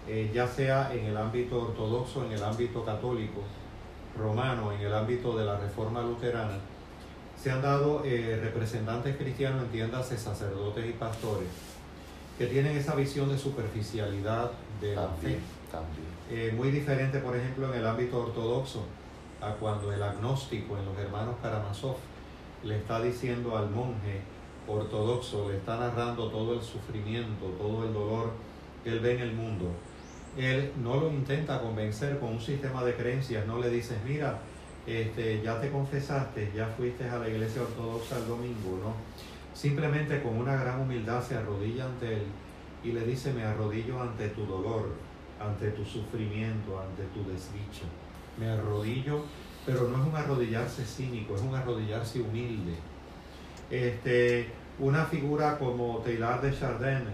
[0.07, 3.41] eh, ya sea en el ámbito ortodoxo, en el ámbito católico,
[4.18, 6.57] romano, en el ámbito de la reforma luterana,
[7.41, 11.48] se han dado eh, representantes cristianos, entiéndase sacerdotes y pastores,
[12.38, 14.52] que tienen esa visión de superficialidad
[14.82, 15.38] de la fe.
[16.32, 18.84] Eh, muy diferente, por ejemplo, en el ámbito ortodoxo,
[19.45, 21.97] a cuando el agnóstico en los hermanos Karamazov
[22.63, 24.22] le está diciendo al monje
[24.67, 28.31] ortodoxo, le está narrando todo el sufrimiento, todo el dolor
[28.84, 29.69] que él ve en el mundo.
[30.38, 34.39] Él no lo intenta convencer con un sistema de creencias, no le dices, mira,
[34.88, 38.93] este, ya te confesaste, ya fuiste a la iglesia ortodoxa el domingo, ¿no?
[39.53, 42.26] Simplemente con una gran humildad se arrodilla ante él
[42.84, 44.89] y le dice, me arrodillo ante tu dolor,
[45.39, 47.85] ante tu sufrimiento, ante tu desdicha.
[48.40, 49.24] Me arrodillo,
[49.66, 52.76] pero no es un arrodillarse cínico, es un arrodillarse humilde.
[53.70, 54.49] Este,
[54.80, 57.06] una figura como Taylor de Chardin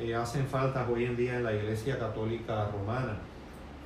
[0.00, 3.18] eh, hacen falta hoy en día en la iglesia católica romana.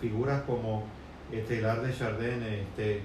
[0.01, 0.85] Figuras como
[1.33, 3.03] eh, Taylor de Chardin, este,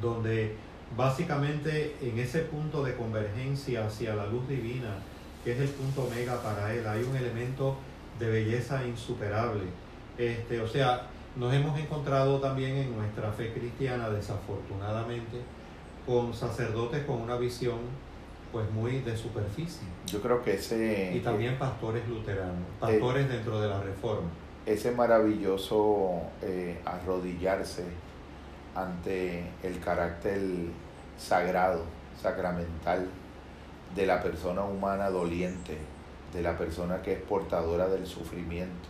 [0.00, 0.54] donde
[0.96, 4.96] básicamente en ese punto de convergencia hacia la luz divina,
[5.44, 7.76] que es el punto mega para él, hay un elemento
[8.18, 9.64] de belleza insuperable.
[10.18, 15.38] Este, o sea, nos hemos encontrado también en nuestra fe cristiana, desafortunadamente,
[16.06, 17.78] con sacerdotes con una visión
[18.52, 19.86] pues muy de superficie.
[20.06, 21.12] Yo creo que ese...
[21.14, 24.28] Y también pastores luteranos, pastores dentro de la reforma.
[24.66, 27.84] Ese maravilloso eh, arrodillarse
[28.74, 30.40] ante el carácter
[31.16, 31.84] sagrado,
[32.20, 33.06] sacramental
[33.94, 35.78] de la persona humana doliente,
[36.32, 38.88] de la persona que es portadora del sufrimiento.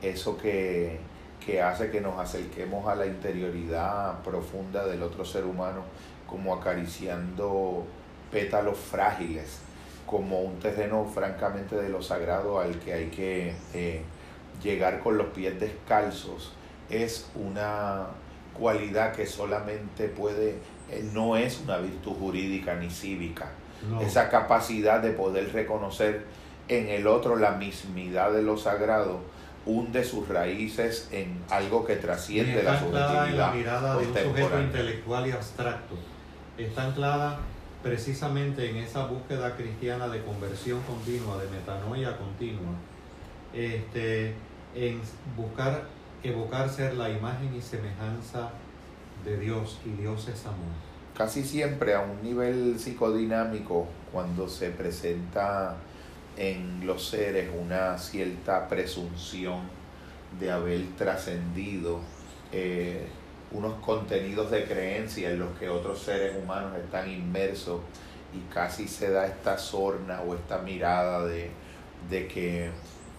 [0.00, 0.98] Eso que,
[1.44, 5.82] que hace que nos acerquemos a la interioridad profunda del otro ser humano,
[6.26, 7.84] como acariciando
[8.30, 9.58] pétalos frágiles,
[10.06, 14.02] como un terreno francamente de lo sagrado al que hay que eh,
[14.62, 16.52] llegar con los pies descalzos,
[16.90, 18.06] es una
[18.58, 20.56] cualidad que solamente puede,
[20.90, 23.50] eh, no es una virtud jurídica ni cívica.
[24.00, 26.24] Esa capacidad de poder reconocer
[26.68, 29.22] en el otro la mismidad de lo sagrado
[29.66, 33.28] hunde sus raíces en algo que trasciende la subjetividad.
[33.28, 35.94] en la mirada de un sujeto intelectual y abstracto.
[36.58, 37.38] Está anclada
[37.82, 42.74] precisamente en esa búsqueda cristiana de conversión continua, de metanoia continua,
[43.52, 44.34] este,
[44.74, 45.00] en
[45.36, 45.84] buscar
[46.22, 48.50] evocar ser la imagen y semejanza
[49.24, 50.72] de Dios y Dios es amor.
[51.16, 55.76] Casi siempre a un nivel psicodinámico, cuando se presenta
[56.36, 59.60] en los seres una cierta presunción
[60.38, 62.00] de haber trascendido
[62.52, 63.06] eh,
[63.50, 67.80] unos contenidos de creencia en los que otros seres humanos están inmersos
[68.34, 71.50] y casi se da esta sorna o esta mirada de,
[72.08, 72.70] de que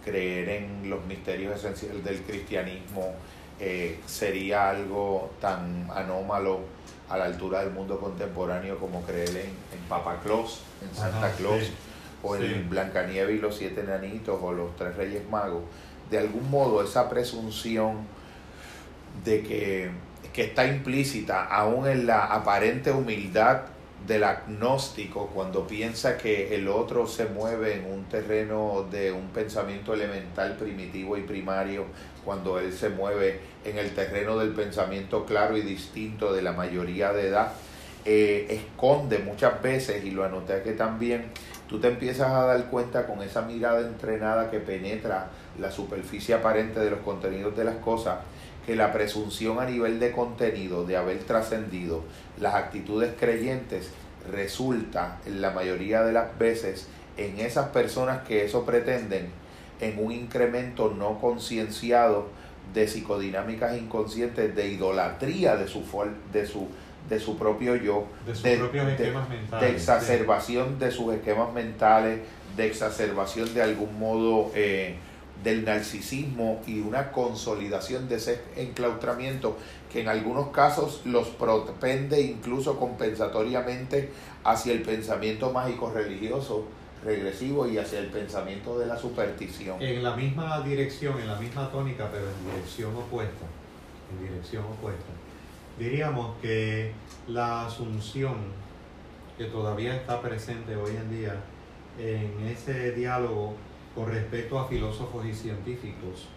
[0.04, 3.14] creer en los misterios esenciales del cristianismo
[3.60, 6.62] eh, sería algo tan anómalo
[7.10, 11.64] a la altura del mundo contemporáneo como creer en, en Papa Claus, en Santa Claus,
[12.24, 15.64] o en Blancanieves y los siete enanitos, o los tres reyes magos.
[16.10, 17.98] De algún modo esa presunción
[19.24, 19.92] de que,
[20.32, 23.62] que está implícita aún en la aparente humildad
[24.08, 29.94] del agnóstico cuando piensa que el otro se mueve en un terreno de un pensamiento
[29.94, 31.86] elemental, primitivo y primario,
[32.26, 37.14] cuando él se mueve en el terreno del pensamiento claro y distinto de la mayoría
[37.14, 37.54] de edad,
[38.06, 41.28] eh, esconde muchas veces, y lo anoté aquí también,
[41.74, 45.30] tú te empiezas a dar cuenta con esa mirada entrenada que penetra
[45.60, 48.20] la superficie aparente de los contenidos de las cosas,
[48.64, 52.04] que la presunción a nivel de contenido de haber trascendido
[52.40, 53.90] las actitudes creyentes
[54.32, 59.32] resulta en la mayoría de las veces en esas personas que eso pretenden
[59.82, 62.28] en un incremento no concienciado
[62.72, 65.82] de psicodinámicas inconscientes de idolatría de su
[66.32, 66.68] de su
[67.10, 72.22] de su propio yo de, sus propios esquemas mentales, de exacerbación de sus esquemas mentales
[72.56, 74.96] de exacerbación de algún modo eh,
[75.44, 79.58] del narcisismo y una consolidación de ese enclaustramiento
[79.92, 84.10] que en algunos casos los propende incluso compensatoriamente
[84.44, 86.66] hacia el pensamiento mágico religioso
[87.04, 89.82] regresivo y hacia el pensamiento de la superstición.
[89.82, 93.46] En la misma dirección, en la misma tónica, pero en dirección opuesta.
[94.12, 95.12] En dirección opuesta.
[95.78, 96.92] Diríamos que
[97.28, 98.36] la asunción
[99.38, 101.36] que todavía está presente hoy en día
[101.98, 103.56] en ese diálogo
[103.96, 106.28] con respecto a filósofos y científicos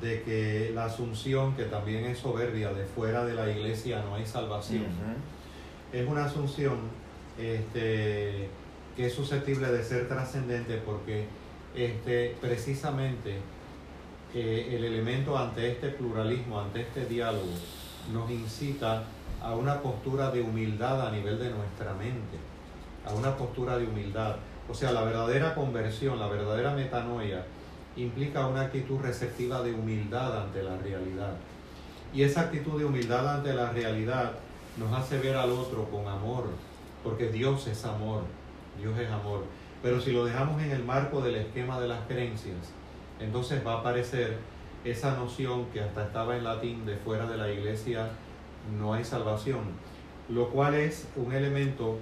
[0.00, 4.26] de que la asunción, que también es soberbia, de fuera de la iglesia no hay
[4.26, 4.84] salvación,
[5.92, 6.78] es una asunción
[7.38, 8.48] este,
[8.94, 11.26] que es susceptible de ser trascendente porque
[11.74, 13.36] este, precisamente
[14.34, 17.52] eh, el elemento ante este pluralismo, ante este diálogo,
[18.12, 19.04] nos incita
[19.42, 22.38] a una postura de humildad a nivel de nuestra mente,
[23.06, 24.36] a una postura de humildad.
[24.68, 27.44] O sea, la verdadera conversión, la verdadera metanoia,
[27.96, 31.34] implica una actitud receptiva de humildad ante la realidad.
[32.12, 34.32] Y esa actitud de humildad ante la realidad
[34.76, 36.44] nos hace ver al otro con amor,
[37.02, 38.22] porque Dios es amor,
[38.80, 39.44] Dios es amor.
[39.82, 42.72] Pero si lo dejamos en el marco del esquema de las creencias,
[43.20, 44.38] entonces va a aparecer
[44.90, 48.08] esa noción que hasta estaba en latín de fuera de la iglesia
[48.78, 49.64] no hay salvación,
[50.28, 51.98] lo cual es un elemento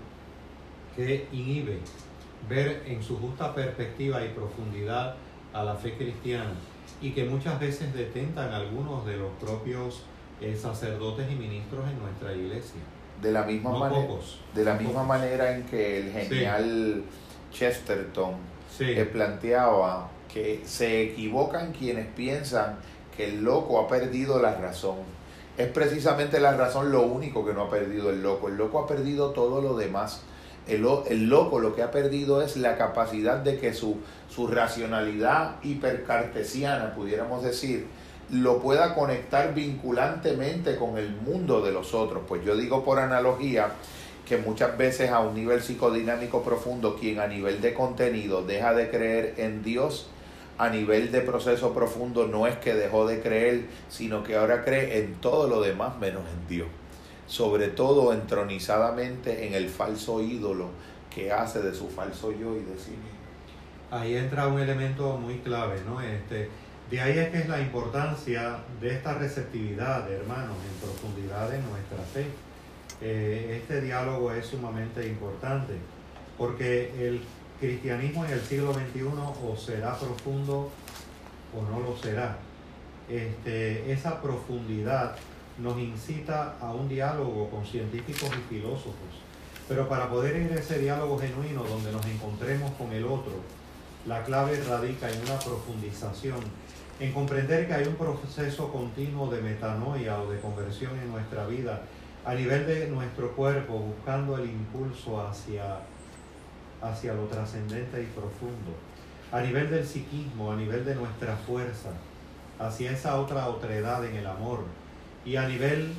[0.97, 1.79] que inhibe
[2.49, 5.17] ver en su justa perspectiva y profundidad
[5.53, 6.53] a la fe cristiana
[7.01, 10.03] y que muchas veces detentan algunos de los propios
[10.41, 12.81] eh, sacerdotes y ministros en nuestra iglesia.
[13.21, 14.09] De la misma, manera,
[14.55, 17.05] de la misma manera en que el genial
[17.53, 18.35] Chesterton
[18.81, 22.77] eh, planteaba que se equivocan quienes piensan
[23.17, 24.97] que el loco ha perdido la razón.
[25.57, 28.49] Es precisamente la razón lo único que no ha perdido el loco.
[28.49, 30.23] El loco ha perdido todo lo demás
[30.67, 33.99] el, el, loco lo que ha perdido es la capacidad de que su,
[34.31, 37.87] su racionalidad hipercartesiana, pudiéramos decir,
[38.31, 42.23] lo pueda conectar vinculantemente con el mundo de los otros.
[42.27, 43.73] Pues yo digo por analogía
[44.27, 48.89] que muchas veces a un nivel psicodinámico profundo, quien a nivel de contenido deja de
[48.89, 50.09] creer en Dios,
[50.59, 54.99] a nivel de proceso profundo no es que dejó de creer, sino que ahora cree
[54.99, 56.69] en todo lo demás menos en Dios
[57.27, 60.69] sobre todo entronizadamente en el falso ídolo
[61.13, 63.25] que hace de su falso yo y de sí mismo.
[63.91, 66.01] Ahí entra un elemento muy clave, ¿no?
[66.01, 66.49] Este,
[66.91, 71.99] de ahí es que es la importancia de esta receptividad, hermanos, en profundidad de nuestra
[72.13, 72.27] fe.
[73.01, 75.75] Eh, este diálogo es sumamente importante
[76.37, 77.23] porque el
[77.61, 80.71] cristianismo en el siglo XXI o será profundo
[81.57, 82.37] o no lo será.
[83.09, 85.17] Este, esa profundidad
[85.59, 88.95] nos incita a un diálogo con científicos y filósofos.
[89.69, 93.33] Pero para poder ir a ese diálogo genuino donde nos encontremos con el otro,
[94.07, 96.41] la clave radica en una profundización,
[97.01, 101.83] en comprender que hay un proceso continuo de metanoia o de conversión en nuestra vida
[102.25, 105.81] a nivel de nuestro cuerpo, buscando el impulso hacia,
[106.85, 108.73] hacia lo trascendente y profundo,
[109.33, 111.91] a nivel del psiquismo, a nivel de nuestra fuerza,
[112.59, 114.65] hacia esa otra otredad en el amor,
[115.25, 115.93] y a nivel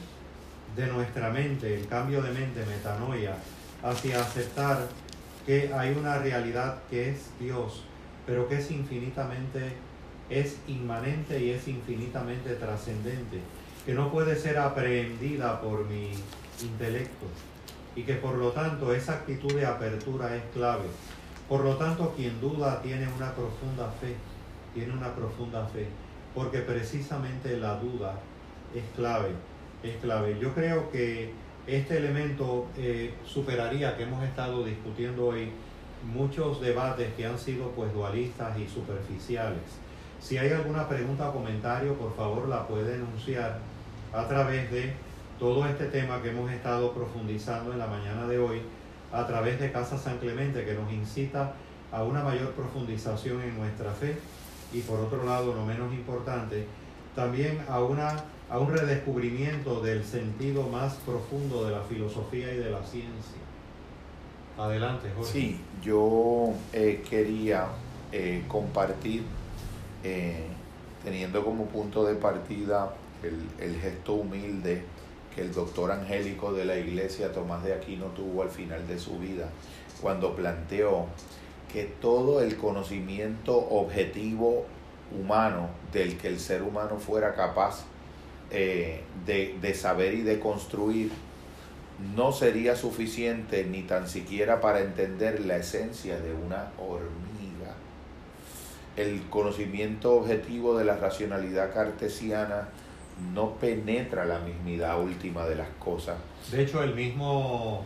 [0.76, 3.36] de nuestra mente, el cambio de mente, metanoia,
[3.84, 4.88] hacia aceptar
[5.45, 7.84] que hay una realidad que es Dios,
[8.26, 9.74] pero que es infinitamente,
[10.30, 13.40] es inmanente y es infinitamente trascendente,
[13.86, 16.12] que no puede ser aprehendida por mi
[16.62, 17.26] intelecto
[17.95, 20.85] y que por lo tanto esa actitud de apertura es clave.
[21.47, 24.15] Por lo tanto, quien duda tiene una profunda fe,
[24.73, 25.88] tiene una profunda fe,
[26.34, 28.19] porque precisamente la duda
[28.73, 29.30] es clave,
[29.84, 30.38] es clave.
[30.39, 31.31] Yo creo que
[31.67, 35.51] este elemento eh, superaría que hemos estado discutiendo hoy
[36.13, 39.61] muchos debates que han sido pues dualistas y superficiales.
[40.19, 43.59] Si hay alguna pregunta o comentario, por favor la puede enunciar
[44.13, 44.93] a través de
[45.40, 48.62] todo este tema que hemos estado profundizando en la mañana de hoy
[49.12, 51.53] a través de Casa San Clemente que nos incita
[51.91, 54.18] a una mayor profundización en nuestra fe
[54.74, 56.66] y por otro lado, no menos importante,
[57.16, 62.72] también a, una, a un redescubrimiento del sentido más profundo de la filosofía y de
[62.72, 63.41] la ciencia.
[64.57, 65.32] Adelante, Jorge.
[65.32, 67.68] Sí, yo eh, quería
[68.12, 69.24] eh, compartir,
[70.03, 70.48] eh,
[71.03, 72.94] teniendo como punto de partida
[73.24, 74.84] el, el, gesto humilde
[75.36, 79.20] que el doctor angélico de la iglesia Tomás de Aquino tuvo al final de su
[79.20, 79.49] vida,
[80.02, 81.07] cuando planteó
[81.72, 84.66] que todo el conocimiento objetivo
[85.12, 87.84] humano del que el ser humano fuera capaz
[88.49, 91.12] de, de saber y de construir,
[92.16, 97.74] no sería suficiente ni tan siquiera para entender la esencia de una hormiga.
[98.95, 102.70] El conocimiento objetivo de la racionalidad cartesiana
[103.34, 106.18] no penetra la mismidad última de las cosas.
[106.52, 107.86] De hecho, el mismo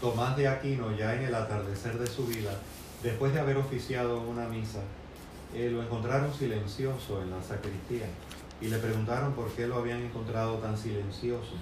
[0.00, 2.52] Tomás de Aquino, ya en el atardecer de su vida,
[3.02, 4.80] después de haber oficiado una misa,
[5.54, 8.06] eh, lo encontraron silencioso en la sacristía
[8.60, 11.54] y le preguntaron por qué lo habían encontrado tan silencioso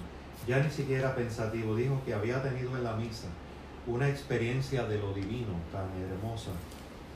[0.47, 3.27] ya ni siquiera pensativo, dijo que había tenido en la misa
[3.85, 6.51] una experiencia de lo divino tan hermosa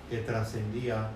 [0.10, 1.10] que trascendía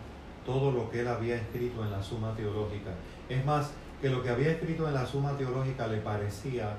[0.46, 2.92] todo lo que él había escrito en la suma teológica.
[3.28, 6.78] Es más, que lo que había escrito en la suma teológica le parecía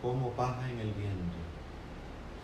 [0.00, 1.38] como paja en el viento,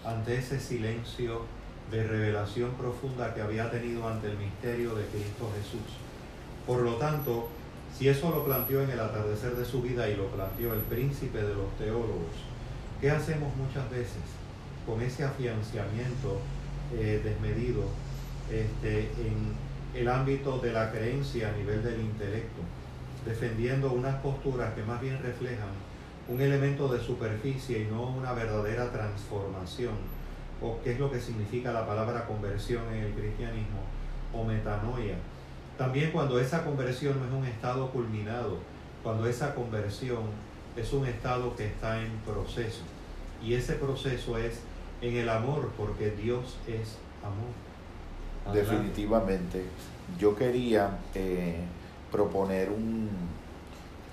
[0.05, 1.43] ante ese silencio
[1.91, 5.97] de revelación profunda que había tenido ante el misterio de Cristo Jesús.
[6.67, 7.49] Por lo tanto,
[7.97, 11.39] si eso lo planteó en el atardecer de su vida y lo planteó el príncipe
[11.39, 12.37] de los teólogos,
[13.01, 14.23] ¿qué hacemos muchas veces
[14.87, 16.41] con ese afianciamiento
[16.95, 17.83] eh, desmedido
[18.51, 19.55] este, en
[19.95, 22.63] el ámbito de la creencia a nivel del intelecto,
[23.29, 25.69] defendiendo unas posturas que más bien reflejan
[26.29, 29.95] un elemento de superficie y no una verdadera transformación,
[30.63, 33.81] o qué es lo que significa la palabra conversión en el cristianismo,
[34.33, 35.17] o metanoia?
[35.77, 38.59] También cuando esa conversión no es un estado culminado,
[39.03, 40.23] cuando esa conversión
[40.77, 42.83] es un estado que está en proceso.
[43.45, 44.61] Y ese proceso es
[45.01, 48.55] en el amor, porque Dios es amor.
[48.55, 49.65] Definitivamente.
[50.19, 51.61] Yo quería eh,
[52.11, 53.09] proponer un,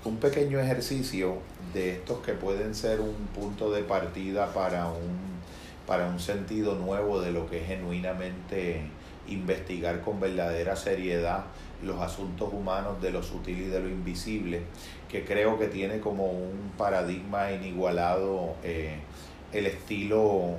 [0.04, 1.38] un pequeño ejercicio
[1.74, 5.36] de estos que pueden ser un punto de partida para un,
[5.86, 8.82] para un sentido nuevo de lo que es genuinamente
[9.28, 11.44] investigar con verdadera seriedad
[11.82, 14.62] los asuntos humanos de lo sutil y de lo invisible,
[15.08, 18.96] que creo que tiene como un paradigma inigualado eh,
[19.52, 20.54] el estilo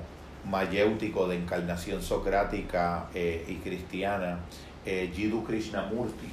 [0.46, 4.40] mayéutico de encarnación socrática eh, y cristiana,
[4.86, 5.12] eh,
[5.46, 6.28] Krishnamurti,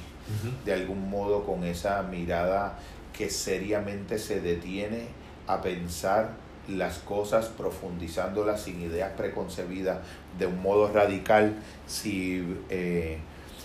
[0.65, 2.79] de algún modo con esa mirada
[3.17, 5.07] que seriamente se detiene
[5.47, 6.31] a pensar
[6.67, 9.99] las cosas profundizándolas sin ideas preconcebidas
[10.39, 13.19] de un modo radical, si, eh,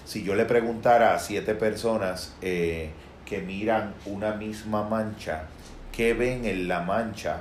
[0.04, 2.90] si yo le preguntara a siete personas eh,
[3.24, 5.44] que miran una misma mancha,
[5.92, 7.40] ¿qué ven en la mancha?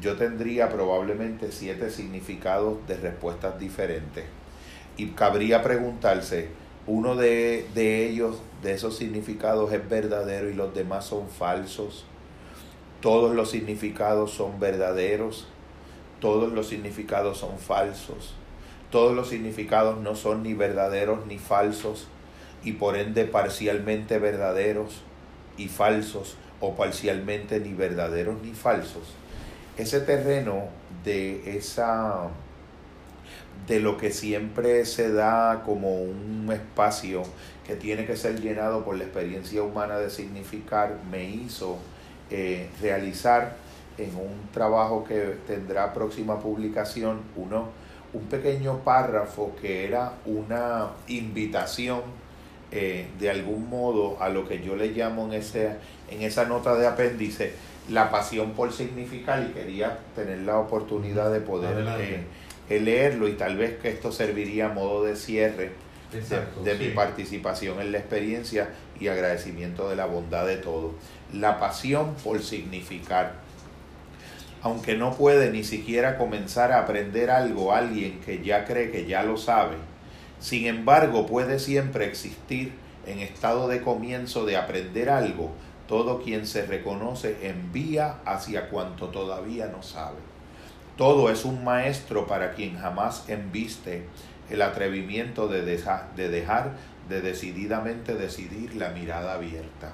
[0.00, 4.24] Yo tendría probablemente siete significados de respuestas diferentes.
[4.96, 6.48] Y cabría preguntarse,
[6.88, 12.04] uno de, de ellos, de esos significados, es verdadero y los demás son falsos.
[13.00, 15.46] Todos los significados son verdaderos,
[16.20, 18.34] todos los significados son falsos
[18.90, 22.08] todos los significados no son ni verdaderos ni falsos
[22.64, 25.02] y por ende parcialmente verdaderos
[25.58, 29.14] y falsos o parcialmente ni verdaderos ni falsos.
[29.76, 30.68] Ese terreno
[31.04, 32.28] de esa
[33.66, 37.22] de lo que siempre se da como un espacio
[37.66, 41.78] que tiene que ser llenado por la experiencia humana de significar, me hizo
[42.30, 43.56] eh, realizar
[43.98, 47.68] en un trabajo que tendrá próxima publicación uno
[48.12, 52.00] un pequeño párrafo que era una invitación
[52.70, 55.76] eh, de algún modo a lo que yo le llamo en, ese,
[56.10, 57.52] en esa nota de apéndice
[57.88, 62.24] la pasión por significar y quería tener la oportunidad de poder eh,
[62.70, 65.72] leerlo y tal vez que esto serviría a modo de cierre
[66.64, 70.94] de, mi participación en la experiencia y agradecimiento de la bondad de todo.
[71.32, 73.48] La pasión por significar
[74.60, 79.22] aunque no puede ni siquiera comenzar a aprender algo alguien que ya cree que ya
[79.22, 79.76] lo sabe,
[80.40, 82.72] sin embargo puede siempre existir
[83.06, 85.52] en estado de comienzo de aprender algo
[85.86, 90.18] todo quien se reconoce envía hacia cuanto todavía no sabe.
[90.98, 94.02] Todo es un maestro para quien jamás embiste
[94.50, 96.72] el atrevimiento de, de dejar
[97.08, 99.92] de decididamente decidir la mirada abierta.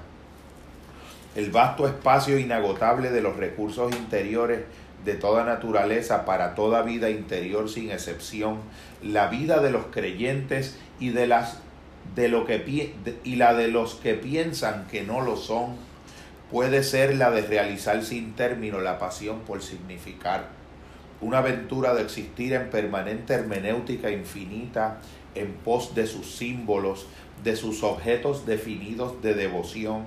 [1.35, 4.61] El vasto espacio inagotable de los recursos interiores
[5.05, 8.59] de toda naturaleza para toda vida interior sin excepción,
[9.03, 11.59] la vida de los creyentes y de las
[12.15, 12.91] de lo que
[13.23, 15.75] y la de los que piensan que no lo son,
[16.51, 20.47] puede ser la de realizar sin término la pasión por significar,
[21.21, 24.99] una aventura de existir en permanente hermenéutica infinita
[25.33, 27.07] en pos de sus símbolos,
[27.43, 30.03] de sus objetos definidos de devoción,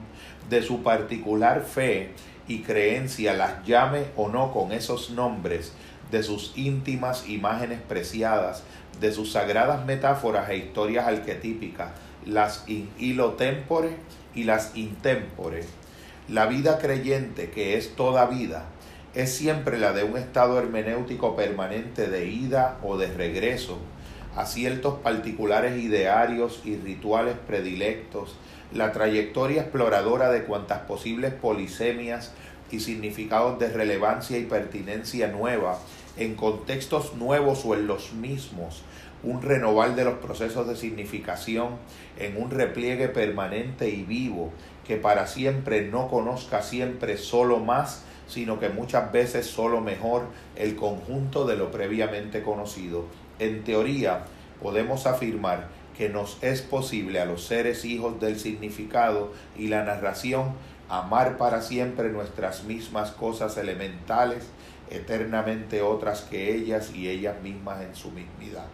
[0.49, 2.11] de su particular fe
[2.47, 5.73] y creencia, las llame o no con esos nombres,
[6.11, 8.63] de sus íntimas imágenes preciadas,
[9.01, 11.91] de sus sagradas metáforas e historias arquetípicas,
[12.25, 13.97] las in hilo tempore
[14.35, 15.65] y las intempore.
[16.29, 18.67] La vida creyente, que es toda vida,
[19.19, 23.79] es siempre la de un estado hermenéutico permanente de ida o de regreso
[24.37, 28.37] a ciertos particulares idearios y rituales predilectos,
[28.73, 32.33] la trayectoria exploradora de cuantas posibles polisemias
[32.71, 35.81] y significados de relevancia y pertinencia nueva
[36.17, 38.85] en contextos nuevos o en los mismos,
[39.25, 41.71] un renovar de los procesos de significación
[42.21, 44.53] en un repliegue permanente y vivo
[44.87, 50.77] que para siempre no conozca siempre solo más, sino que muchas veces solo mejor el
[50.77, 53.07] conjunto de lo previamente conocido.
[53.39, 54.25] En teoría,
[54.63, 60.53] podemos afirmar que nos es posible a los seres hijos del significado y la narración
[60.89, 64.45] amar para siempre nuestras mismas cosas elementales,
[64.91, 68.67] eternamente otras que ellas y ellas mismas en su mismidad.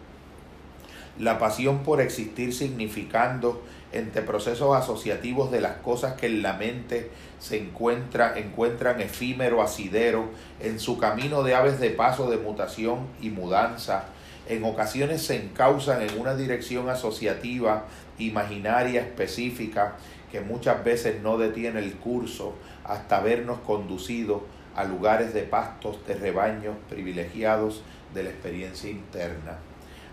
[1.17, 7.09] La pasión por existir significando entre procesos asociativos de las cosas que en la mente
[7.45, 13.29] se encuentra, encuentran efímero asidero en su camino de aves de paso de mutación y
[13.29, 14.05] mudanza,
[14.49, 17.85] en ocasiones se encausan en una dirección asociativa,
[18.17, 19.97] imaginaria, específica,
[20.31, 24.45] que muchas veces no detiene el curso hasta vernos conducido
[24.75, 27.83] a lugares de pastos de rebaños privilegiados
[28.15, 29.59] de la experiencia interna.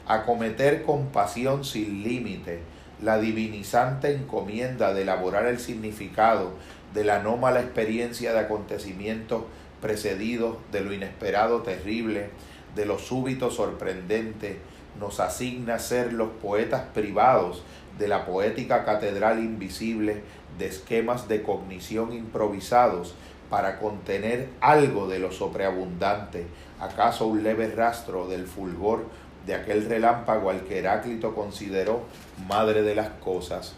[0.07, 2.61] Acometer con pasión sin límite
[3.03, 6.53] la divinizante encomienda de elaborar el significado
[6.95, 9.45] de la anómala experiencia de acontecimientos
[9.81, 12.31] precedidos de lo inesperado terrible,
[12.75, 14.59] de lo súbito sorprendente,
[14.99, 17.65] nos asigna ser los poetas privados
[17.99, 20.23] de la poética catedral invisible
[20.59, 23.15] de esquemas de cognición improvisados
[23.51, 26.47] para contener algo de lo sobreabundante,
[26.81, 29.05] acaso un leve rastro del fulgor
[29.47, 32.03] de aquel relámpago al que Heráclito consideró
[32.49, 33.75] madre de las cosas.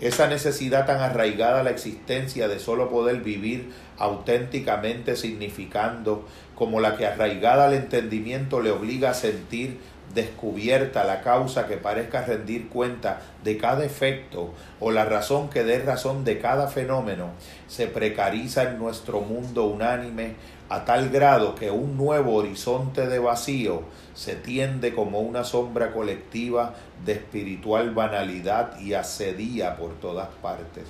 [0.00, 6.26] Esa necesidad tan arraigada a la existencia de solo poder vivir auténticamente significando,
[6.56, 9.78] como la que arraigada al entendimiento le obliga a sentir
[10.12, 15.78] descubierta la causa que parezca rendir cuenta de cada efecto o la razón que dé
[15.78, 17.30] razón de cada fenómeno,
[17.68, 20.34] se precariza en nuestro mundo unánime
[20.68, 23.82] a tal grado que un nuevo horizonte de vacío
[24.14, 26.74] se tiende como una sombra colectiva
[27.04, 30.84] de espiritual banalidad y asedía por todas partes.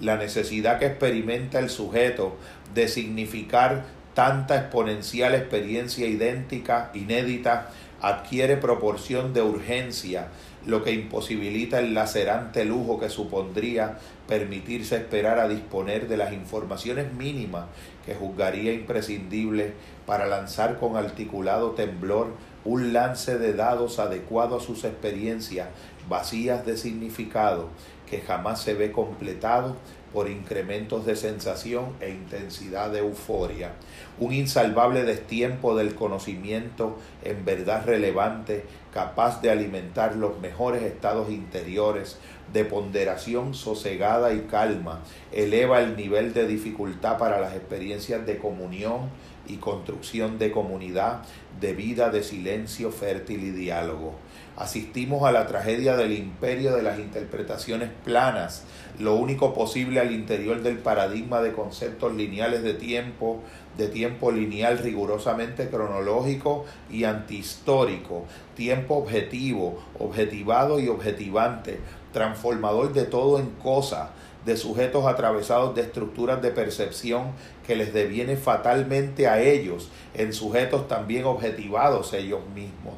[0.00, 2.36] La necesidad que experimenta el sujeto
[2.74, 3.84] de significar
[4.14, 7.70] tanta exponencial experiencia idéntica, inédita,
[8.00, 10.28] adquiere proporción de urgencia,
[10.66, 17.12] lo que imposibilita el lacerante lujo que supondría permitirse esperar a disponer de las informaciones
[17.12, 17.66] mínimas
[18.06, 19.74] que juzgaría imprescindible
[20.06, 22.28] para lanzar con articulado temblor
[22.64, 25.68] un lance de dados adecuado a sus experiencias
[26.08, 27.68] vacías de significado
[28.08, 29.76] que jamás se ve completado
[30.12, 33.72] por incrementos de sensación e intensidad de euforia,
[34.18, 38.64] un insalvable destiempo del conocimiento en verdad relevante,
[38.94, 42.18] capaz de alimentar los mejores estados interiores,
[42.52, 45.00] de ponderación sosegada y calma,
[45.32, 49.10] eleva el nivel de dificultad para las experiencias de comunión
[49.48, 51.22] y construcción de comunidad,
[51.60, 54.14] de vida de silencio fértil y diálogo.
[54.56, 58.64] Asistimos a la tragedia del imperio de las interpretaciones planas,
[58.98, 63.42] lo único posible al interior del paradigma de conceptos lineales de tiempo,
[63.76, 68.24] de tiempo lineal rigurosamente cronológico y antihistórico,
[68.54, 71.78] tiempo objetivo, objetivado y objetivante,
[72.16, 74.08] transformador de todo en cosa,
[74.46, 77.32] de sujetos atravesados de estructuras de percepción
[77.66, 82.94] que les deviene fatalmente a ellos, en sujetos también objetivados ellos mismos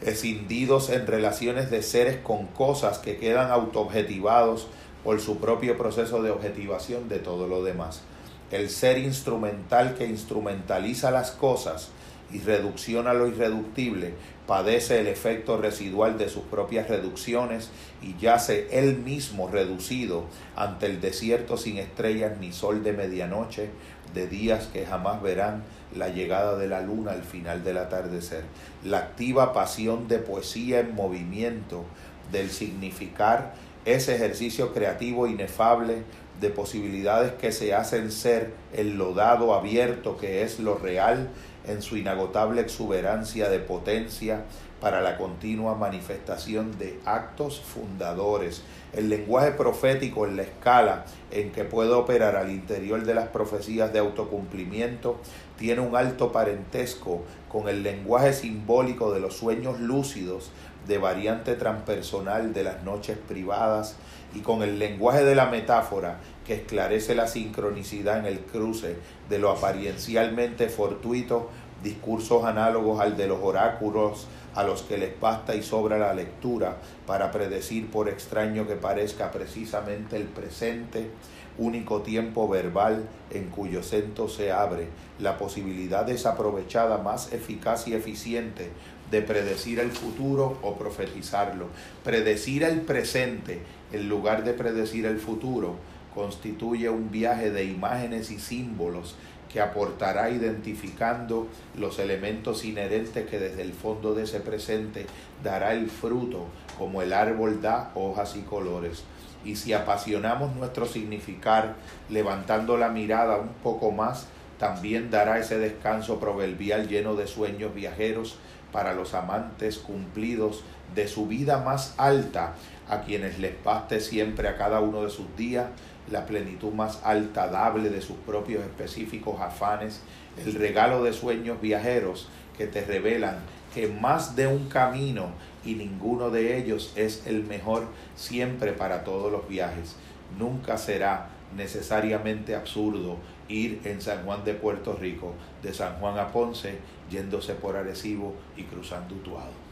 [0.00, 4.68] escindidos en relaciones de seres con cosas que quedan autoobjetivados
[5.02, 8.02] por su propio proceso de objetivación de todo lo demás.
[8.50, 11.88] El ser instrumental que instrumentaliza las cosas
[12.30, 14.14] y reducción a lo irreductible,
[14.46, 17.70] padece el efecto residual de sus propias reducciones
[18.02, 20.24] y yace él mismo reducido
[20.54, 23.70] ante el desierto sin estrellas ni sol de medianoche,
[24.14, 25.64] de días que jamás verán
[25.94, 28.44] la llegada de la luna al final del atardecer.
[28.84, 31.84] La activa pasión de poesía en movimiento,
[32.30, 33.54] del significar
[33.84, 36.02] ese ejercicio creativo inefable
[36.40, 41.30] de posibilidades que se hacen ser el lodado abierto que es lo real
[41.66, 44.44] en su inagotable exuberancia de potencia
[44.80, 48.62] para la continua manifestación de actos fundadores.
[48.92, 53.92] El lenguaje profético en la escala en que puede operar al interior de las profecías
[53.92, 55.18] de autocumplimiento
[55.56, 60.50] tiene un alto parentesco con el lenguaje simbólico de los sueños lúcidos
[60.86, 63.96] de variante transpersonal de las noches privadas
[64.34, 68.96] y con el lenguaje de la metáfora que esclarece la sincronicidad en el cruce
[69.28, 71.50] de lo apariencialmente fortuito,
[71.82, 76.78] discursos análogos al de los oráculos a los que les basta y sobra la lectura
[77.06, 81.10] para predecir por extraño que parezca precisamente el presente,
[81.58, 88.70] único tiempo verbal en cuyo centro se abre la posibilidad desaprovechada más eficaz y eficiente
[89.10, 91.66] de predecir el futuro o profetizarlo.
[92.02, 93.60] Predecir el presente
[93.92, 95.76] en lugar de predecir el futuro
[96.16, 99.14] constituye un viaje de imágenes y símbolos
[99.52, 101.46] que aportará identificando
[101.78, 105.06] los elementos inherentes que desde el fondo de ese presente
[105.44, 106.46] dará el fruto,
[106.78, 109.04] como el árbol da hojas y colores.
[109.44, 111.76] Y si apasionamos nuestro significar,
[112.08, 114.26] levantando la mirada un poco más,
[114.58, 118.38] también dará ese descanso proverbial lleno de sueños viajeros
[118.72, 120.64] para los amantes cumplidos
[120.94, 122.54] de su vida más alta,
[122.88, 125.66] a quienes les baste siempre a cada uno de sus días
[126.10, 130.00] la plenitud más alta dable de sus propios específicos afanes,
[130.44, 133.38] el regalo de sueños viajeros que te revelan
[133.74, 135.28] que más de un camino
[135.64, 139.96] y ninguno de ellos es el mejor siempre para todos los viajes.
[140.38, 143.18] Nunca será necesariamente absurdo
[143.48, 146.78] ir en San Juan de Puerto Rico, de San Juan a Ponce,
[147.10, 149.66] yéndose por Arecibo y cruzando Utuado.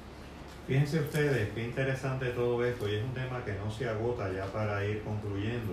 [0.67, 4.47] Fíjense ustedes qué interesante todo esto y es un tema que no se agota ya
[4.47, 5.73] para ir concluyendo.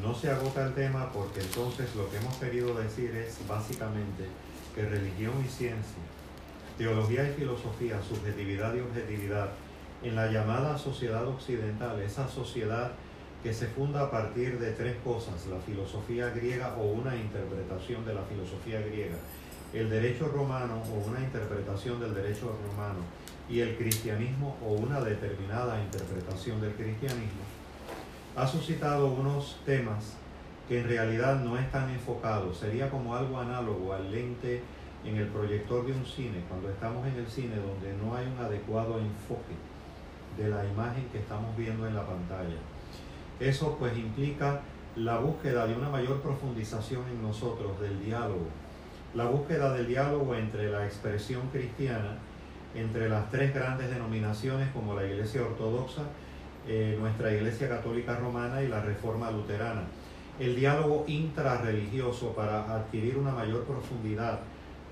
[0.00, 4.26] No se agota el tema porque entonces lo que hemos querido decir es básicamente
[4.74, 6.02] que religión y ciencia,
[6.78, 9.50] teología y filosofía, subjetividad y objetividad,
[10.02, 12.92] en la llamada sociedad occidental, esa sociedad
[13.42, 18.14] que se funda a partir de tres cosas, la filosofía griega o una interpretación de
[18.14, 19.16] la filosofía griega,
[19.72, 23.00] el derecho romano o una interpretación del derecho romano
[23.48, 27.42] y el cristianismo o una determinada interpretación del cristianismo,
[28.36, 30.16] ha suscitado unos temas
[30.68, 32.58] que en realidad no están enfocados.
[32.58, 34.62] Sería como algo análogo al lente
[35.04, 38.38] en el proyector de un cine, cuando estamos en el cine donde no hay un
[38.38, 39.54] adecuado enfoque
[40.36, 42.56] de la imagen que estamos viendo en la pantalla.
[43.40, 44.60] Eso pues implica
[44.96, 48.46] la búsqueda de una mayor profundización en nosotros del diálogo,
[49.14, 52.18] la búsqueda del diálogo entre la expresión cristiana,
[52.74, 56.02] entre las tres grandes denominaciones como la Iglesia Ortodoxa,
[56.68, 59.82] eh, nuestra Iglesia Católica Romana y la Reforma Luterana.
[60.38, 64.40] El diálogo intrarreligioso para adquirir una mayor profundidad,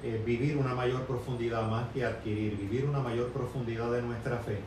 [0.03, 4.59] eh, vivir una mayor profundidad más que adquirir, vivir una mayor profundidad de nuestra fe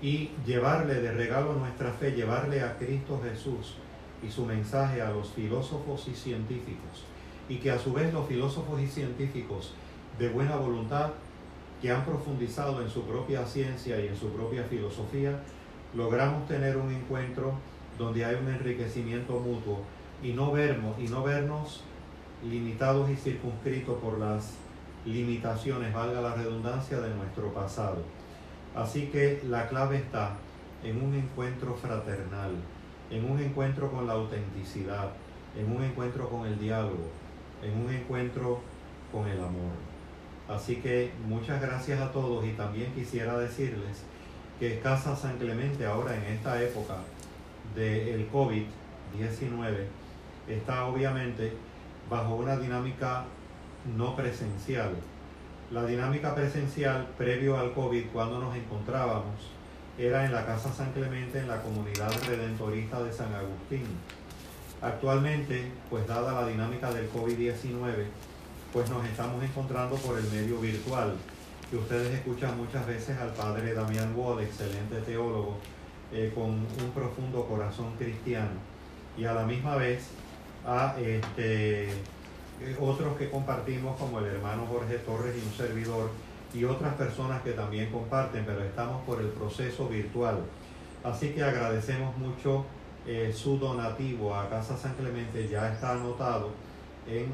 [0.00, 3.74] y llevarle de regalo nuestra fe, llevarle a Cristo Jesús
[4.22, 7.04] y su mensaje a los filósofos y científicos.
[7.48, 9.72] Y que a su vez los filósofos y científicos
[10.18, 11.10] de buena voluntad
[11.80, 15.40] que han profundizado en su propia ciencia y en su propia filosofía,
[15.94, 17.54] logramos tener un encuentro
[17.98, 19.82] donde hay un enriquecimiento mutuo
[20.22, 21.82] y no vernos, y no vernos
[22.42, 24.54] limitados y circunscritos por las
[25.04, 28.02] limitaciones, valga la redundancia, de nuestro pasado.
[28.74, 30.36] Así que la clave está
[30.84, 32.52] en un encuentro fraternal,
[33.10, 35.10] en un encuentro con la autenticidad,
[35.56, 37.08] en un encuentro con el diálogo,
[37.62, 38.60] en un encuentro
[39.10, 39.72] con el amor.
[40.48, 44.04] Así que muchas gracias a todos y también quisiera decirles
[44.58, 46.96] que Casa San Clemente ahora en esta época
[47.74, 48.66] del COVID-19
[50.48, 51.52] está obviamente
[52.10, 53.24] bajo una dinámica
[53.96, 54.90] no presencial.
[55.70, 59.52] La dinámica presencial previo al COVID cuando nos encontrábamos
[59.96, 63.86] era en la Casa San Clemente en la comunidad redentorista de San Agustín.
[64.80, 68.06] Actualmente, pues dada la dinámica del COVID-19,
[68.72, 71.14] pues nos estamos encontrando por el medio virtual
[71.70, 75.58] que ustedes escuchan muchas veces al padre Damián Wall, excelente teólogo,
[76.12, 78.56] eh, con un profundo corazón cristiano,
[79.16, 80.08] y a la misma vez
[80.66, 86.10] a este, eh, otros que compartimos como el hermano Jorge Torres y un servidor
[86.54, 90.38] y otras personas que también comparten, pero estamos por el proceso virtual.
[91.04, 92.64] Así que agradecemos mucho
[93.06, 96.50] eh, su donativo a Casa San Clemente, ya está anotado
[97.06, 97.32] en,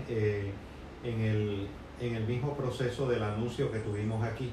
[1.05, 1.69] en, el,
[2.01, 4.51] en el mismo proceso del anuncio que tuvimos aquí,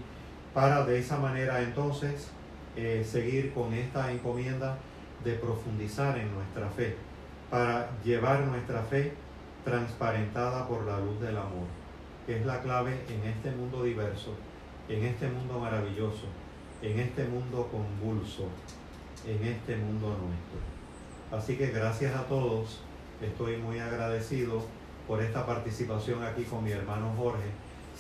[0.54, 2.30] para de esa manera entonces
[2.76, 4.78] eh, seguir con esta encomienda
[5.24, 6.96] de profundizar en nuestra fe,
[7.50, 9.14] para llevar nuestra fe
[9.64, 11.68] transparentada por la luz del amor,
[12.26, 14.34] que es la clave en este mundo diverso,
[14.90, 16.26] en este mundo maravilloso,
[16.82, 18.48] en este mundo convulso,
[19.28, 21.38] en este mundo nuestro.
[21.38, 22.82] Así que gracias a todos,
[23.22, 24.64] estoy muy agradecido
[25.12, 27.50] por esta participación aquí con mi hermano Jorge.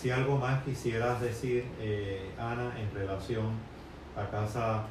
[0.01, 3.47] Si algo más quisieras decir, eh, Ana, en relación
[4.15, 4.85] a Casa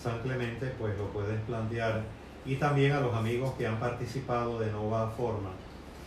[0.00, 2.02] San Clemente, pues lo puedes plantear.
[2.46, 5.50] Y también a los amigos que han participado de Nova Forma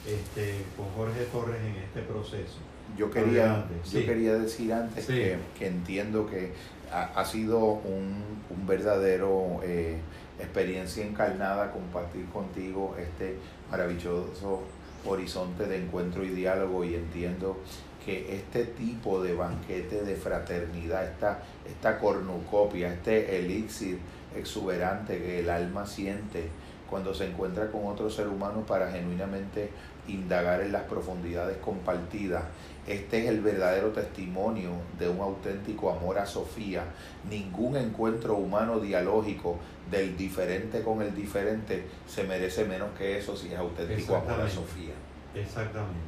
[0.05, 2.59] este, con Jorge Torres en este proceso.
[2.97, 6.53] Yo quería, yo quería decir antes que, entiendo que
[6.93, 9.97] ha, sido un, un verdadero eh,
[10.39, 13.35] experiencia encarnada compartir contigo este
[13.69, 14.63] maravilloso
[15.07, 17.57] horizonte de encuentro y diálogo y entiendo
[18.05, 23.99] que este tipo de banquete de fraternidad, esta, esta cornucopia, este elixir
[24.35, 26.47] exuberante que el alma siente
[26.89, 29.69] cuando se encuentra con otro ser humano para genuinamente
[30.07, 32.45] indagar en las profundidades compartidas.
[32.87, 36.85] Este es el verdadero testimonio de un auténtico amor a Sofía.
[37.29, 39.57] Ningún encuentro humano dialógico
[39.91, 44.49] del diferente con el diferente se merece menos que eso si es auténtico amor a
[44.49, 44.93] Sofía.
[45.33, 45.99] Exactamente.